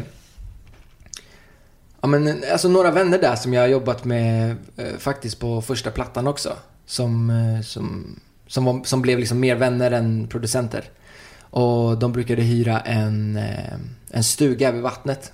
ja 2.01 2.08
men 2.08 2.27
en- 2.27 2.43
alltså 2.51 2.67
några 2.69 2.91
vänner 2.91 3.19
där 3.19 3.35
som 3.35 3.54
jag 3.54 3.62
har 3.62 3.67
jobbat 3.67 4.04
med 4.06 4.56
eh, 4.77 4.98
faktiskt 4.98 5.39
på 5.39 5.62
första 5.62 5.91
plattan 5.91 6.27
också. 6.27 6.54
Som, 6.85 7.29
eh, 7.29 7.62
som, 7.62 8.15
som, 8.48 8.65
var, 8.65 8.83
som 8.83 9.02
blev 9.02 9.19
liksom 9.19 9.39
mer 9.39 9.56
vänner 9.56 9.91
än 9.91 10.27
producenter. 10.27 10.83
Och 11.39 11.98
de 11.98 12.12
brukade 12.13 12.41
hyra 12.41 12.79
en, 12.79 13.37
eh, 13.37 13.73
en 14.12 14.23
stuga 14.23 14.71
vid 14.71 14.81
vattnet. 14.81 15.31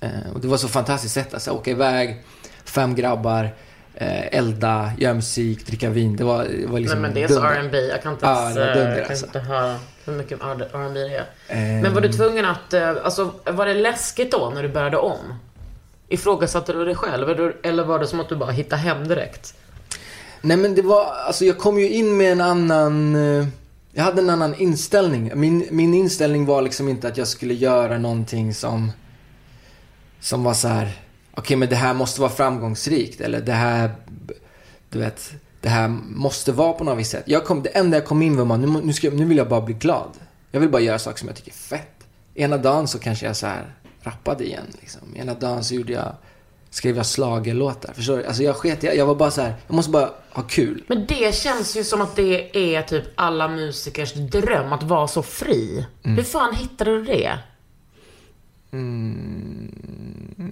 Eh, 0.00 0.30
och 0.34 0.40
det 0.40 0.48
var 0.48 0.56
så 0.56 0.68
fantastiskt 0.68 1.14
sätt. 1.14 1.34
Alltså 1.34 1.50
åka 1.50 1.70
iväg, 1.70 2.24
fem 2.66 2.94
grabbar, 2.94 3.54
eh, 3.94 4.26
elda, 4.38 4.90
göra 4.98 5.14
musik, 5.14 5.66
dricka 5.66 5.90
vin. 5.90 6.16
Det 6.16 6.24
var, 6.24 6.44
det 6.44 6.66
var 6.66 6.78
liksom 6.80 7.02
Nej 7.02 7.10
men 7.10 7.14
det 7.14 7.22
är 7.22 7.28
så. 7.28 7.42
R&B. 7.44 7.78
jag 7.78 8.02
kan 8.02 8.12
inte 8.12 8.26
Ja, 8.26 8.42
ens, 8.42 8.56
eh, 8.56 8.64
dunder, 8.74 9.00
kan 9.02 9.10
alltså. 9.10 9.26
inte 9.26 9.38
höra 9.38 9.76
hur 10.04 10.12
mycket 10.12 10.40
R&B 10.42 11.00
det 11.00 11.14
är. 11.16 11.26
Ehm. 11.48 11.80
Men 11.82 11.94
var 11.94 12.00
du 12.00 12.08
tvungen 12.12 12.44
att, 12.44 12.72
eh, 12.72 12.88
alltså 13.04 13.32
var 13.44 13.66
det 13.66 13.74
läskigt 13.74 14.32
då 14.32 14.52
när 14.54 14.62
du 14.62 14.68
började 14.68 14.96
om? 14.96 15.18
Ifrågasatte 16.08 16.72
du 16.72 16.84
dig 16.84 16.94
själv 16.94 17.30
eller- 17.30 17.56
eller 17.62 17.84
var 17.84 17.98
det 17.98 18.06
som 18.06 18.20
att 18.20 18.28
du 18.28 18.36
bara 18.36 18.50
hittade 18.50 18.82
hem 18.82 19.08
direkt? 19.08 19.54
Nej 20.40 20.56
men 20.56 20.74
det 20.74 20.82
var, 20.82 21.04
alltså 21.26 21.44
jag 21.44 21.58
kom 21.58 21.78
ju 21.78 21.88
in 21.88 22.16
med 22.16 22.32
en 22.32 22.40
annan, 22.40 23.14
eh, 23.40 23.46
jag 23.92 24.04
hade 24.04 24.20
en 24.22 24.30
annan 24.30 24.54
inställning. 24.54 25.30
Min, 25.34 25.66
min 25.70 25.94
inställning 25.94 26.46
var 26.46 26.62
liksom 26.62 26.88
inte 26.88 27.08
att 27.08 27.16
jag 27.16 27.28
skulle 27.28 27.54
göra 27.54 27.98
någonting 27.98 28.54
som, 28.54 28.92
som 30.20 30.44
var 30.44 30.54
så 30.54 30.68
här. 30.68 30.88
Okej 31.36 31.56
men 31.56 31.68
det 31.68 31.76
här 31.76 31.94
måste 31.94 32.20
vara 32.20 32.30
framgångsrikt 32.30 33.20
eller 33.20 33.40
det 33.40 33.52
här, 33.52 33.90
du 34.90 34.98
vet, 34.98 35.32
det 35.60 35.68
här 35.68 35.88
måste 36.08 36.52
vara 36.52 36.72
på 36.72 36.84
något 36.84 36.98
visst 36.98 37.10
sätt. 37.10 37.24
Jag 37.26 37.44
kom, 37.44 37.62
det 37.62 37.68
enda 37.68 37.96
jag 37.96 38.06
kom 38.06 38.22
in 38.22 38.36
var 38.36 38.44
man, 38.44 38.60
nu, 38.60 38.80
nu, 38.84 38.92
ska, 38.92 39.10
nu 39.10 39.24
vill 39.24 39.36
jag 39.36 39.48
bara 39.48 39.60
bli 39.60 39.74
glad. 39.74 40.10
Jag 40.50 40.60
vill 40.60 40.68
bara 40.68 40.82
göra 40.82 40.98
saker 40.98 41.18
som 41.18 41.28
jag 41.28 41.36
tycker 41.36 41.50
är 41.50 41.54
fett. 41.54 42.06
Ena 42.34 42.56
dagen 42.58 42.88
så 42.88 42.98
kanske 42.98 43.26
jag 43.26 43.36
så 43.36 43.46
här 43.46 43.74
rappade 44.02 44.44
igen 44.46 44.66
liksom. 44.80 45.00
Ena 45.16 45.34
dagen 45.34 45.64
så 45.64 45.74
gjorde 45.74 45.92
jag, 45.92 46.12
skrev 46.70 46.96
jag 46.96 47.06
schlagerlåtar. 47.06 47.92
Förstår 47.92 48.16
du? 48.16 48.24
Alltså 48.26 48.42
jag 48.42 48.56
sket 48.56 48.84
i- 48.84 48.86
jag 48.86 49.06
var 49.06 49.14
bara 49.14 49.30
så 49.30 49.40
här, 49.42 49.54
jag 49.66 49.74
måste 49.74 49.90
bara 49.90 50.10
ha 50.32 50.42
kul. 50.42 50.84
Men 50.88 51.06
det 51.06 51.34
känns 51.34 51.76
ju 51.76 51.84
som 51.84 52.00
att 52.00 52.16
det 52.16 52.74
är 52.76 52.82
typ 52.82 53.04
alla 53.14 53.48
musikers 53.48 54.12
dröm, 54.14 54.72
att 54.72 54.82
vara 54.82 55.08
så 55.08 55.22
fri. 55.22 55.86
Mm. 56.04 56.16
Hur 56.16 56.24
fan 56.24 56.54
hittade 56.54 56.90
du 56.90 57.04
det? 57.04 57.38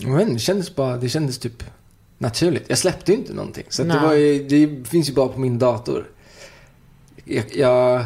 Jag 0.01 0.17
vet 0.17 0.23
inte, 0.23 0.33
det 0.33 0.39
kändes 0.39 0.75
bara, 0.75 0.97
det 0.97 1.09
kändes 1.09 1.39
typ 1.39 1.65
naturligt. 2.19 2.65
Jag 2.69 2.79
släppte 2.79 3.13
ju 3.13 3.19
inte 3.19 3.33
någonting. 3.33 3.65
Så 3.69 3.83
det 3.83 4.01
var 4.01 4.13
ju, 4.13 4.49
det 4.49 4.89
finns 4.89 5.09
ju 5.09 5.13
bara 5.13 5.29
på 5.29 5.41
min 5.41 5.59
dator. 5.59 6.07
Jag, 7.25 7.45
jag, 7.55 8.05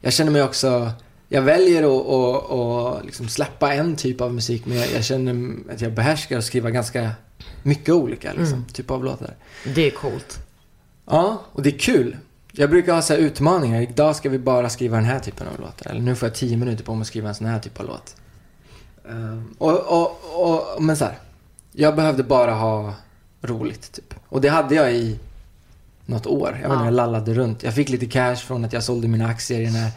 jag 0.00 0.12
känner 0.12 0.32
mig 0.32 0.42
också, 0.42 0.92
jag 1.28 1.42
väljer 1.42 1.82
att, 1.82 2.06
att, 2.06 2.50
att 2.50 3.04
liksom 3.04 3.28
släppa 3.28 3.74
en 3.74 3.96
typ 3.96 4.20
av 4.20 4.34
musik 4.34 4.66
men 4.66 4.76
jag, 4.76 4.92
jag 4.92 5.04
känner 5.04 5.54
att 5.72 5.80
jag 5.80 5.92
behärskar 5.92 6.38
att 6.38 6.44
skriva 6.44 6.70
ganska 6.70 7.10
mycket 7.62 7.94
olika 7.94 8.32
liksom, 8.32 8.64
typ 8.72 8.90
av 8.90 9.04
låtar. 9.04 9.36
Det 9.74 9.86
är 9.86 9.90
coolt. 9.90 10.38
Ja, 11.06 11.42
och 11.52 11.62
det 11.62 11.74
är 11.74 11.78
kul. 11.78 12.16
Jag 12.52 12.70
brukar 12.70 12.94
ha 12.94 13.02
så 13.02 13.14
utmaningar. 13.14 13.80
Idag 13.80 14.16
ska 14.16 14.28
vi 14.28 14.38
bara 14.38 14.68
skriva 14.68 14.96
den 14.96 15.04
här 15.06 15.18
typen 15.18 15.48
av 15.48 15.60
låtar. 15.60 15.90
Eller 15.90 16.00
nu 16.00 16.14
får 16.14 16.28
jag 16.28 16.36
tio 16.36 16.56
minuter 16.56 16.84
på 16.84 16.94
mig 16.94 17.00
att 17.00 17.06
skriva 17.06 17.28
en 17.28 17.34
sån 17.34 17.46
här 17.46 17.58
typ 17.58 17.80
av 17.80 17.86
låt. 17.86 18.16
Ehm, 19.08 19.54
och, 19.58 19.78
och, 20.02 20.18
och, 20.34 20.82
men 20.82 20.96
så 20.96 21.04
här. 21.04 21.18
Jag 21.72 21.96
behövde 21.96 22.22
bara 22.22 22.54
ha 22.54 22.94
roligt 23.42 23.92
typ. 23.92 24.14
Och 24.28 24.40
det 24.40 24.48
hade 24.48 24.74
jag 24.74 24.92
i 24.92 25.18
något 26.06 26.26
år. 26.26 26.48
Jag 26.62 26.68
vet 26.68 26.72
inte, 26.72 26.84
jag 26.84 26.94
lallade 26.94 27.34
runt. 27.34 27.62
Jag 27.62 27.74
fick 27.74 27.88
lite 27.88 28.06
cash 28.06 28.36
från 28.36 28.64
att 28.64 28.72
jag 28.72 28.82
sålde 28.84 29.08
mina 29.08 29.26
aktier 29.26 29.60
i 29.60 29.64
den 29.64 29.74
här 29.74 29.90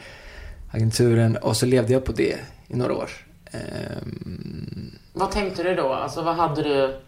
agenturen. 0.72 1.38
Och 1.38 1.58
så 1.58 1.66
levde 1.66 1.94
jag 1.94 2.06
på 2.06 2.12
det 2.12 2.38
i 2.68 2.76
några 2.76 2.94
år. 2.94 3.10
Ehm, 3.52 4.92
Vad 5.14 5.32
tänkte 5.32 5.64
du 5.64 5.76
då? 5.76 5.94
Alltså 5.94 6.22
vad 6.22 6.36
hade 6.36 6.62
du... 6.64 7.00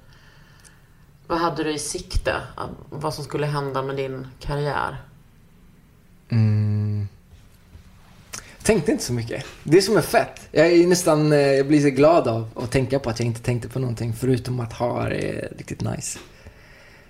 Vad 1.27 1.39
hade 1.39 1.63
du 1.63 1.73
i 1.73 1.79
sikte? 1.79 2.33
Vad 2.89 3.13
som 3.13 3.23
skulle 3.23 3.45
hända 3.45 3.81
med 3.81 3.95
din 3.95 4.27
karriär? 4.39 4.97
Mm. 6.29 7.07
Tänkte 8.63 8.91
inte 8.91 9.03
så 9.03 9.13
mycket. 9.13 9.45
Det 9.63 9.81
som 9.81 9.97
är 9.97 10.01
fett. 10.01 10.41
Jag 10.51 10.67
är 10.67 10.87
nästan, 10.87 11.33
eh, 11.33 11.39
jag 11.39 11.67
blir 11.67 11.81
så 11.81 11.89
glad 11.89 12.27
av 12.27 12.49
att 12.55 12.71
tänka 12.71 12.99
på 12.99 13.09
att 13.09 13.19
jag 13.19 13.25
inte 13.27 13.41
tänkte 13.41 13.69
på 13.69 13.79
någonting 13.79 14.13
förutom 14.19 14.59
att 14.59 14.73
ha 14.73 15.09
det 15.09 15.47
riktigt 15.57 15.81
nice. 15.81 16.19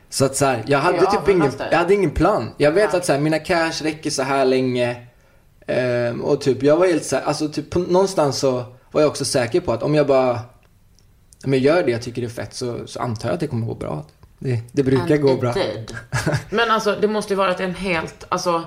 Så 0.09 0.25
att 0.25 0.35
så 0.35 0.45
här, 0.45 0.63
jag 0.67 0.79
hade 0.79 0.99
typ 1.11 1.29
ingen, 1.29 1.51
det 1.57 1.63
är. 1.63 1.71
jag 1.71 1.77
hade 1.77 1.93
ingen 1.93 2.11
plan. 2.11 2.49
Jag 2.57 2.71
vet 2.71 2.89
Ja. 2.91 2.97
att 2.97 3.05
så 3.05 3.13
här, 3.13 3.19
mina 3.19 3.39
cash 3.39 3.71
räcker 3.83 4.09
så 4.09 4.23
här 4.23 4.45
länge. 4.45 5.07
Ehm, 5.67 6.21
och 6.21 6.41
typ, 6.41 6.63
jag 6.63 6.77
var 6.77 6.87
helt 6.87 7.05
så 7.05 7.15
här, 7.15 7.23
alltså 7.23 7.49
typ 7.49 7.69
på, 7.69 7.79
någonstans 7.79 8.37
så 8.37 8.65
var 8.91 9.01
jag 9.01 9.09
också 9.09 9.25
säker 9.25 9.61
på 9.61 9.71
att 9.73 9.83
om 9.83 9.95
jag 9.95 10.07
bara, 10.07 10.39
om 11.45 11.53
jag 11.53 11.61
gör 11.61 11.83
det 11.83 11.91
jag 11.91 12.01
tycker 12.01 12.23
är 12.23 12.27
fett 12.29 12.53
så, 12.53 12.87
så 12.87 12.99
antar 12.99 13.29
jag 13.29 13.33
att 13.33 13.39
det 13.39 13.47
kommer 13.47 13.67
gå 13.67 13.75
bra. 13.75 14.05
Det, 14.39 14.59
det 14.71 14.83
brukar 14.83 15.13
And 15.15 15.21
gå 15.21 15.35
bra. 15.35 15.53
did. 15.53 15.95
Men 16.49 16.71
alltså, 16.71 16.97
det 17.01 17.07
måste 17.07 17.33
ju 17.33 17.37
varit 17.37 17.59
en 17.59 17.75
helt... 17.75 18.25
Alltså, 18.29 18.63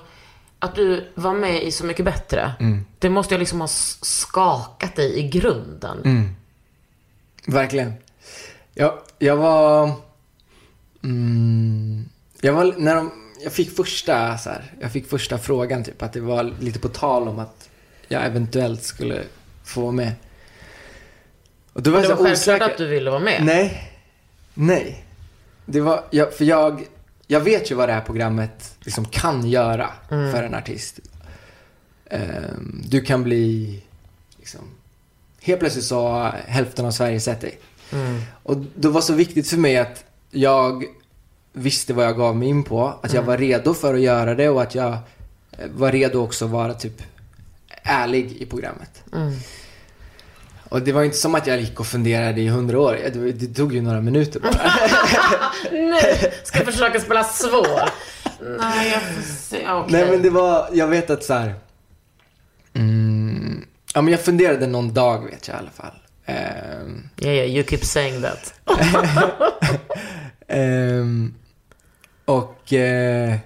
att 0.66 0.74
du 0.74 1.08
var 1.14 1.34
med 1.34 1.62
i 1.62 1.70
Så 1.72 1.84
Mycket 1.84 2.04
Bättre. 2.04 2.52
Mm. 2.60 2.84
Det 2.98 3.10
måste 3.10 3.34
ju 3.34 3.38
liksom 3.38 3.60
ha 3.60 3.68
skakat 3.68 4.96
dig 4.96 5.18
i 5.18 5.28
grunden. 5.28 5.98
Mm. 6.04 6.28
Verkligen. 7.46 7.92
Jag, 8.74 8.98
jag 9.18 9.36
var... 9.36 9.92
Mm, 11.04 12.08
jag 12.40 12.52
var... 12.52 12.74
När 12.76 12.94
de, 12.94 13.32
jag 13.42 13.52
fick 13.52 13.76
första 13.76 14.38
så 14.38 14.50
här, 14.50 14.72
jag 14.80 14.92
fick 14.92 15.08
första 15.08 15.38
frågan 15.38 15.84
typ 15.84 16.02
att 16.02 16.12
det 16.12 16.20
var 16.20 16.54
lite 16.60 16.78
på 16.78 16.88
tal 16.88 17.28
om 17.28 17.38
att 17.38 17.68
jag 18.08 18.24
eventuellt 18.24 18.82
skulle 18.82 19.22
få 19.64 19.80
vara 19.80 19.92
med. 19.92 20.12
Och 21.72 21.82
då 21.82 21.90
var 21.90 22.00
Det 22.00 22.08
jag 22.08 22.16
var 22.16 22.34
så 22.34 22.50
självklart 22.50 22.72
att 22.72 22.78
du 22.78 22.86
ville 22.86 23.10
vara 23.10 23.20
med. 23.20 23.44
Nej. 23.44 23.92
Nej. 24.54 25.04
Det 25.64 25.80
var, 25.80 26.04
jag, 26.10 26.34
för 26.34 26.44
jag, 26.44 26.86
jag 27.26 27.40
vet 27.40 27.70
ju 27.70 27.74
vad 27.74 27.88
det 27.88 27.92
här 27.92 28.00
programmet 28.00 28.76
liksom 28.80 29.04
kan 29.04 29.46
göra 29.46 29.90
för 30.08 30.42
en 30.42 30.54
artist. 30.54 31.00
Ehm, 32.10 32.82
du 32.88 33.00
kan 33.00 33.22
bli, 33.22 33.82
liksom, 34.38 34.60
helt 35.40 35.60
plötsligt 35.60 35.84
så 35.84 36.08
har 36.08 36.30
hälften 36.46 36.86
av 36.86 36.90
Sverige 36.90 37.20
sett 37.20 37.40
dig. 37.40 37.58
Och 38.42 38.56
det 38.74 38.88
var 38.88 39.00
så 39.00 39.14
viktigt 39.14 39.48
för 39.48 39.56
mig 39.56 39.76
att 39.76 40.04
jag 40.30 40.84
visste 41.52 41.94
vad 41.94 42.04
jag 42.04 42.16
gav 42.16 42.36
mig 42.36 42.48
in 42.48 42.62
på. 42.64 42.98
Att 43.02 43.12
jag 43.12 43.22
var 43.22 43.38
redo 43.38 43.74
för 43.74 43.94
att 43.94 44.00
göra 44.00 44.34
det 44.34 44.48
och 44.48 44.62
att 44.62 44.74
jag 44.74 44.92
eh, 44.92 45.68
var 45.74 45.92
redo 45.92 46.18
också 46.18 46.44
att 46.44 46.50
vara 46.50 46.74
typ 46.74 47.02
ärlig 47.82 48.32
i 48.32 48.46
programmet. 48.46 49.02
Och 50.68 50.82
det 50.82 50.92
var 50.92 51.02
inte 51.02 51.16
som 51.16 51.34
att 51.34 51.46
jag 51.46 51.60
gick 51.60 51.80
och 51.80 51.86
funderade 51.86 52.40
i 52.40 52.48
hundra 52.48 52.80
år. 52.80 52.98
Det, 53.12 53.32
det 53.32 53.54
tog 53.54 53.74
ju 53.74 53.82
några 53.82 54.00
minuter 54.00 54.40
bara. 54.40 54.52
Nu 55.72 55.96
ska 56.44 56.58
jag 56.58 56.66
försöka 56.66 57.00
spela 57.00 57.24
svår. 57.24 57.90
Nej, 58.58 58.90
jag 58.92 59.02
får 59.02 59.22
se. 59.22 59.68
Okej. 59.70 59.92
Nej 59.92 60.10
men 60.10 60.22
det 60.22 60.30
var, 60.30 60.68
jag 60.72 60.86
vet 60.86 61.10
att 61.10 61.24
så 61.24 61.34
här. 61.34 61.54
Mm, 62.74 63.66
ja 63.94 64.02
men 64.02 64.12
jag 64.12 64.20
funderade 64.20 64.66
någon 64.66 64.94
dag 64.94 65.24
vet 65.24 65.48
jag 65.48 65.56
i 65.56 65.58
alla 65.58 65.70
fall. 65.70 65.94
Ehm, 66.26 67.08
Yeah, 67.20 67.34
yeah, 67.34 67.46
you 67.50 67.64
keep 67.64 67.78
saying 67.84 68.22
that. 68.22 68.54
ehm, 70.48 71.34
och 72.24 72.72
eh, 72.72 73.36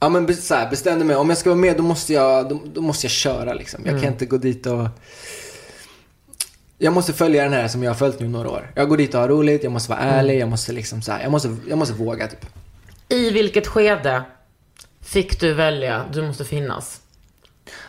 ja 0.00 0.08
men 0.08 0.36
så 0.36 0.54
här, 0.54 0.70
bestämde 0.70 1.04
mig, 1.04 1.16
om 1.16 1.28
jag 1.28 1.38
ska 1.38 1.50
vara 1.50 1.60
med 1.60 1.76
då 1.76 1.82
måste 1.82 2.12
jag, 2.12 2.48
då, 2.48 2.60
då 2.74 2.80
måste 2.80 3.06
jag 3.06 3.12
köra 3.12 3.54
liksom. 3.54 3.80
Jag 3.84 4.02
kan 4.02 4.12
inte 4.12 4.26
gå 4.26 4.36
dit 4.36 4.66
och 4.66 4.88
jag 6.82 6.92
måste 6.92 7.12
följa 7.12 7.42
den 7.42 7.52
här 7.52 7.68
som 7.68 7.82
jag 7.82 7.90
har 7.90 7.96
följt 7.96 8.20
nu 8.20 8.28
några 8.28 8.50
år. 8.50 8.72
Jag 8.74 8.88
går 8.88 8.96
dit 8.96 9.14
och 9.14 9.20
har 9.20 9.28
roligt, 9.28 9.62
jag 9.62 9.72
måste 9.72 9.90
vara 9.90 10.00
ärlig, 10.00 10.40
jag 10.40 10.48
måste 10.48 10.72
liksom 10.72 11.02
så 11.02 11.12
här, 11.12 11.22
jag 11.22 11.30
måste, 11.30 11.56
jag 11.68 11.78
måste 11.78 11.94
våga 11.94 12.28
typ. 12.28 12.46
I 13.08 13.30
vilket 13.30 13.66
skede 13.66 14.22
fick 15.00 15.40
du 15.40 15.54
välja 15.54 16.04
Du 16.12 16.22
måste 16.22 16.44
finnas? 16.44 17.00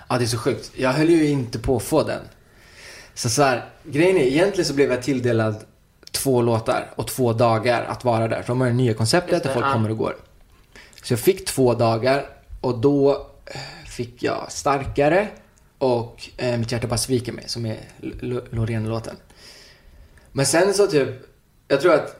Ja, 0.09 0.17
det 0.17 0.23
är 0.23 0.27
så 0.27 0.37
sjukt. 0.37 0.71
Jag 0.75 0.93
höll 0.93 1.09
ju 1.09 1.27
inte 1.27 1.59
på 1.59 1.75
att 1.75 1.83
få 1.83 2.03
den. 2.03 2.21
Så 3.13 3.29
så 3.29 3.43
här, 3.43 3.65
grejen 3.83 4.17
är, 4.17 4.21
egentligen 4.21 4.65
så 4.65 4.73
blev 4.73 4.91
jag 4.91 5.03
tilldelad 5.03 5.55
två 6.11 6.41
låtar 6.41 6.91
och 6.95 7.07
två 7.07 7.33
dagar 7.33 7.83
att 7.83 8.03
vara 8.03 8.27
där. 8.27 8.41
För 8.41 8.47
de 8.47 8.61
har 8.61 8.67
det 8.67 8.73
nya 8.73 8.93
konceptet 8.93 9.45
och 9.45 9.51
folk 9.51 9.65
ja. 9.65 9.73
kommer 9.73 9.91
och 9.91 9.97
går. 9.97 10.15
Så 11.03 11.13
jag 11.13 11.19
fick 11.19 11.45
två 11.45 11.73
dagar 11.73 12.25
och 12.61 12.77
då 12.77 13.27
fick 13.85 14.23
jag 14.23 14.51
Starkare 14.51 15.27
och 15.81 16.29
eh, 16.37 16.57
Mitt 16.57 16.71
hjärta 16.71 16.87
bara 16.87 16.97
sviker 16.97 17.31
mig, 17.31 17.43
som 17.47 17.65
är 17.65 17.77
Loreen-låten. 18.51 19.15
Men 20.31 20.45
sen 20.45 20.73
så 20.73 20.87
typ, 20.87 21.09
jag 21.67 21.81
tror 21.81 21.93
att 21.93 22.15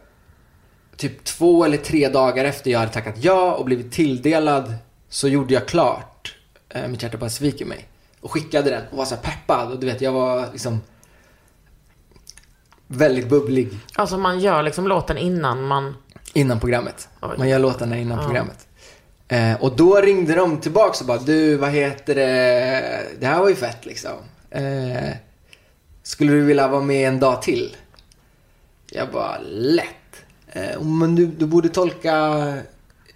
typ 0.97 1.23
två 1.23 1.65
eller 1.65 1.77
tre 1.77 2.09
dagar 2.09 2.45
efter 2.45 2.71
jag 2.71 2.79
hade 2.79 2.91
tackat 2.91 3.15
ja 3.17 3.55
och 3.55 3.65
blivit 3.65 3.91
tilldelad 3.91 4.73
så 5.09 5.27
gjorde 5.27 5.53
jag 5.53 5.67
klart 5.67 6.35
eh, 6.69 6.87
Mitt 6.87 7.03
hjärta 7.03 7.17
bara 7.17 7.29
sviker 7.29 7.65
mig. 7.65 7.87
Och 8.21 8.31
skickade 8.31 8.69
den 8.69 8.83
och 8.91 8.97
var 8.97 9.05
så 9.05 9.15
peppad 9.15 9.71
och 9.71 9.79
du 9.79 9.85
vet 9.87 10.01
jag 10.01 10.11
var 10.11 10.49
liksom 10.51 10.81
väldigt 12.87 13.29
bubblig 13.29 13.69
Alltså 13.95 14.17
man 14.17 14.39
gör 14.39 14.63
liksom 14.63 14.87
låten 14.87 15.17
innan 15.17 15.61
man... 15.67 15.95
innan 16.33 16.59
programmet. 16.59 17.09
Man 17.37 17.49
gör 17.49 17.59
låtarna 17.59 17.97
innan 17.97 18.17
Ja. 18.17 18.25
programmet. 18.25 18.67
Eh, 19.31 19.61
och 19.63 19.75
då 19.75 19.95
ringde 20.01 20.35
de 20.35 20.57
tillbaks 20.57 21.01
och 21.01 21.07
bara 21.07 21.17
du 21.17 21.55
vad 21.57 21.69
heter 21.69 22.15
det, 22.15 23.03
det 23.19 23.25
här 23.25 23.39
var 23.39 23.49
ju 23.49 23.55
fett 23.55 23.85
liksom. 23.85 24.11
Eh, 24.49 25.09
skulle 26.03 26.31
du 26.31 26.41
vilja 26.41 26.67
vara 26.67 26.81
med 26.81 27.07
en 27.07 27.19
dag 27.19 27.41
till? 27.41 27.75
Jag 28.91 29.11
bara 29.11 29.37
lätt. 29.49 29.85
Eh, 30.51 30.81
men 30.81 31.15
du, 31.15 31.25
du 31.25 31.45
borde 31.45 31.69
tolka, 31.69 32.17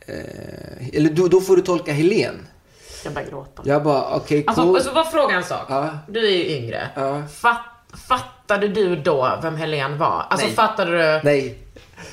eh, 0.07 0.87
eller 0.93 1.09
du, 1.09 1.27
då 1.27 1.41
får 1.41 1.55
du 1.55 1.61
tolka 1.61 1.91
Helen. 1.93 2.47
Jag 3.03 3.13
börjar 3.13 3.27
gråta. 3.29 3.61
Jag 3.65 3.83
bara 3.83 4.15
okej 4.15 4.43
Alltså, 4.47 4.63
cool. 4.63 4.75
alltså 4.75 4.91
vad 4.91 5.11
frågan 5.11 5.35
en 5.37 5.43
sak? 5.43 5.65
Ja. 5.69 5.89
Du 6.07 6.27
är 6.27 6.31
ju 6.31 6.45
yngre. 6.57 6.89
Ja. 6.95 7.23
Fatt, 7.27 7.65
fattade 8.07 8.67
du 8.67 8.95
då 8.95 9.39
vem 9.41 9.55
Helen 9.55 9.97
var? 9.97 10.25
Alltså 10.29 10.45
Nej. 10.47 10.55
fattade 10.55 10.91
du? 10.91 11.21
Nej, 11.23 11.57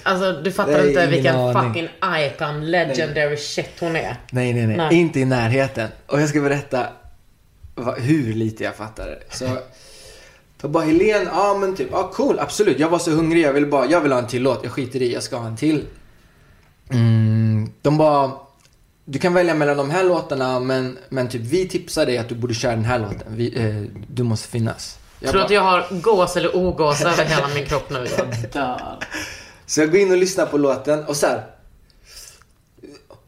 Alltså 0.03 0.33
du 0.33 0.53
fattar 0.53 0.73
Nej, 0.73 0.89
inte 0.89 1.07
vilken 1.07 1.37
aning. 1.37 1.63
fucking 1.69 1.89
icon, 2.27 2.71
legendary 2.71 3.37
shit 3.37 3.71
hon 3.81 3.97
är? 3.97 4.17
nej, 4.31 4.53
nej, 4.55 4.67
nej, 4.67 4.77
Nej. 4.77 4.95
Inte 4.97 5.21
i 5.21 5.25
närheten. 5.25 5.89
Och 6.07 6.21
jag 6.21 6.29
ska 6.29 6.41
berätta 6.41 6.87
hur 7.99 8.35
lite 8.35 8.65
jag 8.65 8.77
fattade. 8.77 9.19
Så, 9.31 9.49
för 10.59 10.69
bara 10.69 10.85
Helen, 10.85 11.29
ja 11.33 11.57
men 11.61 11.77
typ, 11.77 11.89
ja 11.93 12.11
cool, 12.15 12.39
absolut. 12.39 12.79
Jag 12.79 12.89
var 12.89 12.99
så 12.99 13.11
hungrig, 13.11 13.43
jag 13.45 13.53
ville 13.53 13.67
bara, 13.67 13.87
jag 13.87 14.01
vill 14.01 14.13
ha 14.13 14.19
en 14.19 14.27
till 14.27 14.43
låt. 14.43 14.61
Jag 14.63 14.73
skiter 14.73 15.03
i, 15.03 15.13
jag 15.13 15.23
ska 15.23 15.37
ha 15.37 15.47
en 15.47 15.57
till. 15.57 15.85
Mm, 16.91 17.71
de 17.83 17.99
bara, 17.99 18.31
du 19.05 19.19
kan 19.19 19.35
välja 19.35 19.55
mellan 19.55 19.77
de 19.77 19.91
här 19.91 20.05
låtarna 20.05 20.61
men, 20.61 20.99
men 21.09 21.29
typ 21.29 21.41
vi 21.43 21.69
tipsar 21.69 22.07
dig 22.07 22.19
att 22.19 22.29
du 22.29 22.35
borde 22.35 22.55
köra 22.55 22.73
den 22.73 22.85
här 22.85 22.99
låten. 22.99 23.23
Vi, 23.37 23.61
eh, 23.67 23.99
du 24.09 24.23
måste 24.23 24.49
finnas. 24.49 24.99
Jag 25.21 25.31
Tror 25.31 25.41
bara- 25.41 25.45
att 25.47 25.51
jag 25.53 25.63
har 25.63 25.87
gås 26.03 26.37
eller 26.37 26.57
ogås 26.57 27.01
över 27.05 27.25
hela 27.25 27.49
min 27.55 27.67
kropp 27.67 27.91
nu? 27.91 28.07
Jag 28.19 28.51
dör. 28.53 28.99
Så 29.73 29.81
jag 29.81 29.91
går 29.91 30.01
in 30.01 30.11
och 30.11 30.17
lyssnar 30.17 30.47
på 30.47 30.59
låten 30.59 31.05
och 31.05 31.17
så 31.17 31.27
här. 31.27 31.45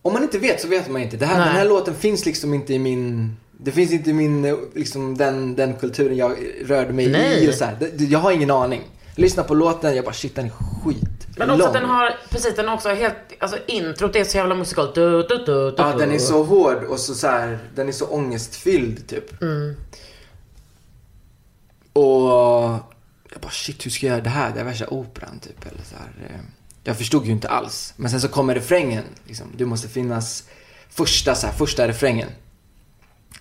Om 0.03 0.13
man 0.13 0.23
inte 0.23 0.39
vet 0.39 0.61
så 0.61 0.69
vet 0.69 0.91
man 0.91 1.03
inte. 1.03 1.17
Det 1.17 1.27
här, 1.27 1.39
Nej. 1.39 1.47
den 1.47 1.57
här 1.57 1.65
låten 1.65 1.95
finns 1.95 2.27
liksom 2.27 2.55
inte 2.55 2.75
i 2.75 2.79
min... 2.79 3.37
Det 3.53 3.73
finns 3.73 3.93
inte 3.93 4.11
i 4.11 4.13
min, 4.13 4.57
liksom 4.75 5.17
den, 5.17 5.55
den 5.55 5.75
kulturen 5.75 6.17
jag 6.17 6.37
rörde 6.65 6.93
mig 6.93 7.09
Nej. 7.09 7.45
i 7.45 7.51
och 7.51 7.55
så 7.55 7.65
här. 7.65 7.91
Jag 7.99 8.19
har 8.19 8.33
ingen 8.33 8.51
aning. 8.51 8.83
Lyssna 9.17 9.43
på 9.43 9.55
låten, 9.55 9.97
jag 9.97 10.05
bara 10.05 10.15
shit 10.15 10.35
den 10.35 10.45
är 10.47 10.51
skit. 10.51 11.27
Men 11.37 11.51
också 11.51 11.67
att 11.67 11.73
den 11.73 11.85
har, 11.85 12.11
precis 12.31 12.57
den 12.57 12.69
har 12.69 12.75
också 12.75 12.89
helt, 12.89 13.17
alltså 13.39 13.59
introt 13.67 14.17
är 14.17 14.25
så 14.25 14.37
jävla 14.37 14.55
musikalt. 14.55 14.95
Du, 14.95 15.23
du, 15.23 15.29
du, 15.29 15.45
du, 15.45 15.75
Ja, 15.79 15.95
den 15.99 16.13
är 16.13 16.19
så 16.19 16.43
hård 16.43 16.85
och 16.85 17.01
så, 17.01 17.15
så 17.15 17.27
här, 17.27 17.59
den 17.75 17.89
är 17.89 17.93
så 17.93 18.07
ångestfylld 18.07 19.09
typ. 19.09 19.43
Mm. 19.43 19.77
Och 21.93 22.94
jag 23.35 23.41
bara 23.43 23.51
shit, 23.51 23.87
hur 23.87 23.91
ska 23.91 24.07
jag 24.07 24.13
göra 24.13 24.25
det 24.25 24.31
här? 24.31 24.51
Det 24.55 24.61
är 24.61 24.65
värsta 24.65 24.87
operan 24.89 25.39
typ. 25.39 25.67
Eller 25.67 25.85
så 25.85 25.95
här. 25.97 26.35
eh. 26.35 26.41
Jag 26.85 26.99
förstod 26.99 27.27
ju 27.27 27.33
inte 27.33 27.49
alls. 27.49 27.93
Men 27.97 28.11
sen 28.11 28.21
så 28.21 28.29
kommer 28.29 28.55
refrängen. 28.55 29.05
Liksom. 29.27 29.47
Du 29.57 29.67
måste 29.67 29.89
finnas 29.89 30.45
första, 30.91 31.35
så 31.35 31.47
här, 31.47 31.55
första 31.55 31.89
refrängen. 31.89 32.29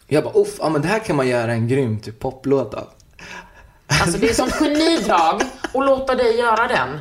Jag 0.08 0.24
bara, 0.24 0.34
uff, 0.34 0.56
ja 0.60 0.70
men 0.70 0.82
det 0.82 0.88
här 0.88 1.00
kan 1.00 1.16
man 1.16 1.28
göra 1.28 1.54
en 1.54 1.68
grym 1.68 2.00
typ 2.00 2.20
poplåt 2.20 2.74
av. 2.74 2.88
Alltså 3.88 4.18
det 4.18 4.30
är 4.30 4.34
som 4.34 4.50
genidrag 4.50 5.42
att 5.74 5.86
låta 5.86 6.16
dig 6.16 6.38
göra 6.38 6.68
den. 6.68 7.00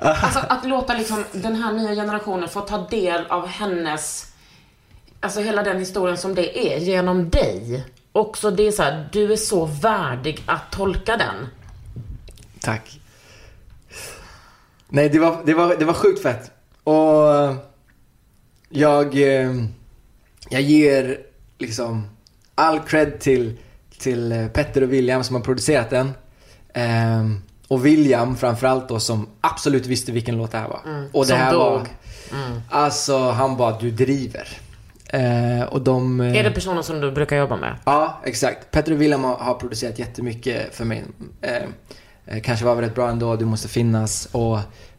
Alltså 0.00 0.38
att 0.48 0.66
låta 0.68 0.94
liksom 0.94 1.24
den 1.32 1.56
här 1.56 1.72
nya 1.72 1.94
generationen 1.94 2.48
få 2.48 2.60
ta 2.60 2.78
del 2.88 3.26
av 3.26 3.46
hennes, 3.46 4.26
alltså 5.20 5.40
hela 5.40 5.62
den 5.62 5.78
historien 5.78 6.16
som 6.18 6.34
det 6.34 6.74
är 6.74 6.78
genom 6.78 7.30
dig. 7.30 7.84
Också 8.12 8.50
det 8.50 8.66
är 8.66 8.72
så 8.72 8.82
här, 8.82 9.08
du 9.12 9.32
är 9.32 9.36
så 9.36 9.64
värdig 9.64 10.42
att 10.46 10.72
tolka 10.72 11.16
den. 11.16 11.46
Tack. 12.68 13.00
Nej, 14.88 15.08
det 15.08 15.18
var, 15.18 15.42
det 15.46 15.54
var, 15.54 15.76
det 15.76 15.84
var 15.84 15.94
sjukt 15.94 16.22
fett. 16.22 16.50
Och 16.84 17.54
jag, 18.68 19.14
eh, 19.22 19.54
jag 20.50 20.60
ger 20.60 21.18
liksom 21.58 22.08
all 22.54 22.80
cred 22.80 23.20
till, 23.20 23.58
till 23.98 24.32
eh, 24.32 24.48
Petter 24.48 24.82
och 24.82 24.92
William 24.92 25.24
som 25.24 25.36
har 25.36 25.42
producerat 25.42 25.90
den. 25.90 26.12
Ehm, 26.74 27.42
och 27.68 27.86
William 27.86 28.36
framförallt 28.36 28.88
då 28.88 29.00
som 29.00 29.28
absolut 29.40 29.86
visste 29.86 30.12
vilken 30.12 30.36
låt 30.36 30.52
det 30.52 30.58
här 30.58 30.68
var. 30.68 31.08
och 31.12 31.26
det 31.26 31.34
här 31.34 31.52
dog. 31.52 31.62
var, 31.62 31.86
alltså 32.70 33.18
han 33.30 33.56
bara, 33.56 33.78
du 33.78 33.90
driver. 33.90 34.48
Eh, 35.12 35.62
och 35.62 35.80
de... 35.80 36.20
eh, 36.20 36.36
Är 36.36 36.44
det 36.44 36.50
personer 36.50 36.82
som 36.82 37.00
du 37.00 37.12
brukar 37.12 37.36
jobba 37.36 37.56
med? 37.56 37.76
Ja, 37.84 38.20
exakt. 38.24 38.70
Petter 38.70 38.92
och 38.92 39.00
William 39.00 39.24
har, 39.24 39.36
har 39.36 39.54
producerat 39.54 39.98
jättemycket 39.98 40.74
för 40.74 40.84
mig. 40.84 41.04
Eh, 41.42 41.56
eh, 41.56 41.62
kanske 42.42 42.64
var 42.64 42.76
rätt 42.82 42.94
bra 42.94 43.10
ändå, 43.10 43.36
Du 43.36 43.44
måste 43.44 43.68
finnas 43.68 44.28
och 44.32 44.58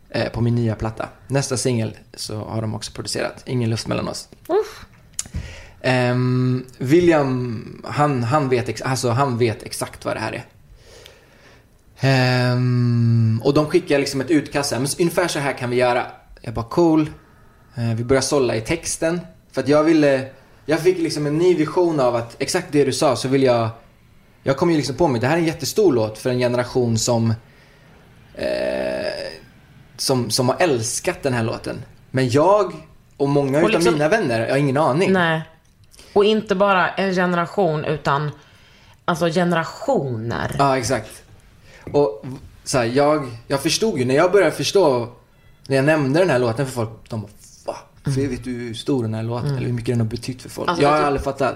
eh, 0.09 0.29
på 0.31 0.41
min 0.41 0.55
nya 0.55 0.75
platta. 0.75 1.09
Nästa 1.27 1.57
singel 1.57 1.97
så 2.13 2.35
har 2.43 2.61
de 2.61 2.75
också 2.75 2.91
producerat 2.91 3.43
Ingen 3.45 3.69
luft 3.69 3.87
mellan 3.87 4.07
oss. 4.07 4.29
Ehm, 5.81 6.65
William, 6.77 7.65
han, 7.87 8.23
han, 8.23 8.49
vet 8.49 8.69
ex- 8.69 8.81
alltså, 8.81 9.09
han 9.09 9.37
vet 9.37 9.63
exakt 9.63 10.05
vad 10.05 10.15
det 10.15 10.19
här 10.19 10.31
är. 10.33 10.45
Ehm, 11.99 13.41
och 13.43 13.53
de 13.53 13.65
skickar 13.65 13.99
liksom 13.99 14.21
ett 14.21 14.31
utkast, 14.31 14.71
men 14.71 14.87
ungefär 14.99 15.27
så 15.27 15.39
här 15.39 15.53
kan 15.53 15.69
vi 15.69 15.75
göra. 15.75 16.05
Jag 16.41 16.53
bara 16.53 16.65
cool. 16.65 17.09
Eh, 17.75 17.93
vi 17.95 18.03
börjar 18.03 18.21
sålla 18.21 18.55
i 18.55 18.61
texten. 18.61 19.21
För 19.51 19.61
att 19.61 19.67
jag 19.67 19.83
ville, 19.83 20.27
jag 20.65 20.79
fick 20.79 20.97
liksom 20.97 21.25
en 21.25 21.37
ny 21.37 21.55
vision 21.55 21.99
av 21.99 22.15
att 22.15 22.35
exakt 22.39 22.67
det 22.71 22.85
du 22.85 22.93
sa 22.93 23.15
så 23.15 23.27
vill 23.27 23.43
jag, 23.43 23.69
jag 24.43 24.57
kom 24.57 24.71
ju 24.71 24.77
liksom 24.77 24.95
på 24.95 25.07
mig, 25.07 25.21
det 25.21 25.27
här 25.27 25.35
är 25.35 25.39
en 25.39 25.45
jättestor 25.45 25.93
låt 25.93 26.17
för 26.17 26.29
en 26.29 26.39
generation 26.39 26.97
som, 26.97 27.33
eh, 28.35 28.47
som, 29.97 30.29
som 30.31 30.49
har 30.49 30.55
älskat 30.59 31.23
den 31.23 31.33
här 31.33 31.43
låten. 31.43 31.81
Men 32.11 32.29
jag 32.29 32.73
och 33.17 33.29
många 33.29 33.63
Och 33.63 33.69
liksom- 33.69 33.93
mina 33.93 34.09
vänner, 34.09 34.39
jag 34.39 34.49
har 34.49 34.57
ingen 34.57 34.77
aning. 34.77 35.13
Nej. 35.13 35.41
Och 36.13 36.25
inte 36.25 36.55
bara 36.55 36.89
en 36.89 37.13
generation 37.13 37.85
utan 37.85 38.31
alltså 39.05 39.25
generationer. 39.25 40.55
Ja, 40.59 40.77
exakt. 40.77 41.23
Och 41.91 42.25
så 42.63 42.77
här, 42.77 42.85
jag, 42.85 43.27
jag 43.47 43.61
förstod 43.61 43.99
ju, 43.99 44.05
när 44.05 44.15
jag 44.15 44.31
började 44.31 44.51
förstå, 44.51 45.09
när 45.67 45.75
jag 45.75 45.85
nämnde 45.85 46.19
den 46.19 46.29
här 46.29 46.39
låten 46.39 46.65
för 46.65 46.73
folk, 46.73 46.89
de 47.09 47.21
bara 47.21 47.31
va? 47.65 47.75
För 48.03 48.27
vet 48.27 48.43
du 48.43 48.51
hur 48.51 48.73
stor 48.73 49.03
den 49.03 49.13
här 49.13 49.23
låten, 49.23 49.49
eller 49.57 49.65
hur 49.67 49.73
mycket 49.73 49.93
den 49.93 49.99
har 49.99 50.07
betytt 50.07 50.41
för 50.41 50.49
folk? 50.49 50.69
Alltså, 50.69 50.83
jag 50.83 50.89
har 50.89 50.97
aldrig 51.01 51.23
fattat. 51.23 51.55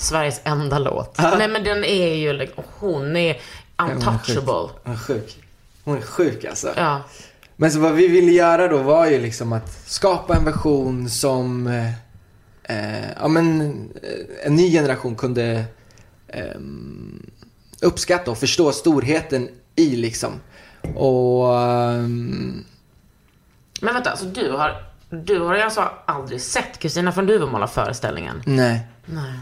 Sveriges 0.00 0.40
enda 0.44 0.78
låt. 0.78 1.18
Nej 1.18 1.48
men 1.48 1.64
den 1.64 1.84
är 1.84 2.14
ju, 2.14 2.32
liksom- 2.32 2.64
hon 2.78 3.16
är 3.16 3.40
untouchable. 3.78 4.68
Hon 4.84 4.92
är 4.94 4.98
sjuk. 4.98 5.38
Hon 5.84 5.96
är 5.96 6.02
sjuk 6.02 6.44
alltså. 6.44 6.72
Ja. 6.76 7.02
Men 7.56 7.70
så 7.72 7.80
vad 7.80 7.92
vi 7.92 8.08
ville 8.08 8.32
göra 8.32 8.68
då 8.68 8.78
var 8.78 9.06
ju 9.06 9.18
liksom 9.20 9.52
att 9.52 9.72
skapa 9.86 10.36
en 10.36 10.44
version 10.44 11.10
som, 11.10 11.66
eh, 11.66 11.90
eh, 12.62 13.10
ja 13.20 13.28
men, 13.28 13.60
eh, 14.02 14.46
en 14.46 14.54
ny 14.54 14.72
generation 14.72 15.16
kunde 15.16 15.64
ehm, 16.28 17.30
uppskatta 17.82 18.30
och 18.30 18.38
förstå 18.38 18.72
storheten 18.72 19.48
i 19.76 19.96
liksom. 19.96 20.32
Och, 20.94 21.58
ehm, 21.58 22.64
Men 23.80 23.94
vänta, 23.94 24.10
alltså 24.10 24.26
du 24.26 24.50
har, 24.50 24.84
du 25.10 25.40
har 25.40 25.54
alltså 25.54 25.88
aldrig 26.06 26.40
sett 26.40 26.78
Kristina 26.78 27.12
från 27.12 27.26
Duvemåla-föreställningen? 27.26 28.42
nej. 28.46 28.80
Nej. 29.06 29.38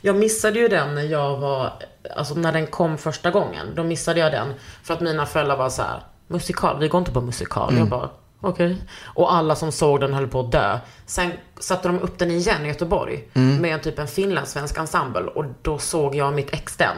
Jag 0.00 0.16
missade 0.16 0.58
ju 0.58 0.68
den 0.68 0.94
när 0.94 1.02
jag 1.02 1.36
var, 1.36 1.72
alltså 2.16 2.34
när 2.34 2.52
den 2.52 2.66
kom 2.66 2.98
första 2.98 3.30
gången. 3.30 3.66
Då 3.74 3.84
missade 3.84 4.20
jag 4.20 4.32
den. 4.32 4.54
För 4.82 4.94
att 4.94 5.00
mina 5.00 5.26
föräldrar 5.26 5.56
var 5.56 5.70
så 5.70 5.82
här: 5.82 6.00
musikal, 6.26 6.78
vi 6.78 6.88
går 6.88 6.98
inte 6.98 7.10
på 7.12 7.20
musikal. 7.20 7.76
Jag 7.78 7.88
bara, 7.88 8.08
okej. 8.40 8.76
Och 9.04 9.34
alla 9.34 9.56
som 9.56 9.72
såg 9.72 10.00
den 10.00 10.14
höll 10.14 10.28
på 10.28 10.40
att 10.40 10.52
dö. 10.52 10.78
Sen 11.06 11.32
satte 11.60 11.88
de 11.88 12.00
upp 12.00 12.18
den 12.18 12.30
igen 12.30 12.64
i 12.64 12.68
Göteborg. 12.68 13.28
Med 13.32 13.74
en 13.74 13.80
typ 13.80 13.98
en 13.98 14.08
finlandssvensk 14.08 14.78
ensemble. 14.78 15.20
Och 15.22 15.44
då 15.62 15.78
såg 15.78 16.14
jag 16.14 16.34
mitt 16.34 16.52
ex 16.52 16.76
den. 16.76 16.96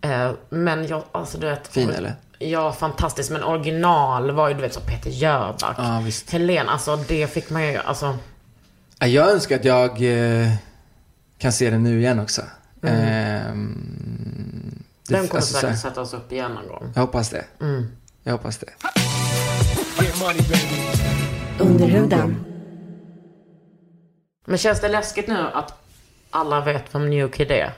Eh, 0.00 0.30
men 0.48 0.86
jag, 0.86 1.02
alltså 1.12 1.38
du 1.38 1.46
vet. 1.46 1.68
Fin, 1.68 1.90
eller? 1.90 2.12
Ja, 2.38 2.72
fantastiskt. 2.72 3.30
Men 3.30 3.44
original 3.44 4.30
var 4.30 4.48
ju 4.48 4.54
du 4.54 4.60
vet 4.60 4.74
så 4.74 4.80
Peter 4.80 5.10
Jöback. 5.10 5.74
Ja, 5.78 6.00
visst. 6.04 6.30
Helen, 6.30 6.68
alltså 6.68 6.96
det 6.96 7.26
fick 7.26 7.50
man 7.50 7.66
ju, 7.66 7.76
alltså. 7.78 8.18
Ja, 8.98 9.06
Jag 9.06 9.30
önskar 9.30 9.56
att 9.56 9.64
jag 9.64 9.90
eh, 9.90 10.48
kan 11.38 11.52
se 11.52 11.70
den 11.70 11.82
nu 11.82 12.00
igen 12.00 12.20
också. 12.20 12.42
Ehm, 12.82 13.78
det- 15.08 15.14
Den 15.14 15.28
kommer 15.28 15.40
alltså, 15.40 15.54
så 15.54 15.60
säkert 15.60 15.80
sättas 15.80 16.14
upp 16.14 16.32
igen 16.32 16.52
någon 16.52 16.68
gång. 16.68 16.92
Jag 16.94 17.00
hoppas 17.02 17.30
det. 17.30 17.44
Jag 18.22 18.32
hoppas 18.32 18.58
det. 18.58 18.70
Under 21.58 21.86
huden. 21.86 22.44
Men 24.46 24.58
känns 24.58 24.80
det 24.80 24.88
läskigt 24.88 25.28
nu 25.28 25.38
att 25.54 25.72
alla 26.30 26.60
vet 26.60 26.94
vem 26.94 27.10
New 27.10 27.28
Kid 27.28 27.50
är? 27.50 27.72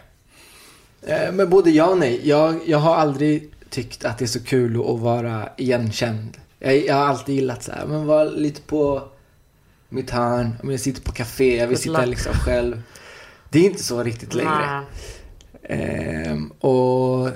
Eh, 1.03 1.33
Men 1.33 1.51
både 1.51 1.71
ja 1.71 1.87
och 1.87 1.99
nej. 1.99 2.29
Jag, 2.29 2.61
jag 2.67 2.79
har 2.79 2.97
aldrig 2.97 3.51
tyckt 3.71 4.05
att 4.05 4.19
det 4.19 4.25
är 4.25 4.27
så 4.27 4.45
kul 4.45 4.81
att 4.81 5.01
vara 5.01 5.49
igenkänd. 5.57 6.37
Jag, 6.59 6.85
jag 6.85 6.95
har 6.95 7.05
alltid 7.07 7.35
gillat 7.35 7.63
så 7.63 7.73
här, 7.73 7.87
men 7.87 8.07
vara 8.07 8.25
lite 8.25 8.61
på 8.63 9.09
mitt 9.89 10.11
hörn. 10.11 10.57
Om 10.63 10.71
jag 10.71 10.81
sitter 10.81 11.03
på 11.03 11.13
café, 11.13 11.57
jag 11.57 11.69
vill 11.69 11.79
sitta 11.79 12.05
liksom 12.05 12.33
själv. 12.35 12.83
Det 13.57 13.61
är 13.61 13.65
inte 13.65 13.83
så 13.83 14.03
riktigt 14.03 14.35
längre. 14.35 14.83
Ehm, 15.69 16.51
och 16.51 17.29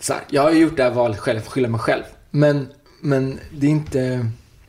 så 0.00 0.12
här, 0.12 0.22
jag 0.30 0.42
har 0.42 0.50
ju 0.50 0.58
gjort 0.58 0.76
det 0.76 0.82
här 0.82 0.90
valet 0.90 1.18
själv, 1.18 1.40
för 1.40 1.50
skylla 1.50 1.68
mig 1.68 1.80
själv. 1.80 2.02
Men, 2.30 2.68
men 3.00 3.40
det 3.52 3.66
är 3.66 3.70
inte... 3.70 4.26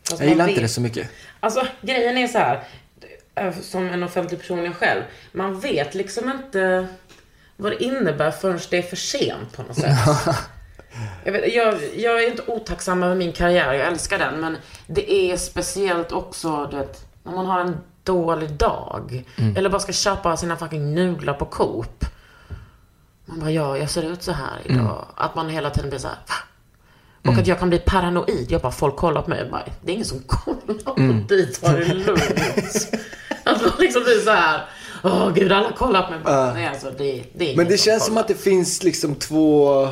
Fast 0.10 0.22
jag 0.22 0.30
gillar 0.30 0.44
man 0.44 0.50
inte 0.50 0.62
vet- 0.62 0.70
det 0.70 0.74
så 0.74 0.82
mycket. 0.82 1.10
Alltså 1.40 1.68
grejen 1.82 2.18
är 2.18 2.28
så 2.28 2.38
här. 2.38 2.64
eh, 3.36 3.54
Som 3.62 3.88
en 3.88 4.04
offentlig 4.04 4.40
person 4.40 4.64
jag 4.64 4.76
själv. 4.76 5.02
Man 5.32 5.60
vet 5.60 5.96
liksom 5.96 6.30
inte 6.32 6.88
vad 7.58 7.72
det 7.72 7.84
innebär 7.84 8.32
förrän 8.32 8.60
det 8.70 8.78
är 8.78 8.82
för 8.82 8.96
sent 8.96 9.54
på 9.56 9.64
något 9.64 9.76
sätt. 9.78 9.96
Jag, 11.24 11.32
vet, 11.32 11.54
jag, 11.54 11.78
jag 11.96 12.24
är 12.24 12.28
inte 12.28 12.44
otacksam 12.48 13.04
över 13.04 13.16
min 13.16 13.32
karriär, 13.34 13.74
jag 13.74 13.88
älskar 13.88 14.18
den. 14.20 14.40
Men 14.40 14.58
det 14.88 15.14
är 15.14 15.38
speciellt 15.38 16.12
också, 16.12 16.68
du 16.72 16.78
vet, 16.78 17.06
när 17.24 17.32
man 17.32 17.46
har 17.46 17.60
en 17.62 17.78
dålig 18.10 18.52
dag. 18.52 19.24
Eller 19.56 19.70
bara 19.70 19.80
ska 19.80 19.94
köpa 19.94 20.38
sina 20.38 20.58
fucking 20.58 20.96
nudlar 20.96 21.34
på 21.34 21.46
Coop. 21.46 22.06
Man 23.26 23.40
bara, 23.40 23.52
ja, 23.52 23.78
jag 23.78 23.90
ser 23.90 24.04
ut 24.04 24.24
så 24.24 24.32
här 24.32 24.62
idag. 24.66 25.06
Att 25.16 25.36
man 25.36 25.50
hela 25.50 25.70
tiden 25.70 25.90
blir 25.90 26.00
så 26.00 26.08
här, 26.08 26.18
va? 26.28 26.36
Och 27.32 27.38
att 27.38 27.48
jag 27.48 27.60
kan 27.60 27.70
bli 27.70 27.80
paranoid. 27.80 28.46
Jag 28.50 28.62
bara, 28.62 28.72
folk 28.72 28.96
kollar 28.96 29.22
på 29.22 29.30
mig 29.30 29.44
och 29.44 29.52
bara, 29.52 29.64
det 29.82 29.92
är 29.92 29.94
ingen 29.94 30.06
som 30.06 30.20
kollar 30.28 30.84
på 30.84 30.94
dig, 31.28 31.54
ta 31.54 31.72
det 31.72 31.94
lugnt. 31.94 32.22
att 33.44 33.62
man 33.62 33.72
liksom 33.80 34.04
blir 34.04 34.20
så 34.20 34.32
här, 34.32 34.66
åh 35.04 35.34
gud, 35.34 35.52
alla 35.52 35.72
kollar 35.72 36.04
på 36.04 36.12
mig. 36.12 36.20
Bara, 36.24 36.54
Nej, 36.54 36.68
alltså, 36.68 36.92
det, 36.98 37.24
det 37.34 37.54
är 37.54 37.58
Men 37.58 37.68
det 37.68 37.78
som 37.78 37.86
känns 37.86 38.06
som 38.06 38.14
kollar. 38.14 38.22
att 38.22 38.28
det 38.28 38.36
finns 38.36 38.84
liksom 38.84 39.16
två 39.16 39.88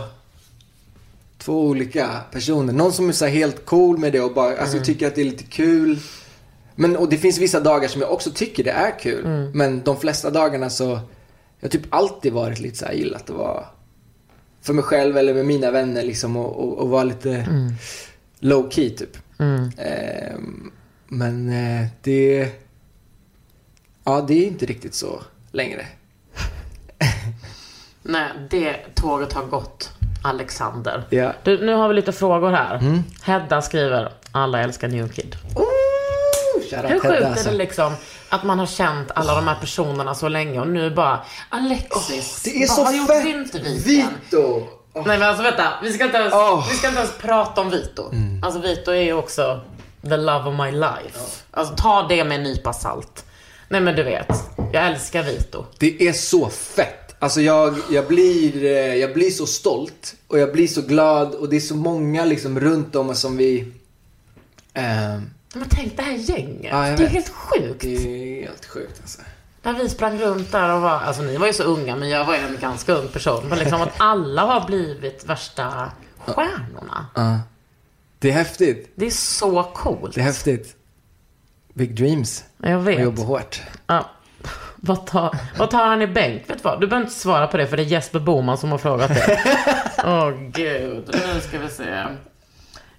två 1.38 1.62
olika 1.62 2.08
personer. 2.32 2.74
Någon 2.74 2.94
som 2.94 3.10
är 3.10 3.14
så 3.14 3.26
helt 3.26 3.66
cool 3.66 3.98
med 3.98 4.12
det 4.12 4.22
och 4.22 4.34
bara 4.34 4.58
alltså, 4.58 4.80
tycker 4.80 5.08
att 5.08 5.16
det 5.16 5.22
är 5.22 5.26
lite 5.26 5.44
kul. 5.44 6.00
Men 6.80 6.98
och 6.98 7.10
det 7.10 7.18
finns 7.18 7.38
vissa 7.38 7.60
dagar 7.60 7.88
som 7.88 8.02
jag 8.02 8.12
också 8.12 8.32
tycker 8.32 8.64
det 8.64 8.72
är 8.72 9.00
kul. 9.00 9.26
Mm. 9.26 9.52
Men 9.52 9.84
de 9.84 9.98
flesta 10.00 10.30
dagarna 10.30 10.70
så, 10.70 10.84
jag 11.60 11.68
har 11.68 11.70
typ 11.70 11.86
alltid 11.90 12.34
varit 12.34 12.60
lite 12.60 12.78
så 12.78 12.86
här, 12.86 12.94
gillat 12.94 13.30
att 13.30 13.36
vara 13.36 13.66
för 14.62 14.74
mig 14.74 14.84
själv 14.84 15.18
eller 15.18 15.34
med 15.34 15.46
mina 15.46 15.72
vänner 15.72 16.04
liksom 16.04 16.38
och, 16.38 16.64
och, 16.64 16.78
och 16.78 16.90
vara 16.90 17.04
lite 17.04 17.30
Mm. 17.36 17.74
low 18.40 18.70
key 18.70 18.90
typ. 18.90 19.18
Ehm, 19.78 20.72
men 21.08 21.50
eh, 21.50 21.88
det, 22.02 22.50
ja 24.04 24.22
det 24.28 24.34
är 24.44 24.48
inte 24.48 24.66
riktigt 24.66 24.94
så 24.94 25.22
längre. 25.52 25.86
Nej, 28.04 28.30
det 28.50 28.76
tåget 28.96 29.34
har 29.34 29.46
gått, 29.46 29.92
Alexander. 30.24 31.04
Ja. 31.10 31.34
Du, 31.44 31.66
nu 31.66 31.74
har 31.74 31.88
vi 31.88 31.94
lite 31.94 32.12
frågor 32.12 32.52
här. 32.52 33.02
Hedda 33.24 33.62
skriver, 33.62 34.14
alla 34.32 34.64
älskar 34.64 34.88
New 34.88 35.08
Kid. 35.08 35.36
Shoutout 36.70 36.92
Hur 36.92 37.00
sjukt 37.00 37.46
är 37.46 37.52
det 37.52 37.58
liksom 37.58 37.94
att 38.30 38.44
man 38.44 38.60
har 38.60 38.66
känt 38.66 39.12
alla 39.16 39.36
de 39.36 39.48
här 39.48 39.56
personerna 39.56 40.16
så 40.16 40.28
länge 40.28 40.60
och 40.60 40.68
nu 40.68 40.90
bara, 40.90 41.20
Alexis, 41.50 42.42
Det 42.44 42.64
är 42.64 42.68
vad 42.68 42.78
så 42.78 42.84
har 42.84 42.94
gjort 42.94 43.08
fett! 43.08 43.26
Vinterviken? 43.26 43.84
Vito! 43.84 44.68
Nej 44.94 45.20
men 45.20 45.24
alltså 45.24 45.44
vänta, 45.44 45.74
vi 45.84 45.94
ska 45.94 46.06
inte 46.06 46.18
ens. 46.18 46.34
Mm. 46.34 46.62
vi 46.70 46.76
ska 46.76 46.88
inte 46.88 47.00
ens 47.00 47.18
prata 47.18 47.62
om 47.62 47.70
Vito. 47.70 48.12
Alltså 48.44 48.60
Vito 48.60 48.92
är 48.92 49.02
ju 49.02 49.14
också 49.14 49.62
the 50.02 50.18
love 50.18 50.50
of 50.50 50.60
my 50.60 50.72
life. 50.72 51.20
Alltså 51.52 51.76
ta 51.78 52.06
det 52.10 52.24
med 52.24 52.38
en 52.38 52.44
nypa 52.44 52.74
salt. 52.74 53.26
Nej 53.70 53.82
men 53.82 53.96
du 53.96 54.04
vet, 54.04 54.28
jag 54.74 54.88
älskar 54.88 55.24
Vito. 55.24 55.66
Det 55.78 56.08
är 56.08 56.14
så 56.14 56.50
fett. 56.50 57.16
Alltså 57.20 57.42
jag, 57.42 57.76
jag, 57.92 58.08
blir, 58.08 58.66
eh, 58.66 58.96
jag 58.96 59.14
blir 59.14 59.32
så 59.32 59.46
stolt 59.48 60.16
och 60.28 60.40
jag 60.40 60.52
blir 60.54 60.68
så 60.68 60.82
glad 60.82 61.36
och 61.36 61.50
det 61.50 61.56
är 61.56 61.60
så 61.60 61.76
många 61.76 62.26
liksom 62.26 62.60
runt 62.60 62.96
om 62.96 63.16
som 63.16 63.38
vi... 63.38 63.74
ehm, 64.74 65.30
Men 65.60 65.70
tänk 65.70 65.98
det 65.98 66.04
här 66.04 66.14
gänget. 66.14 66.72
Ja, 66.72 66.82
det 66.82 66.88
är 66.88 66.98
vet. 66.98 67.12
helt 67.12 67.30
sjukt. 67.30 67.82
det 67.82 67.96
är 67.96 68.42
helt 68.48 68.66
sjukt 68.66 69.00
alltså. 69.02 69.22
När 69.64 69.74
vi 69.74 69.90
sprang 69.90 70.20
runt 70.20 70.52
där 70.52 70.74
och 70.76 70.82
var, 70.82 70.90
alltså 71.00 71.22
ni 71.22 71.38
var 71.38 71.48
ju 71.48 71.54
så 71.54 71.64
unga 71.64 71.96
men 71.96 72.10
jag 72.10 72.26
var 72.26 72.34
ju 72.36 72.40
en 72.42 72.58
ganska 72.62 72.94
ung 72.94 73.08
person. 73.08 73.44
Men 73.50 73.58
liksom 73.60 73.82
att 73.82 73.94
alla 73.98 74.42
har 74.42 74.68
blivit 74.68 75.26
värsta 75.26 75.92
stjärnorna. 76.26 77.06
Ja. 77.16 77.40
Det 78.20 78.30
är 78.30 78.34
häftigt. 78.34 78.92
Det 78.96 79.06
är 79.06 79.12
så 79.12 79.64
coolt. 79.64 80.16
Det 80.16 80.22
är 80.22 80.26
häftigt. 80.26 80.76
Big 81.74 81.96
dreams. 81.96 82.44
Jag 82.58 82.78
Och 82.78 82.88
vet. 82.88 83.00
jobba 83.00 83.22
hårt. 83.22 83.62
Ja. 83.88 84.10
Vad 84.76 85.06
tar, 85.08 85.38
vad 85.58 85.70
tar 85.72 85.86
han 85.88 86.02
i 86.02 86.08
bänk? 86.08 86.42
Vet 86.50 86.58
du 86.58 86.64
vad? 86.64 86.82
Du 86.82 86.88
behöver 86.88 87.06
inte 87.08 87.20
svara 87.20 87.48
på 87.48 87.58
det 87.58 87.68
för 87.68 87.78
det 87.78 87.84
är 87.84 87.88
Jesper 87.88 88.20
Boman 88.20 88.58
som 88.58 88.72
har 88.72 88.78
frågat 88.78 89.10
det. 89.10 89.40
Åh 90.06 90.30
gud. 90.54 91.10
Nu 91.36 91.42
ska 91.42 91.60
vi 91.60 91.70
se. 91.70 92.06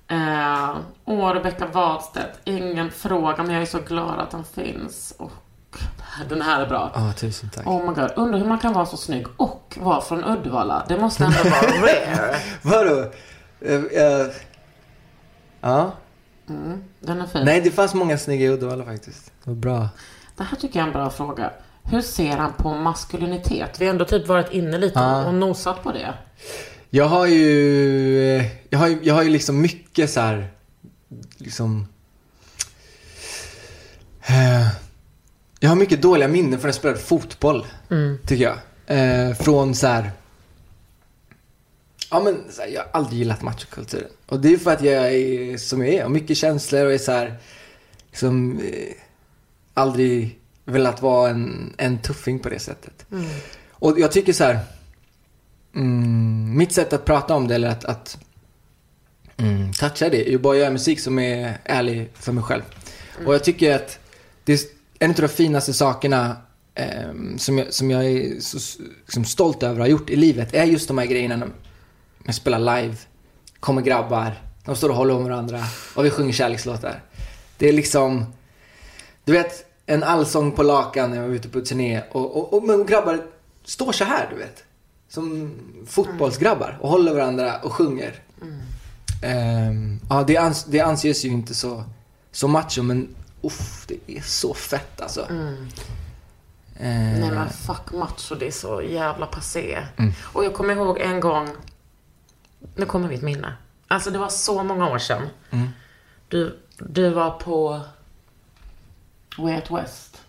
Eh, 0.08 0.76
Åh, 1.04 1.32
Rebecka 1.34 1.66
Wadstedt. 1.66 2.38
Ingen 2.44 2.90
fråga 2.90 3.42
men 3.42 3.50
jag 3.52 3.62
är 3.62 3.66
så 3.66 3.78
glad 3.80 4.18
att 4.20 4.32
han 4.32 4.44
finns. 4.44 5.14
Och 5.18 5.32
den 6.28 6.42
här 6.42 6.60
är 6.60 6.66
bra. 6.66 6.90
Ja, 6.94 7.12
tusen 7.12 7.50
tack. 7.54 7.66
Oh 7.66 7.80
my 7.88 7.94
god, 7.94 8.10
undrar 8.16 8.38
hur 8.38 8.46
man 8.46 8.58
kan 8.58 8.72
vara 8.72 8.86
så 8.86 8.96
snygg 8.96 9.26
och 9.36 9.78
vara 9.80 10.00
från 10.00 10.24
Uddevalla. 10.24 10.84
Det 10.88 10.98
måste 11.00 11.24
ändå 11.24 11.36
vara 11.42 11.52
rare. 11.82 12.36
Vadå? 12.62 13.10
Eh, 13.60 13.74
eh, 14.02 14.26
ja. 15.60 15.92
Den 17.00 17.20
är 17.20 17.26
fin. 17.26 17.44
Nej, 17.44 17.60
det 17.60 17.70
fanns 17.70 17.94
många 17.94 18.18
snygga 18.18 18.46
i 18.46 18.48
Uddevalla 18.48 18.84
faktiskt. 18.84 19.32
Var 19.44 19.54
bra. 19.54 19.88
Det 20.36 20.44
här 20.44 20.56
tycker 20.56 20.78
jag 20.78 20.84
är 20.84 20.86
en 20.86 20.92
bra 20.92 21.10
fråga. 21.10 21.50
Hur 21.82 22.00
ser 22.00 22.36
han 22.36 22.52
på 22.52 22.74
maskulinitet? 22.74 23.80
Vi 23.80 23.84
har 23.86 23.92
ändå 23.92 24.04
typ 24.04 24.28
varit 24.28 24.52
inne 24.52 24.78
lite 24.78 25.00
och 25.26 25.34
nosat 25.34 25.82
på 25.82 25.92
det. 25.92 26.14
Jag 26.90 27.04
har 27.04 27.26
ju, 27.26 28.36
eh, 28.36 28.46
jag 28.70 28.78
har 28.78 28.98
jag 29.02 29.14
har 29.14 29.22
ju 29.22 29.30
liksom 29.30 29.60
mycket 29.60 30.10
så 30.10 30.20
här, 30.20 30.50
liksom, 31.36 31.86
eh, 34.26 34.68
jag 35.60 35.68
har 35.68 35.76
mycket 35.76 36.02
dåliga 36.02 36.28
minnen 36.28 36.50
från 36.50 36.60
när 36.60 36.68
jag 36.68 36.74
spelade 36.74 37.00
fotboll, 37.00 37.66
tycker 38.26 38.44
jag. 38.44 38.58
Eh, 38.86 39.34
från 39.34 39.74
så 39.74 39.86
här, 39.86 40.10
ja 42.10 42.20
men 42.20 42.44
så 42.50 42.62
här, 42.62 42.68
jag 42.68 42.80
har 42.80 42.90
aldrig 42.92 43.18
gillat 43.18 43.42
machokulturen. 43.42 44.10
Och 44.26 44.40
det 44.40 44.52
är 44.52 44.58
för 44.58 44.70
att 44.70 44.82
jag 44.82 45.14
är 45.14 45.56
som 45.58 45.84
jag 45.84 45.94
är, 45.94 46.02
har 46.02 46.10
mycket 46.10 46.36
känslor 46.36 46.86
och 46.86 46.92
är 46.92 46.98
så 46.98 47.12
här, 47.12 47.38
liksom, 48.10 48.60
eh, 48.60 48.94
aldrig 49.74 50.38
velat 50.64 51.02
vara 51.02 51.30
en, 51.30 51.74
en 51.78 51.98
tuffing 51.98 52.38
på 52.38 52.48
det 52.48 52.58
sättet. 52.58 53.06
Och 53.70 54.00
jag 54.00 54.12
tycker 54.12 54.32
så 54.32 54.44
här, 54.44 54.58
mm, 55.78 56.56
mitt 56.56 56.72
sätt 56.72 56.92
att 56.92 57.04
prata 57.04 57.34
om 57.34 57.48
det 57.48 57.54
eller 57.54 57.68
att, 57.68 57.84
att 57.84 58.18
mm, 59.36 59.72
toucha 59.72 60.08
det 60.08 60.28
är 60.28 60.30
ju 60.30 60.38
bara 60.38 60.52
att 60.52 60.58
göra 60.60 60.70
musik 60.70 61.00
som 61.00 61.18
är 61.18 61.58
ärlig 61.64 62.10
för 62.14 62.32
mig 62.32 62.44
själv. 62.44 62.62
Och 63.26 63.34
jag 63.34 63.44
tycker 63.44 63.74
att 63.74 63.98
det 64.44 64.52
är 64.52 64.60
en 64.98 65.10
av 65.10 65.16
de 65.16 65.28
finaste 65.28 65.72
sakerna 65.72 66.36
ehm, 66.74 67.38
som, 67.38 67.58
jag, 67.58 67.72
som 67.72 67.90
jag 67.90 68.04
är 68.04 68.40
så 68.40 68.82
liksom 69.04 69.24
stolt 69.24 69.62
över 69.62 69.74
att 69.74 69.86
ha 69.86 69.86
gjort 69.86 70.10
i 70.10 70.16
livet 70.16 70.54
är 70.54 70.64
just 70.64 70.88
de 70.88 70.98
här 70.98 71.06
grejerna 71.06 71.36
när 71.36 71.48
jag 72.24 72.34
spelar 72.34 72.58
live, 72.58 72.96
kommer 73.60 73.82
grabbar, 73.82 74.42
de 74.64 74.76
står 74.76 74.88
och 74.88 74.94
håller 74.94 75.14
om 75.14 75.24
varandra 75.24 75.64
och 75.94 76.04
vi 76.04 76.10
sjunger 76.10 76.32
kärlekslåtar. 76.32 77.02
Det 77.58 77.68
är 77.68 77.72
liksom, 77.72 78.24
du 79.24 79.32
vet, 79.32 79.64
en 79.86 80.02
allsång 80.02 80.52
på 80.52 80.62
lakan 80.62 81.10
när 81.10 81.16
jag 81.16 81.28
var 81.28 81.34
ute 81.34 81.48
på 81.48 81.60
turné 81.60 82.02
och, 82.10 82.36
och, 82.36 82.52
och 82.52 82.62
men 82.62 82.86
grabbar 82.86 83.26
står 83.64 83.92
så 83.92 84.04
här, 84.04 84.28
du 84.30 84.36
vet. 84.36 84.64
Som 85.08 85.54
fotbollsgrabbar 85.86 86.78
och 86.80 86.88
håller 86.88 87.14
varandra 87.14 87.58
och 87.62 87.72
sjunger. 87.72 88.22
Ehm, 89.22 90.00
ja, 90.10 90.24
det, 90.26 90.36
ans 90.36 90.64
det 90.64 90.80
anses 90.80 91.24
ju 91.24 91.28
inte 91.28 91.54
så, 91.54 91.84
så 92.32 92.48
macho, 92.48 92.82
men 92.82 93.14
uff, 93.42 93.86
det 93.86 93.98
är 94.06 94.20
så 94.20 94.54
fett 94.54 95.00
alltså. 95.00 95.26
Ehm, 95.30 95.68
Nej 97.20 97.30
men 97.30 97.48
fuck 97.50 97.92
macho, 97.92 98.34
det 98.34 98.46
är 98.46 98.50
så 98.50 98.82
jävla 98.82 99.26
passé. 99.26 99.86
Mm. 99.96 100.12
Och 100.22 100.44
jag 100.44 100.54
kommer 100.54 100.74
ihåg 100.74 100.98
en 100.98 101.20
gång, 101.20 101.48
nu 102.74 102.86
kommer 102.86 103.08
mitt 103.08 103.22
minne. 103.22 103.52
Alltså 103.88 104.10
det 104.10 104.18
var 104.18 104.28
så 104.28 104.62
många 104.62 104.88
år 104.88 104.98
sedan. 104.98 105.28
Mm. 105.50 105.68
Du, 106.28 106.58
du 106.78 107.10
var 107.10 107.30
på 107.30 107.80
Way 109.38 109.54
Out 109.54 109.70
West 109.70 110.20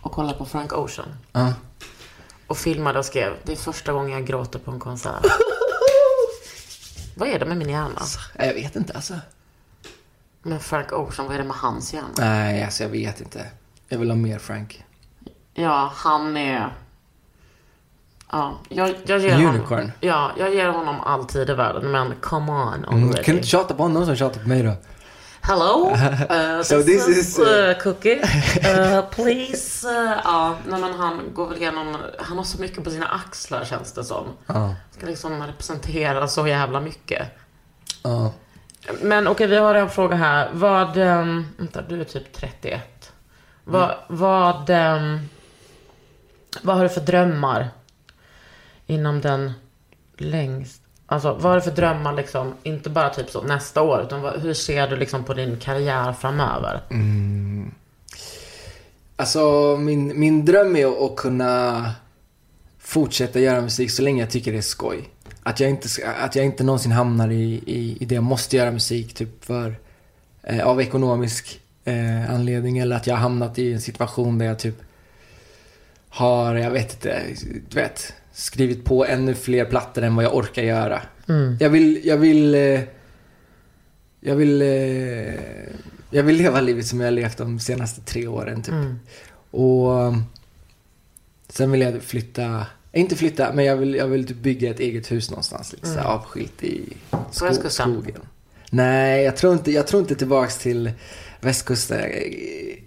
och 0.00 0.12
kollade 0.12 0.38
på 0.38 0.44
Frank 0.44 0.72
Ocean. 0.72 1.08
ja. 1.32 1.54
Och 2.50 2.58
filmade 2.58 2.98
och 2.98 3.04
skrev, 3.04 3.32
det 3.44 3.52
är 3.52 3.56
första 3.56 3.92
gången 3.92 4.10
jag 4.10 4.26
gråter 4.26 4.58
på 4.58 4.70
en 4.70 4.78
konsert. 4.78 5.24
Vad 7.16 7.28
är 7.28 7.38
det 7.38 7.44
med 7.46 7.56
min 7.56 7.68
hjärna? 7.68 8.02
Nej, 8.38 8.46
Jag 8.46 8.54
vet 8.54 8.76
inte 8.76 8.92
alltså. 8.92 9.14
Men 10.42 10.60
Frank 10.60 10.92
Ocean, 10.92 11.26
vad 11.26 11.34
är 11.34 11.38
det 11.38 11.44
med 11.44 11.56
hans 11.56 11.94
hjärna? 11.94 12.08
Nej, 12.18 12.64
alltså 12.64 12.82
jag 12.82 12.90
vet 12.90 13.20
inte. 13.20 13.46
Jag 13.88 13.98
vill 13.98 14.10
ha 14.10 14.16
mer 14.16 14.38
Frank. 14.38 14.84
Ja, 15.54 15.92
han 15.94 16.36
är... 16.36 16.74
Ja, 18.30 18.58
jag, 18.68 18.94
jag 19.06 19.18
ger 19.18 19.34
Unicorn. 19.34 19.68
honom... 19.68 19.92
Ja, 20.00 20.30
jag 20.38 20.54
ger 20.54 20.68
honom 20.68 21.00
all 21.00 21.24
tid 21.24 21.50
i 21.50 21.54
världen, 21.54 21.90
men 21.90 22.14
come 22.20 22.52
on 22.52 22.84
Mm. 22.84 23.12
Kan 23.12 23.22
du 23.24 23.32
inte 23.32 23.48
tjata 23.48 23.74
på 23.74 23.82
honom 23.82 24.06
som 24.06 24.16
tjatar 24.16 24.40
på 24.40 24.48
mig 24.48 24.62
då? 24.62 24.72
Hello, 25.42 25.90
uh, 26.30 26.62
So 26.62 26.82
this 26.82 27.08
is, 27.08 27.38
uh, 27.38 27.42
uh, 27.42 27.82
Cookie. 27.82 28.20
Uh, 28.64 29.02
please. 29.10 29.88
Uh, 29.88 30.20
ja, 30.24 30.56
nej, 30.68 30.80
men 30.80 30.92
han 30.92 31.34
går 31.34 31.48
väl 31.48 31.58
igenom... 31.58 31.96
Han 32.18 32.36
har 32.36 32.44
så 32.44 32.60
mycket 32.60 32.84
på 32.84 32.90
sina 32.90 33.06
axlar 33.06 33.64
känns 33.64 33.92
det 33.92 34.04
som. 34.04 34.26
Ja. 34.46 34.74
Ska 34.90 35.06
liksom 35.06 35.42
representera 35.46 36.28
så 36.28 36.46
jävla 36.46 36.80
mycket. 36.80 37.28
Ja. 38.02 38.32
Men 39.02 39.28
okej, 39.28 39.46
vi 39.46 39.56
har 39.56 39.74
en 39.74 39.90
fråga 39.90 40.16
här. 40.16 40.50
Vad... 40.52 40.96
Um, 40.96 41.46
vänta, 41.56 41.82
du 41.82 42.00
är 42.00 42.04
typ 42.04 42.32
31. 42.32 43.12
Vad... 43.64 43.94
Vad, 44.08 44.70
ehm, 44.70 45.28
vad 46.62 46.76
har 46.76 46.82
du 46.82 46.88
för 46.88 47.00
drömmar 47.00 47.68
inom 48.86 49.20
den 49.20 49.52
längst... 50.16 50.79
Alltså, 51.12 51.32
vad 51.32 51.42
har 51.42 51.54
du 51.54 51.60
för 51.60 51.70
drömmar 51.70 52.12
liksom, 52.12 52.54
inte 52.62 52.90
bara 52.90 53.10
typ 53.10 53.30
så 53.30 53.42
nästa 53.42 53.82
år, 53.82 54.02
utan 54.02 54.22
vad, 54.22 54.40
hur 54.40 54.54
ser 54.54 54.88
du 54.88 54.96
liksom 54.96 55.24
på 55.24 55.34
din 55.34 55.56
karriär 55.56 56.12
framöver? 56.12 56.80
Mm. 56.90 57.70
Alltså 59.16 59.76
min, 59.76 60.20
min 60.20 60.44
dröm 60.44 60.76
är 60.76 61.06
att 61.06 61.16
kunna 61.16 61.92
fortsätta 62.78 63.40
göra 63.40 63.60
musik 63.60 63.90
så 63.90 64.02
länge 64.02 64.22
jag 64.22 64.30
tycker 64.30 64.52
det 64.52 64.58
är 64.58 64.62
skoj. 64.62 65.08
Att 65.42 65.60
jag 65.60 65.70
inte, 65.70 65.88
att 66.20 66.36
jag 66.36 66.44
inte 66.44 66.64
någonsin 66.64 66.92
hamnar 66.92 67.30
i, 67.30 67.62
i, 67.66 67.96
i 68.00 68.04
det 68.04 68.14
jag 68.14 68.24
måste 68.24 68.56
göra 68.56 68.70
musik 68.70 69.14
typ 69.14 69.44
för, 69.44 69.78
eh, 70.42 70.66
av 70.66 70.80
ekonomisk 70.80 71.60
eh, 71.84 72.34
anledning 72.34 72.78
eller 72.78 72.96
att 72.96 73.06
jag 73.06 73.14
har 73.14 73.20
hamnat 73.20 73.58
i 73.58 73.72
en 73.72 73.80
situation 73.80 74.38
där 74.38 74.46
jag 74.46 74.58
typ 74.58 74.82
har, 76.08 76.54
jag 76.54 76.70
vet 76.70 76.92
inte, 76.92 77.22
du 77.68 77.76
vet, 77.76 78.12
skrivit 78.32 78.84
på 78.84 79.06
ännu 79.06 79.34
fler 79.34 79.64
plattor 79.64 80.02
än 80.04 80.14
vad 80.16 80.24
jag 80.24 80.34
orkar 80.36 80.62
göra. 80.62 81.02
Jag 81.60 81.70
vill, 81.70 82.00
jag 82.06 82.16
vill, 82.16 82.54
eh, 82.54 82.80
jag 84.20 84.36
vill, 84.36 84.62
eh, 84.62 85.34
jag 86.10 86.22
vill 86.22 86.36
leva 86.36 86.60
livet 86.60 86.86
som 86.86 87.00
jag 87.00 87.06
har 87.06 87.12
levt 87.12 87.36
de 87.36 87.58
senaste 87.60 88.00
tre 88.00 88.26
åren 88.26 88.62
typ. 88.62 88.74
Och 89.50 89.90
um, 89.90 90.24
sen 91.48 91.70
vill 91.70 91.80
jag 91.80 92.02
flytta, 92.02 92.66
inte 92.92 93.16
flytta, 93.16 93.52
men 93.52 93.64
jag 93.64 93.76
vill, 93.76 93.94
jag 93.94 94.06
vill 94.06 94.26
typ 94.26 94.36
bygga 94.36 94.70
ett 94.70 94.80
eget 94.80 95.12
hus 95.12 95.30
någonstans 95.30 95.72
lite 95.72 95.86
så 95.86 95.92
här 95.98 96.04
avskilt 96.04 96.64
i 96.64 96.82
sko- 97.30 97.46
skogen. 97.94 98.20
Nej, 98.70 99.24
jag 99.24 99.36
tror 99.36 99.52
inte, 99.52 99.72
jag 99.72 99.86
tror 99.86 100.02
inte 100.02 100.14
tillbaks 100.14 100.58
till 100.58 100.90
västkusten. 101.40 102.00
eh, 102.00 102.78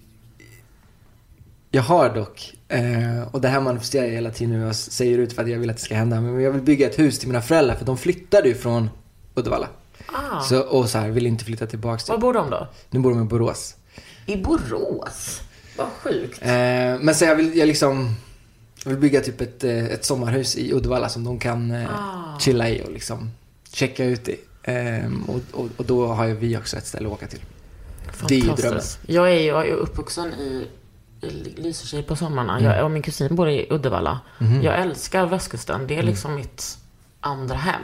Jag 1.71 1.81
har 1.81 2.15
dock, 2.15 2.53
eh, 2.73 3.27
och 3.31 3.41
det 3.41 3.47
här 3.47 3.61
manifesterar 3.61 4.05
jag 4.05 4.13
hela 4.13 4.31
tiden 4.31 4.59
nu 4.59 4.67
och 4.67 4.75
säger 4.75 5.17
ut 5.17 5.33
för 5.33 5.41
att 5.43 5.49
jag 5.49 5.59
vill 5.59 5.69
att 5.69 5.77
det 5.77 5.83
ska 5.83 5.95
hända. 5.95 6.21
Men 6.21 6.41
jag 6.41 6.51
vill 6.51 6.61
bygga 6.61 6.89
ett 6.89 6.99
hus 6.99 7.19
till 7.19 7.27
mina 7.27 7.41
föräldrar 7.41 7.75
för 7.75 7.85
de 7.85 7.97
flyttade 7.97 8.47
ju 8.47 8.55
från 8.55 8.89
Uddevalla. 9.35 9.67
Ah. 10.05 10.41
Så, 10.41 10.61
och 10.61 10.89
så 10.89 10.97
här, 10.97 11.09
vill 11.09 11.27
inte 11.27 11.45
flytta 11.45 11.67
tillbaks 11.67 12.09
Var 12.09 12.15
till. 12.15 12.21
bor 12.21 12.33
de 12.33 12.49
då? 12.49 12.67
Nu 12.89 12.99
bor 12.99 13.09
de 13.11 13.21
i 13.21 13.25
Borås. 13.25 13.75
I 14.25 14.37
Borås? 14.37 15.41
Vad 15.77 15.87
sjukt. 15.87 16.41
Eh, 16.41 16.49
men 17.01 17.15
så 17.15 17.25
jag 17.25 17.35
vill, 17.35 17.57
jag 17.57 17.67
liksom, 17.67 18.15
jag 18.83 18.91
vill 18.91 18.99
bygga 18.99 19.21
typ 19.21 19.41
ett, 19.41 19.63
eh, 19.63 19.85
ett 19.85 20.05
sommarhus 20.05 20.55
i 20.55 20.73
Uddevalla 20.73 21.09
som 21.09 21.23
de 21.23 21.39
kan 21.39 21.71
eh, 21.71 21.87
chilla 22.39 22.69
i 22.69 22.83
och 22.83 22.91
liksom 22.91 23.31
checka 23.73 24.05
ut 24.05 24.27
i. 24.29 24.39
Eh, 24.63 25.11
och, 25.27 25.41
och, 25.51 25.69
och 25.77 25.85
då 25.85 26.07
har 26.07 26.25
ju 26.25 26.33
vi 26.33 26.57
också 26.57 26.77
ett 26.77 26.87
ställe 26.87 27.07
att 27.07 27.13
åka 27.13 27.27
till. 27.27 27.41
Det 28.27 28.35
är 28.35 28.39
ju 28.39 28.53
drömmen. 28.53 28.81
Jag 29.07 29.31
är 29.31 29.39
ju 29.39 29.47
jag 29.47 29.67
är 29.67 29.73
uppvuxen 29.73 30.33
i 30.33 30.67
Lysekil 31.55 32.03
på 32.03 32.15
sommarna. 32.15 32.61
Jag 32.61 32.85
och 32.85 32.91
min 32.91 33.01
kusin 33.01 33.35
bor 33.35 33.49
i 33.49 33.67
Uddevalla. 33.69 34.19
Mhm. 34.39 34.61
Jag 34.61 34.79
älskar 34.81 35.25
västkusten. 35.25 35.87
Det 35.87 35.93
är 35.93 35.99
Mm. 35.99 36.09
liksom 36.09 36.35
mitt 36.35 36.77
andra 37.19 37.55
hem. 37.55 37.81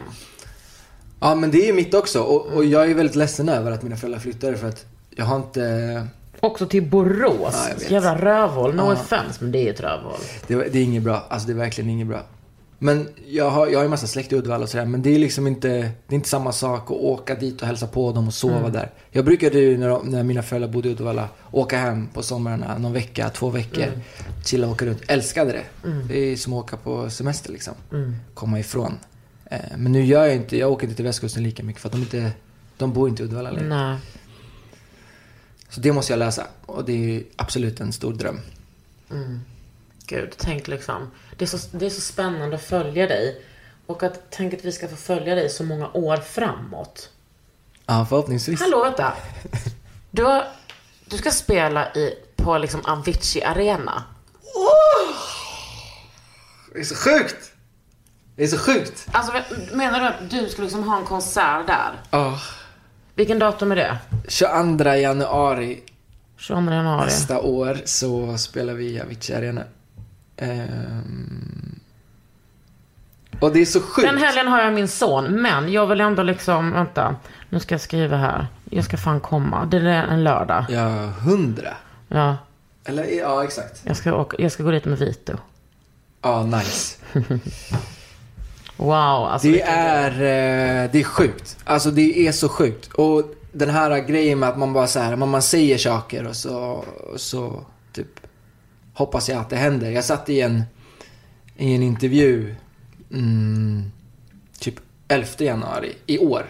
Ja, 1.19 1.35
men 1.35 1.51
det 1.51 1.57
är 1.63 1.67
ju 1.67 1.73
mitt 1.73 1.93
också. 1.93 2.19
Och, 2.21 2.45
och 2.47 2.65
jag 2.65 2.91
är 2.91 2.95
väldigt 2.95 3.15
ledsen 3.15 3.49
över 3.49 3.71
att 3.71 3.83
mina 3.83 3.95
föräldrar 3.95 4.19
flyttade 4.19 4.57
för 4.57 4.67
att 4.67 4.85
jag 5.15 5.25
har 5.25 5.35
inte... 5.37 6.07
Också 6.39 6.65
till 6.65 6.83
Borås. 6.89 7.53
Ja, 7.53 7.69
jag 7.69 7.75
vet. 7.79 7.91
Jävla 7.91 8.17
rövhål. 8.17 8.75
No 8.75 8.81
Ja. 8.81 8.91
offense, 8.93 9.37
men 9.43 9.51
det 9.51 9.67
är 9.67 9.73
ett 9.73 9.79
rövhål. 9.79 10.19
Det, 10.47 10.55
det 10.55 10.79
är 10.79 10.83
inget 10.83 11.03
bra. 11.03 11.23
Alltså 11.29 11.47
det 11.47 11.53
är 11.53 11.57
verkligen 11.57 11.89
inget 11.89 12.07
bra. 12.07 12.21
Men 12.79 13.09
jag 13.27 13.49
har, 13.49 13.67
jag 13.67 13.79
har 13.79 13.83
ju 13.83 13.89
massa 13.89 14.07
släkt 14.07 14.33
i 14.33 14.35
Uddevalla 14.35 14.63
och 14.63 14.69
sådär. 14.69 14.85
Men 14.85 15.01
det 15.01 15.15
är 15.15 15.19
liksom 15.19 15.47
inte, 15.47 15.67
det 15.67 16.13
är 16.13 16.15
inte 16.15 16.29
samma 16.29 16.51
sak 16.51 16.83
att 16.83 16.97
åka 16.97 17.35
dit 17.35 17.61
och 17.61 17.67
hälsa 17.67 17.87
på 17.87 18.11
dem 18.11 18.27
och 18.27 18.33
sova 18.33 18.69
där. 18.69 18.91
Jag 19.11 19.25
brukade 19.25 19.59
ju 19.59 19.77
när, 19.77 20.03
när 20.03 20.23
mina 20.23 20.41
föräldrar 20.43 20.69
bodde 20.69 20.89
i 20.89 20.91
Uddevalla 20.91 21.29
åka 21.51 21.77
hem 21.77 22.07
på 22.07 22.23
somrarna 22.23 22.77
någon 22.77 22.93
vecka, 22.93 23.29
två 23.29 23.49
veckor. 23.49 23.85
Chilla 24.45 24.67
och 24.67 24.73
åka 24.73 24.85
runt. 24.85 25.01
Älskade 25.07 25.51
det. 25.51 25.63
Det 26.07 26.17
är 26.17 26.35
som 26.35 26.53
att 26.53 26.63
åka 26.63 26.77
på 26.77 27.09
semester 27.09 27.51
liksom. 27.51 27.73
Komma 28.33 28.59
ifrån. 28.59 28.99
Eh, 29.45 29.59
men 29.77 29.91
nu 29.91 30.05
gör 30.05 30.25
jag 30.25 30.35
inte, 30.35 30.57
jag 30.57 30.71
åker 30.71 30.83
inte 30.83 30.95
till 30.95 31.05
västkusten 31.05 31.43
lika 31.43 31.63
mycket 31.63 31.81
för 31.81 31.89
att 31.89 31.93
de 31.93 32.01
inte, 32.01 32.31
de 32.77 32.93
bor 32.93 33.09
inte 33.09 33.23
i 33.23 33.25
Uddevalla 33.25 33.51
längre. 33.51 33.69
Nej. 33.69 33.97
Så 35.69 35.81
det 35.81 35.91
måste 35.91 36.13
jag 36.13 36.19
lösa. 36.19 36.47
Och 36.65 36.85
det 36.85 37.15
är 37.15 37.23
absolut 37.35 37.79
en 37.79 37.91
stor 37.91 38.13
dröm. 38.13 38.39
Gud, 40.09 40.33
tänk 40.37 40.67
liksom. 40.67 41.11
Det 41.37 41.45
är, 41.45 41.57
så, 41.57 41.77
det 41.77 41.85
är 41.85 41.89
så 41.89 42.01
spännande 42.01 42.55
att 42.55 42.63
följa 42.63 43.07
dig. 43.07 43.41
Och 43.85 44.03
att 44.03 44.21
tänk 44.29 44.53
att 44.53 44.65
vi 44.65 44.71
ska 44.71 44.87
få 44.87 44.95
följa 44.95 45.35
dig 45.35 45.49
så 45.49 45.63
många 45.63 45.89
år 45.93 46.17
framåt. 46.17 47.09
Ja, 47.85 48.05
förhoppningsvis. 48.09 48.59
Hallå, 48.59 48.83
vänta. 48.83 49.13
Du, 50.11 50.23
har, 50.23 50.47
du 51.05 51.17
ska 51.17 51.31
spela 51.31 51.93
i, 51.93 52.13
på 52.35 52.57
liksom 52.57 52.81
Avicii 52.85 53.43
Arena. 53.43 54.03
Det 56.73 56.79
är 56.79 56.83
så 56.83 56.95
sjukt! 56.95 57.51
Det 58.35 58.43
är 58.43 58.47
så 58.47 58.57
sjukt! 58.57 59.07
Alltså, 59.11 59.33
menar 59.73 59.99
du 59.99 60.07
att 60.07 60.29
du 60.29 60.49
ska 60.49 60.61
liksom 60.61 60.83
ha 60.83 60.97
en 60.97 61.05
konsert 61.05 61.67
där? 61.67 61.91
Ja. 62.11 62.39
Vilken 63.15 63.39
datum 63.39 63.71
är 63.71 63.75
det? 63.75 63.97
22 64.27 64.83
januari 64.93 65.83
22 66.37 66.71
januari. 66.71 67.05
nästa 67.05 67.39
år 67.39 67.77
så 67.85 68.37
spelar 68.37 68.73
vi 68.73 68.85
i 68.85 69.01
Avicii 69.01 69.35
Arena. 69.35 69.63
Ehm. 70.39 71.79
Och 73.39 73.53
det 73.53 73.61
är 73.61 73.65
så 73.65 73.81
sjukt. 73.81 74.07
Den 74.07 74.17
helgen 74.17 74.47
har 74.47 74.61
jag 74.61 74.73
min 74.73 74.87
son, 74.87 75.41
men 75.41 75.71
jag 75.71 75.87
vill 75.87 76.01
ändå 76.01 76.23
liksom, 76.23 76.71
vänta. 76.71 77.15
Nu 77.49 77.59
ska 77.59 77.73
jag 77.73 77.81
skriva 77.81 78.17
här. 78.17 78.47
Jag 78.69 78.85
ska 78.85 78.97
fan 78.97 79.19
komma. 79.19 79.65
Det 79.65 79.77
är 79.77 80.07
en 80.07 80.23
lördag. 80.23 80.65
Ja, 80.69 80.87
hundra. 81.05 81.73
Ja. 82.07 82.37
Eller 82.85 83.03
ja, 83.03 83.43
exakt. 83.43 83.81
Jag 83.83 83.97
ska, 83.97 84.15
åka, 84.15 84.37
jag 84.39 84.51
ska 84.51 84.63
gå 84.63 84.71
dit 84.71 84.85
med 84.85 84.99
Vito. 84.99 85.33
Ja, 86.21 86.43
nice. 86.43 86.97
Wow, 88.79 88.93
alltså. 88.93 89.47
Det 89.47 89.61
är, 89.61 90.11
eh, 90.11 90.91
det 90.91 90.99
är 90.99 91.03
sjukt. 91.03 91.57
Alltså 91.63 91.91
det 91.91 92.27
är 92.27 92.31
så 92.31 92.49
sjukt. 92.49 92.93
Och 92.93 93.23
den 93.51 93.69
här 93.69 93.99
grejen 93.99 94.39
med 94.39 94.49
att 94.49 94.57
man 94.57 94.73
bara 94.73 94.87
så 94.87 94.99
här, 94.99 95.15
man, 95.15 95.29
man 95.29 95.41
säger 95.41 95.77
saker 95.77 96.27
och 96.27 96.35
så, 96.35 96.55
och 97.13 97.21
så 97.21 97.65
hoppas 98.99 99.29
jag 99.29 99.37
att 99.37 99.49
det 99.49 99.55
händer. 99.55 99.91
Jag 99.91 100.03
satt 100.03 100.29
i 100.29 100.41
en, 100.41 100.63
i 101.57 101.75
en 101.75 101.83
intervju 101.83 102.55
mm, 103.13 103.91
typ 104.59 104.75
11 105.07 105.27
januari 105.37 105.95
i 106.05 106.19
år. 106.19 106.45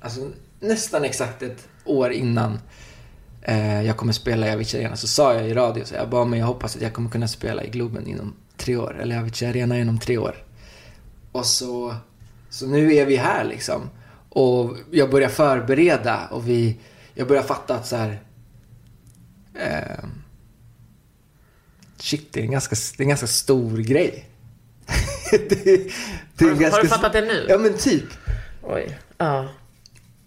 Alltså 0.00 0.30
nästan 0.60 1.04
exakt 1.04 1.42
ett 1.42 1.68
år 1.84 2.12
innan 2.12 2.58
eh, 3.42 3.82
jag 3.82 3.96
kommer 3.96 4.12
spela 4.12 4.48
i 4.48 4.50
Avicii 4.50 4.80
Arena 4.80 4.96
så 4.96 5.08
sa 5.08 5.34
jag 5.34 5.48
i 5.48 5.54
radio 5.54 5.84
så 5.84 5.94
jag 5.94 6.08
bara, 6.08 6.24
men 6.24 6.38
jag 6.38 6.46
hoppas 6.46 6.76
att 6.76 6.82
jag 6.82 6.92
kommer 6.92 7.10
kunna 7.10 7.28
spela 7.28 7.64
i 7.64 7.70
Globen 7.70 8.06
inom 8.06 8.34
tre 8.56 8.76
år. 8.76 9.00
Eller 9.00 9.18
Avicii 9.18 9.48
Arena 9.48 9.78
inom 9.78 9.98
tre 9.98 10.18
år. 10.18 10.44
Och 11.32 11.46
så, 11.46 11.94
så 12.50 12.66
nu 12.66 12.94
är 12.94 13.06
vi 13.06 13.16
här 13.16 13.44
liksom. 13.44 13.90
Och 14.28 14.76
jag 14.90 15.10
börjar 15.10 15.28
förbereda 15.28 16.26
och 16.30 16.48
vi, 16.48 16.76
jag 17.14 17.28
börjar 17.28 17.42
fatta 17.42 17.74
att 17.74 17.86
så 17.86 17.96
här. 17.96 18.22
Eh, 19.54 20.04
shit, 22.02 22.28
det 22.32 22.40
är 22.40 22.44
en 22.44 22.50
ganska, 22.50 22.76
det 22.96 23.00
är 23.00 23.04
en 23.04 23.08
ganska 23.08 23.26
stor 23.26 23.76
grej. 23.78 24.28
det, 25.30 25.38
det 25.48 25.70
är 25.70 26.48
Har 26.50 26.56
du- 26.56 26.70
har 26.70 26.82
du 26.82 26.88
fattat 26.88 27.12
det 27.12 27.20
nu? 27.20 27.46
Ja 27.48 27.58
men 27.58 27.74
typ. 27.74 28.04
Oj. 28.62 28.98
Ja. 29.18 29.48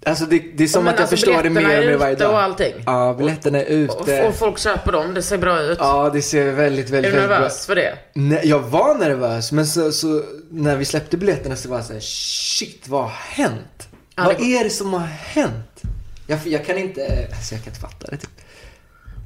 Alltså 0.08 0.26
det, 0.26 0.40
det 0.56 0.64
är 0.64 0.68
som 0.68 0.84
Men 0.84 0.94
att 0.94 1.00
jag 1.00 1.04
alltså, 1.04 1.16
förstår 1.16 1.44
det 1.44 1.50
mer 1.50 1.66
och 1.66 1.72
är 1.72 1.86
mer 1.86 1.98
varje 1.98 2.14
ute 2.14 2.24
dag. 2.24 2.34
och 2.34 2.42
allting? 2.42 2.74
Ja, 2.86 3.16
biljetterna 3.18 3.58
är 3.62 3.90
Och, 3.90 4.02
ute. 4.02 4.28
och 4.28 4.36
folk 4.36 4.60
köper 4.60 4.92
dem, 4.92 5.14
det 5.14 5.22
ser 5.22 5.38
bra 5.38 5.62
ut. 5.62 5.78
Ja, 5.82 6.10
det 6.14 6.22
ser 6.22 6.52
väldigt, 6.52 6.88
är 6.88 6.92
väldigt, 6.92 7.12
du 7.12 7.18
väldigt 7.18 7.30
bra 7.30 7.38
nervös 7.40 7.66
för 7.66 7.76
det? 7.76 7.98
Nej, 8.14 8.42
jag 8.44 8.60
var 8.60 8.96
nervös, 8.96 9.52
men 9.52 9.68
så, 9.68 9.92
så 9.92 10.24
när 10.50 10.76
vi 10.76 10.86
släppte 10.86 11.18
biljetterna 11.18 11.56
så 11.56 11.70
var 11.70 11.78
jag 11.78 11.86
såhär, 11.86 12.00
shit, 12.00 12.88
vad 12.88 13.02
har 13.04 13.10
hänt? 13.10 13.88
Ja, 14.16 14.24
vad 14.24 14.38
det- 14.38 14.44
är 14.58 14.64
det 14.64 14.70
som 14.70 14.94
har 14.94 15.08
hänt? 15.08 15.82
Jag, 16.28 16.40
jag 16.46 16.66
kan 16.66 16.78
inte, 16.78 17.28
alltså 17.36 17.56
jag 17.56 17.64
kan 17.64 17.72
inte 17.72 17.82
fatta 17.82 18.08
det 18.08 18.18
typ. 18.18 18.30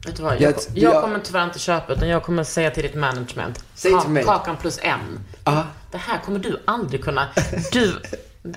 Vet 0.05 0.15
du 0.15 0.23
vad? 0.23 0.33
Jag, 0.41 0.41
Jag- 0.41 0.93
jag, 0.93 1.01
kommer 1.03 1.19
tyvärr 1.19 1.45
inte 1.45 1.59
köpa 1.59 1.93
utan 1.93 2.07
jag 2.07 2.23
kommer 2.23 2.43
säga 2.43 2.71
till 2.71 2.83
ditt 2.83 2.95
management. 2.95 3.63
Säg 3.75 3.99
till 4.01 4.09
mig. 4.09 4.23
Kakan 4.23 4.57
plus 4.57 4.79
en. 4.81 5.19
Ja, 5.43 5.63
Det 5.91 5.97
här 5.97 6.19
kommer 6.25 6.39
du 6.39 6.61
aldrig 6.65 7.03
kunna... 7.03 7.27
Du... 7.71 7.93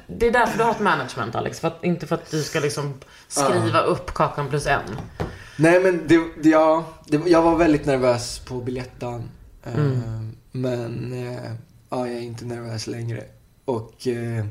Det 0.07 0.26
är 0.26 0.30
därför 0.32 0.59
du 0.59 0.64
har 0.64 0.70
ett 0.70 0.80
management 0.80 1.34
Alex. 1.34 1.61
För 1.61 1.68
att, 1.68 1.84
inte 1.84 2.07
för 2.07 2.14
att 2.14 2.30
du 2.30 2.43
ska 2.43 2.61
liksom 2.61 2.95
skriva 3.28 3.80
upp 3.80 4.14
kakan 4.14 4.49
plus 4.49 4.66
en. 4.66 4.80
nej 5.57 5.80
men 5.80 6.07
det, 6.09 6.20
det, 6.43 6.49
ja, 6.49 6.84
det, 7.07 7.20
jag 7.26 7.43
var 7.43 7.57
väldigt 7.57 7.86
nervös 7.86 8.38
på 8.38 8.55
biljetten. 8.61 9.28
Eh, 9.64 9.74
Mm. 9.74 10.36
Men, 10.53 11.12
eh, 11.28 11.53
ja, 11.90 12.07
jag 12.07 12.16
är 12.16 12.20
inte 12.20 12.45
nervös 12.45 12.86
längre. 12.86 13.24
Och, 13.64 14.07
eh, 14.07 14.47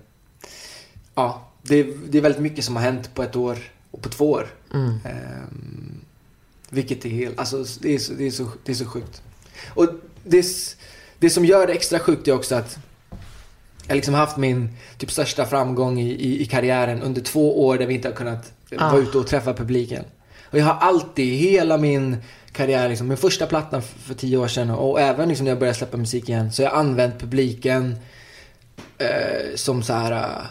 ja, 1.15 1.47
det, 1.61 1.83
det 1.83 2.17
är 2.17 2.21
väldigt 2.21 2.41
mycket 2.41 2.65
som 2.65 2.75
har 2.75 2.83
hänt 2.83 3.15
på 3.15 3.23
ett 3.23 3.35
år 3.35 3.57
och 3.91 4.01
på 4.01 4.09
två 4.09 4.31
år. 4.31 4.47
Mm. 4.73 4.99
Vilket 6.73 7.05
är 7.05 7.09
helt, 7.09 7.39
alltså 7.39 7.65
det 7.81 7.95
är, 7.95 7.99
så, 7.99 8.13
det, 8.13 8.27
är 8.27 8.31
så, 8.31 8.47
det 8.65 8.71
är 8.71 8.75
så 8.75 8.85
sjukt. 8.85 9.21
Och 9.73 9.87
det, 10.23 10.45
det 11.19 11.29
som 11.29 11.45
gör 11.45 11.67
det 11.67 11.73
extra 11.73 11.99
sjukt 11.99 12.27
är 12.27 12.31
också 12.33 12.55
att 12.55 12.77
jag 13.81 13.89
har 13.89 13.95
liksom 13.95 14.13
haft 14.13 14.37
min 14.37 14.69
typ 14.97 15.11
största 15.11 15.45
framgång 15.45 15.99
i, 15.99 16.11
i, 16.11 16.41
i 16.41 16.45
karriären 16.45 17.01
under 17.01 17.21
två 17.21 17.65
år 17.67 17.77
där 17.77 17.85
vi 17.85 17.93
inte 17.93 18.07
har 18.07 18.15
kunnat 18.15 18.51
Ah. 18.77 18.91
vara 18.91 19.01
ute 19.01 19.17
och 19.17 19.27
träffa 19.27 19.53
publiken. 19.53 20.03
Och 20.43 20.57
jag 20.59 20.65
har 20.65 20.73
alltid, 20.87 21.33
hela 21.39 21.77
min 21.77 22.17
karriär, 22.51 22.89
liksom, 22.89 23.07
min 23.07 23.17
första 23.17 23.45
plattan 23.47 23.79
f- 23.79 23.95
för 24.05 24.13
tio 24.13 24.37
år 24.37 24.47
sedan 24.47 24.69
och 24.69 25.01
även 25.01 25.29
liksom 25.29 25.43
när 25.43 25.51
jag 25.51 25.59
började 25.59 25.77
släppa 25.77 25.97
musik 25.97 26.29
igen, 26.29 26.51
så 26.53 26.61
har 26.63 26.69
jag 26.69 26.79
använt 26.79 27.19
publiken 27.19 27.95
eh, 28.97 29.55
som 29.55 29.83
så 29.83 29.93
här 29.93 30.11
eh, 30.11 30.45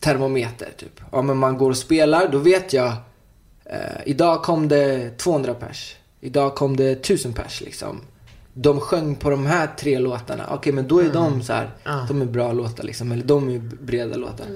termometer 0.00 0.68
typ. 0.78 1.00
Ja 1.12 1.22
men 1.22 1.36
man 1.36 1.58
går 1.58 1.70
och 1.70 1.76
spelar, 1.76 2.28
då 2.28 2.38
vet 2.38 2.72
jag 2.72 2.92
eh, 3.64 3.78
idag 4.06 4.42
kom 4.42 4.68
det 4.68 5.18
200 5.18 5.54
pers. 5.54 5.96
Idag 6.20 6.54
kom 6.54 6.76
det 6.76 6.90
1000 6.90 7.32
pers 7.32 7.60
liksom. 7.60 8.00
De 8.56 8.80
sjöng 8.80 9.14
på 9.14 9.30
de 9.30 9.46
här 9.46 9.66
tre 9.78 9.98
låtarna. 9.98 10.44
Okej 10.50 10.72
men 10.72 10.88
då 10.88 10.98
är 10.98 11.12
de 11.12 11.42
så 11.42 11.52
här, 11.52 11.70
Ja. 11.84 12.04
de 12.08 12.22
är 12.22 12.26
bra 12.26 12.52
låtar 12.52 12.84
liksom. 12.84 13.12
Eller 13.12 13.24
de 13.24 13.48
är 13.50 13.58
breda 13.58 14.16
låtar. 14.16 14.46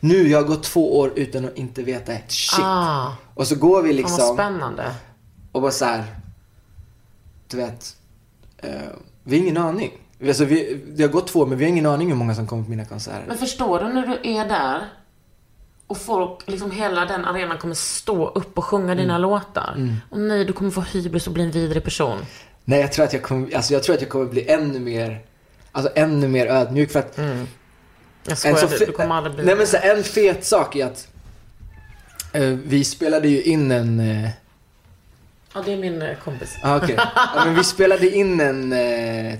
Nu, 0.00 0.28
jag 0.28 0.38
har 0.38 0.46
gått 0.48 0.62
två 0.62 0.98
år 0.98 1.12
utan 1.16 1.44
att 1.44 1.56
inte 1.56 1.82
veta 1.82 2.12
ett 2.12 2.32
shit. 2.32 2.64
Ah, 2.64 3.12
Och 3.34 3.46
så 3.46 3.54
går 3.54 3.82
vi 3.82 3.88
fan 3.88 4.02
vad 4.02 4.10
liksom 4.12 4.34
spännande. 4.34 4.94
och 5.52 5.62
bara 5.62 5.70
så 5.70 5.84
här. 5.84 6.04
Du 7.48 7.56
vet. 7.56 7.96
Eh, 8.58 8.70
vi 9.22 9.36
har 9.38 9.42
ingen 9.44 9.56
aning. 9.56 9.90
Alltså, 10.26 10.44
vi, 10.44 10.80
det 10.94 11.02
har 11.02 11.10
gått 11.10 11.26
två 11.26 11.40
år 11.40 11.46
men 11.46 11.58
vi 11.58 11.64
har 11.64 11.68
ingen 11.70 11.86
aning 11.86 12.08
hur 12.08 12.16
många 12.16 12.34
som 12.34 12.46
kommer 12.46 12.64
på 12.64 12.70
mina 12.70 12.84
konserter. 12.84 13.24
Men 13.28 13.38
förstår 13.38 13.78
du 13.80 13.88
när 13.92 14.06
du 14.06 14.30
är 14.30 14.48
där 14.48 14.88
och 15.86 15.98
folk, 15.98 16.40
liksom 16.46 16.70
hela 16.70 17.04
den 17.04 17.24
arenan 17.24 17.58
kommer 17.58 17.74
stå 17.74 18.28
upp 18.28 18.58
och 18.58 18.64
sjunga 18.64 18.84
Mm. 18.92 18.96
dina 18.96 19.18
låtar. 19.18 19.98
Och 20.10 20.20
nej, 20.20 20.44
du 20.44 20.52
kommer 20.52 20.70
få 20.70 20.80
hybris 20.80 21.26
och 21.26 21.32
bli 21.32 21.42
en 21.42 21.50
vidrig 21.50 21.84
person. 21.84 22.18
Nej, 22.64 22.80
jag 22.80 22.92
tror 22.92 23.04
att 23.04 23.12
jag 23.12 23.22
kommer, 23.22 23.56
alltså 23.56 23.72
jag 23.72 23.82
tror 23.82 23.94
att 23.94 24.00
jag 24.02 24.10
kommer 24.10 24.26
bli 24.26 24.50
ännu 24.50 24.78
mer, 24.78 25.20
alltså 25.72 25.92
ännu 25.94 26.28
mer 26.28 26.46
ödmjuk 26.46 26.90
för 26.90 26.98
att 26.98 27.14
Jag 27.18 27.26
en 28.30 28.36
skojar, 28.36 28.56
så 28.56 28.66
du, 28.66 28.86
du 28.86 28.92
kommer 28.92 29.14
aldrig 29.14 29.34
bli 29.34 29.44
Nej 29.44 29.56
men 29.56 29.66
så 29.66 29.76
en 29.76 30.04
fet 30.04 30.44
sak 30.44 30.76
är 30.76 30.86
att 30.86 31.08
eh, 32.32 32.42
vi 32.42 32.84
spelade 32.84 33.28
ju 33.28 33.42
in 33.42 33.70
en, 33.70 34.00
eh, 34.00 34.30
Ja, 35.54 35.62
det 35.64 35.72
är 35.72 35.76
min 35.76 36.02
eh, 36.02 36.16
kompis. 36.24 36.56
Ah, 36.62 36.76
okej. 36.76 36.94
ja, 37.34 37.44
men 37.44 37.54
vi 37.54 37.64
spelade 37.64 38.10
in 38.10 38.40
en 38.40 38.70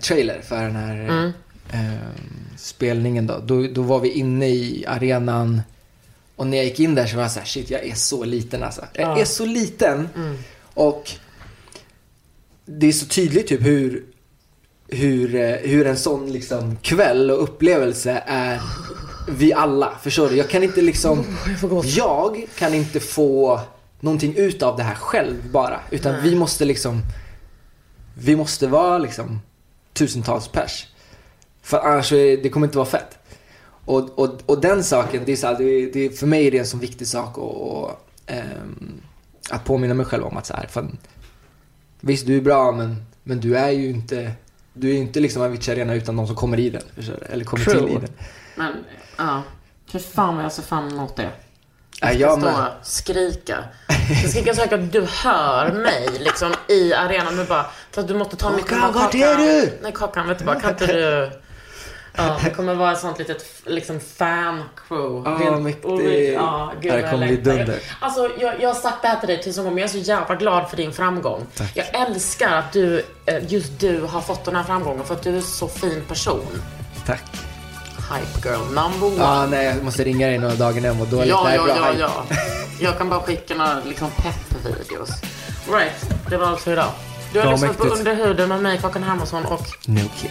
trailer 0.00 0.40
för 0.42 0.62
den 0.62 0.76
här 0.76 1.08
eh, 1.72 1.80
eh, 1.80 1.98
spelningen 2.56 3.26
då. 3.26 3.38
då. 3.44 3.66
Då 3.72 3.82
var 3.82 4.00
vi 4.00 4.10
inne 4.10 4.46
i 4.48 4.84
arenan 4.88 5.62
och 6.36 6.46
när 6.46 6.56
jag 6.56 6.66
gick 6.66 6.80
in 6.80 6.94
där 6.94 7.06
så 7.06 7.16
var 7.16 7.22
jag 7.22 7.32
så 7.32 7.38
här, 7.38 7.46
shit 7.46 7.70
jag 7.70 7.84
är 7.84 7.94
så 7.94 8.24
liten 8.24 8.62
alltså. 8.62 8.84
Jag 8.92 9.20
är 9.20 9.24
så 9.24 9.44
liten. 9.44 10.08
Och 10.74 11.10
det 12.66 12.86
är 12.86 12.92
så 12.92 13.06
tydligt 13.06 13.46
typ 13.46 13.66
hur, 13.66 14.04
hur, 14.88 15.34
eh, 15.34 15.56
hur 15.56 15.86
en 15.86 15.96
sån 15.96 16.32
liksom 16.32 16.76
kväll 16.76 17.30
och 17.30 17.42
upplevelse 17.42 18.22
är 18.26 18.60
vi 19.28 19.52
alla. 19.52 19.98
Förstår 20.02 20.28
du? 20.28 20.36
Jag 20.36 20.50
kan 20.50 20.62
inte 20.62 20.82
liksom, 20.82 21.24
jag 21.84 22.46
kan 22.58 22.74
inte 22.74 23.00
få 23.00 23.60
någonting 24.00 24.34
ut 24.36 24.62
av 24.62 24.76
det 24.76 24.82
här 24.82 24.94
själv 24.94 25.50
bara. 25.50 25.80
Utan 25.90 26.22
vi 26.22 26.34
måste 26.34 26.64
liksom, 26.64 27.02
vi 28.14 28.36
måste 28.36 28.66
vara 28.66 28.98
liksom 28.98 29.40
tusentals 29.92 30.48
pers. 30.48 30.86
För 31.62 31.78
annars 31.78 32.10
det 32.10 32.50
kommer 32.52 32.66
inte 32.66 32.78
vara 32.78 32.88
fett. 32.88 33.15
Och, 33.86 34.18
och, 34.18 34.38
och 34.46 34.60
den 34.60 34.84
saken, 34.84 35.22
det 35.26 35.32
är 35.32 35.36
så 35.36 35.46
här, 35.46 35.58
det, 35.58 35.90
det, 35.92 36.18
för 36.18 36.26
mig 36.26 36.46
är 36.46 36.50
det 36.50 36.58
en 36.58 36.66
så 36.66 36.76
viktig 36.76 37.06
sak 37.06 37.38
och, 37.38 37.82
och, 37.82 37.90
ehm, 38.26 39.00
att 39.50 39.64
påminna 39.64 39.94
mig 39.94 40.06
själv 40.06 40.24
om 40.24 40.36
att 40.36 40.46
så 40.46 40.54
här, 40.54 40.66
fan, 40.66 40.98
visst 42.00 42.26
du 42.26 42.36
är 42.36 42.40
bra 42.40 42.72
men, 42.72 43.04
men 43.22 43.40
du 43.40 43.56
är 43.56 43.70
ju 43.70 43.90
inte, 43.90 44.32
du 44.72 44.88
är 44.88 44.92
ju 44.92 44.98
inte 44.98 45.20
liksom 45.20 45.42
Avicii 45.42 45.72
Arena 45.72 45.94
utan 45.94 46.16
de 46.16 46.26
som 46.26 46.36
kommer 46.36 46.60
i 46.60 46.70
den. 46.70 46.82
Eller 47.30 47.44
kommer 47.44 47.64
True. 47.64 47.78
till 47.78 47.88
i 47.88 47.94
den. 47.94 48.10
Men, 48.56 48.72
ja. 49.18 49.42
Fy 49.92 49.98
fan 49.98 50.36
vad 50.36 50.44
jag 50.44 50.52
ser 50.52 50.62
fram 50.62 50.88
emot 50.88 51.16
det. 51.16 51.30
Ja, 52.00 52.12
Jag 52.12 52.32
ska 52.32 52.40
stå 52.50 52.58
med. 52.60 52.68
och 52.80 52.86
skrika. 52.86 53.64
Jag 54.08 54.18
ska 54.18 54.28
skrika 54.28 54.54
så 54.54 54.60
högt 54.60 54.72
att 54.72 54.92
du 54.92 55.06
hör 55.24 55.72
mig 55.72 56.08
liksom 56.18 56.54
i 56.68 56.94
arenan. 56.94 57.36
Du 57.36 57.44
bara, 57.44 57.66
fast 57.90 58.08
du 58.08 58.14
måste 58.14 58.36
ta 58.36 58.50
mycket 58.50 58.70
Kakan, 58.70 58.92
vart 58.92 59.14
är 59.14 59.36
du? 59.36 59.78
Nej, 59.82 59.92
Kakan, 59.94 60.28
vet 60.28 60.38
du 60.38 60.44
bara, 60.44 60.60
kan 60.60 60.70
inte 60.70 60.86
du... 60.86 61.30
Ja, 62.16 62.36
det 62.44 62.50
kommer 62.50 62.74
vara 62.74 62.92
ett 62.92 62.98
sånt 62.98 63.18
litet 63.18 63.44
liksom 63.66 64.00
fan-crew. 64.00 65.30
Ja, 65.44 65.58
mäktigt. 65.58 66.34
Ja, 66.34 66.72
gud 66.80 66.92
det 66.92 67.10
kommer 67.10 67.26
bli 67.26 67.36
dunder. 67.36 67.78
Alltså, 68.00 68.30
jag, 68.38 68.54
jag 68.60 68.68
har 68.68 68.74
sagt 68.74 69.02
det 69.02 69.08
här 69.08 69.16
till 69.20 69.28
dig 69.28 69.42
tusen 69.42 69.64
gånger, 69.64 69.74
men 69.74 69.80
jag 69.80 69.88
är 69.88 69.92
så 69.92 70.10
jävla 70.10 70.34
glad 70.34 70.70
för 70.70 70.76
din 70.76 70.92
framgång. 70.92 71.46
Jag 71.74 71.86
älskar 71.94 72.52
att 72.56 72.72
du, 72.72 73.04
eh, 73.26 73.52
just 73.52 73.80
du 73.80 74.00
har 74.00 74.20
fått 74.20 74.44
den 74.44 74.56
här 74.56 74.64
framgången 74.64 75.04
för 75.04 75.14
att 75.14 75.22
du 75.22 75.36
är 75.36 75.40
så 75.40 75.68
fin 75.68 76.02
person. 76.08 76.62
Tack. 77.06 77.24
Hype 77.96 78.48
girl 78.48 78.60
number 78.60 79.06
one. 79.06 79.16
Ja, 79.18 79.46
nej, 79.46 79.66
jag 79.66 79.84
måste 79.84 80.04
ringa 80.04 80.26
dig 80.26 80.38
några 80.38 80.54
dagar 80.54 80.80
när 80.80 80.88
jag 80.88 80.96
mår 80.96 81.06
dåligt. 81.06 81.28
Ja, 81.28 81.54
ja, 81.54 81.64
bra 81.64 81.76
ja, 81.76 81.90
hype. 81.90 82.00
ja. 82.00 82.24
Jag 82.80 82.98
kan 82.98 83.08
bara 83.08 83.20
skicka 83.20 83.54
några 83.54 83.80
liksom 83.84 84.10
pepp-videos. 84.10 85.10
Right, 85.70 86.10
det 86.30 86.36
var 86.36 86.46
allt 86.46 86.60
för 86.60 86.72
idag. 86.72 86.90
Du 87.32 87.40
har 87.40 87.52
lyssnat 87.52 87.78
på. 87.78 87.84
Under 87.84 88.14
huden 88.14 88.48
med 88.48 88.62
mig, 88.62 88.78
Kakan 88.78 89.02
Hermansson 89.02 89.44
och 89.44 89.66
No 89.86 90.00
kid. 90.16 90.30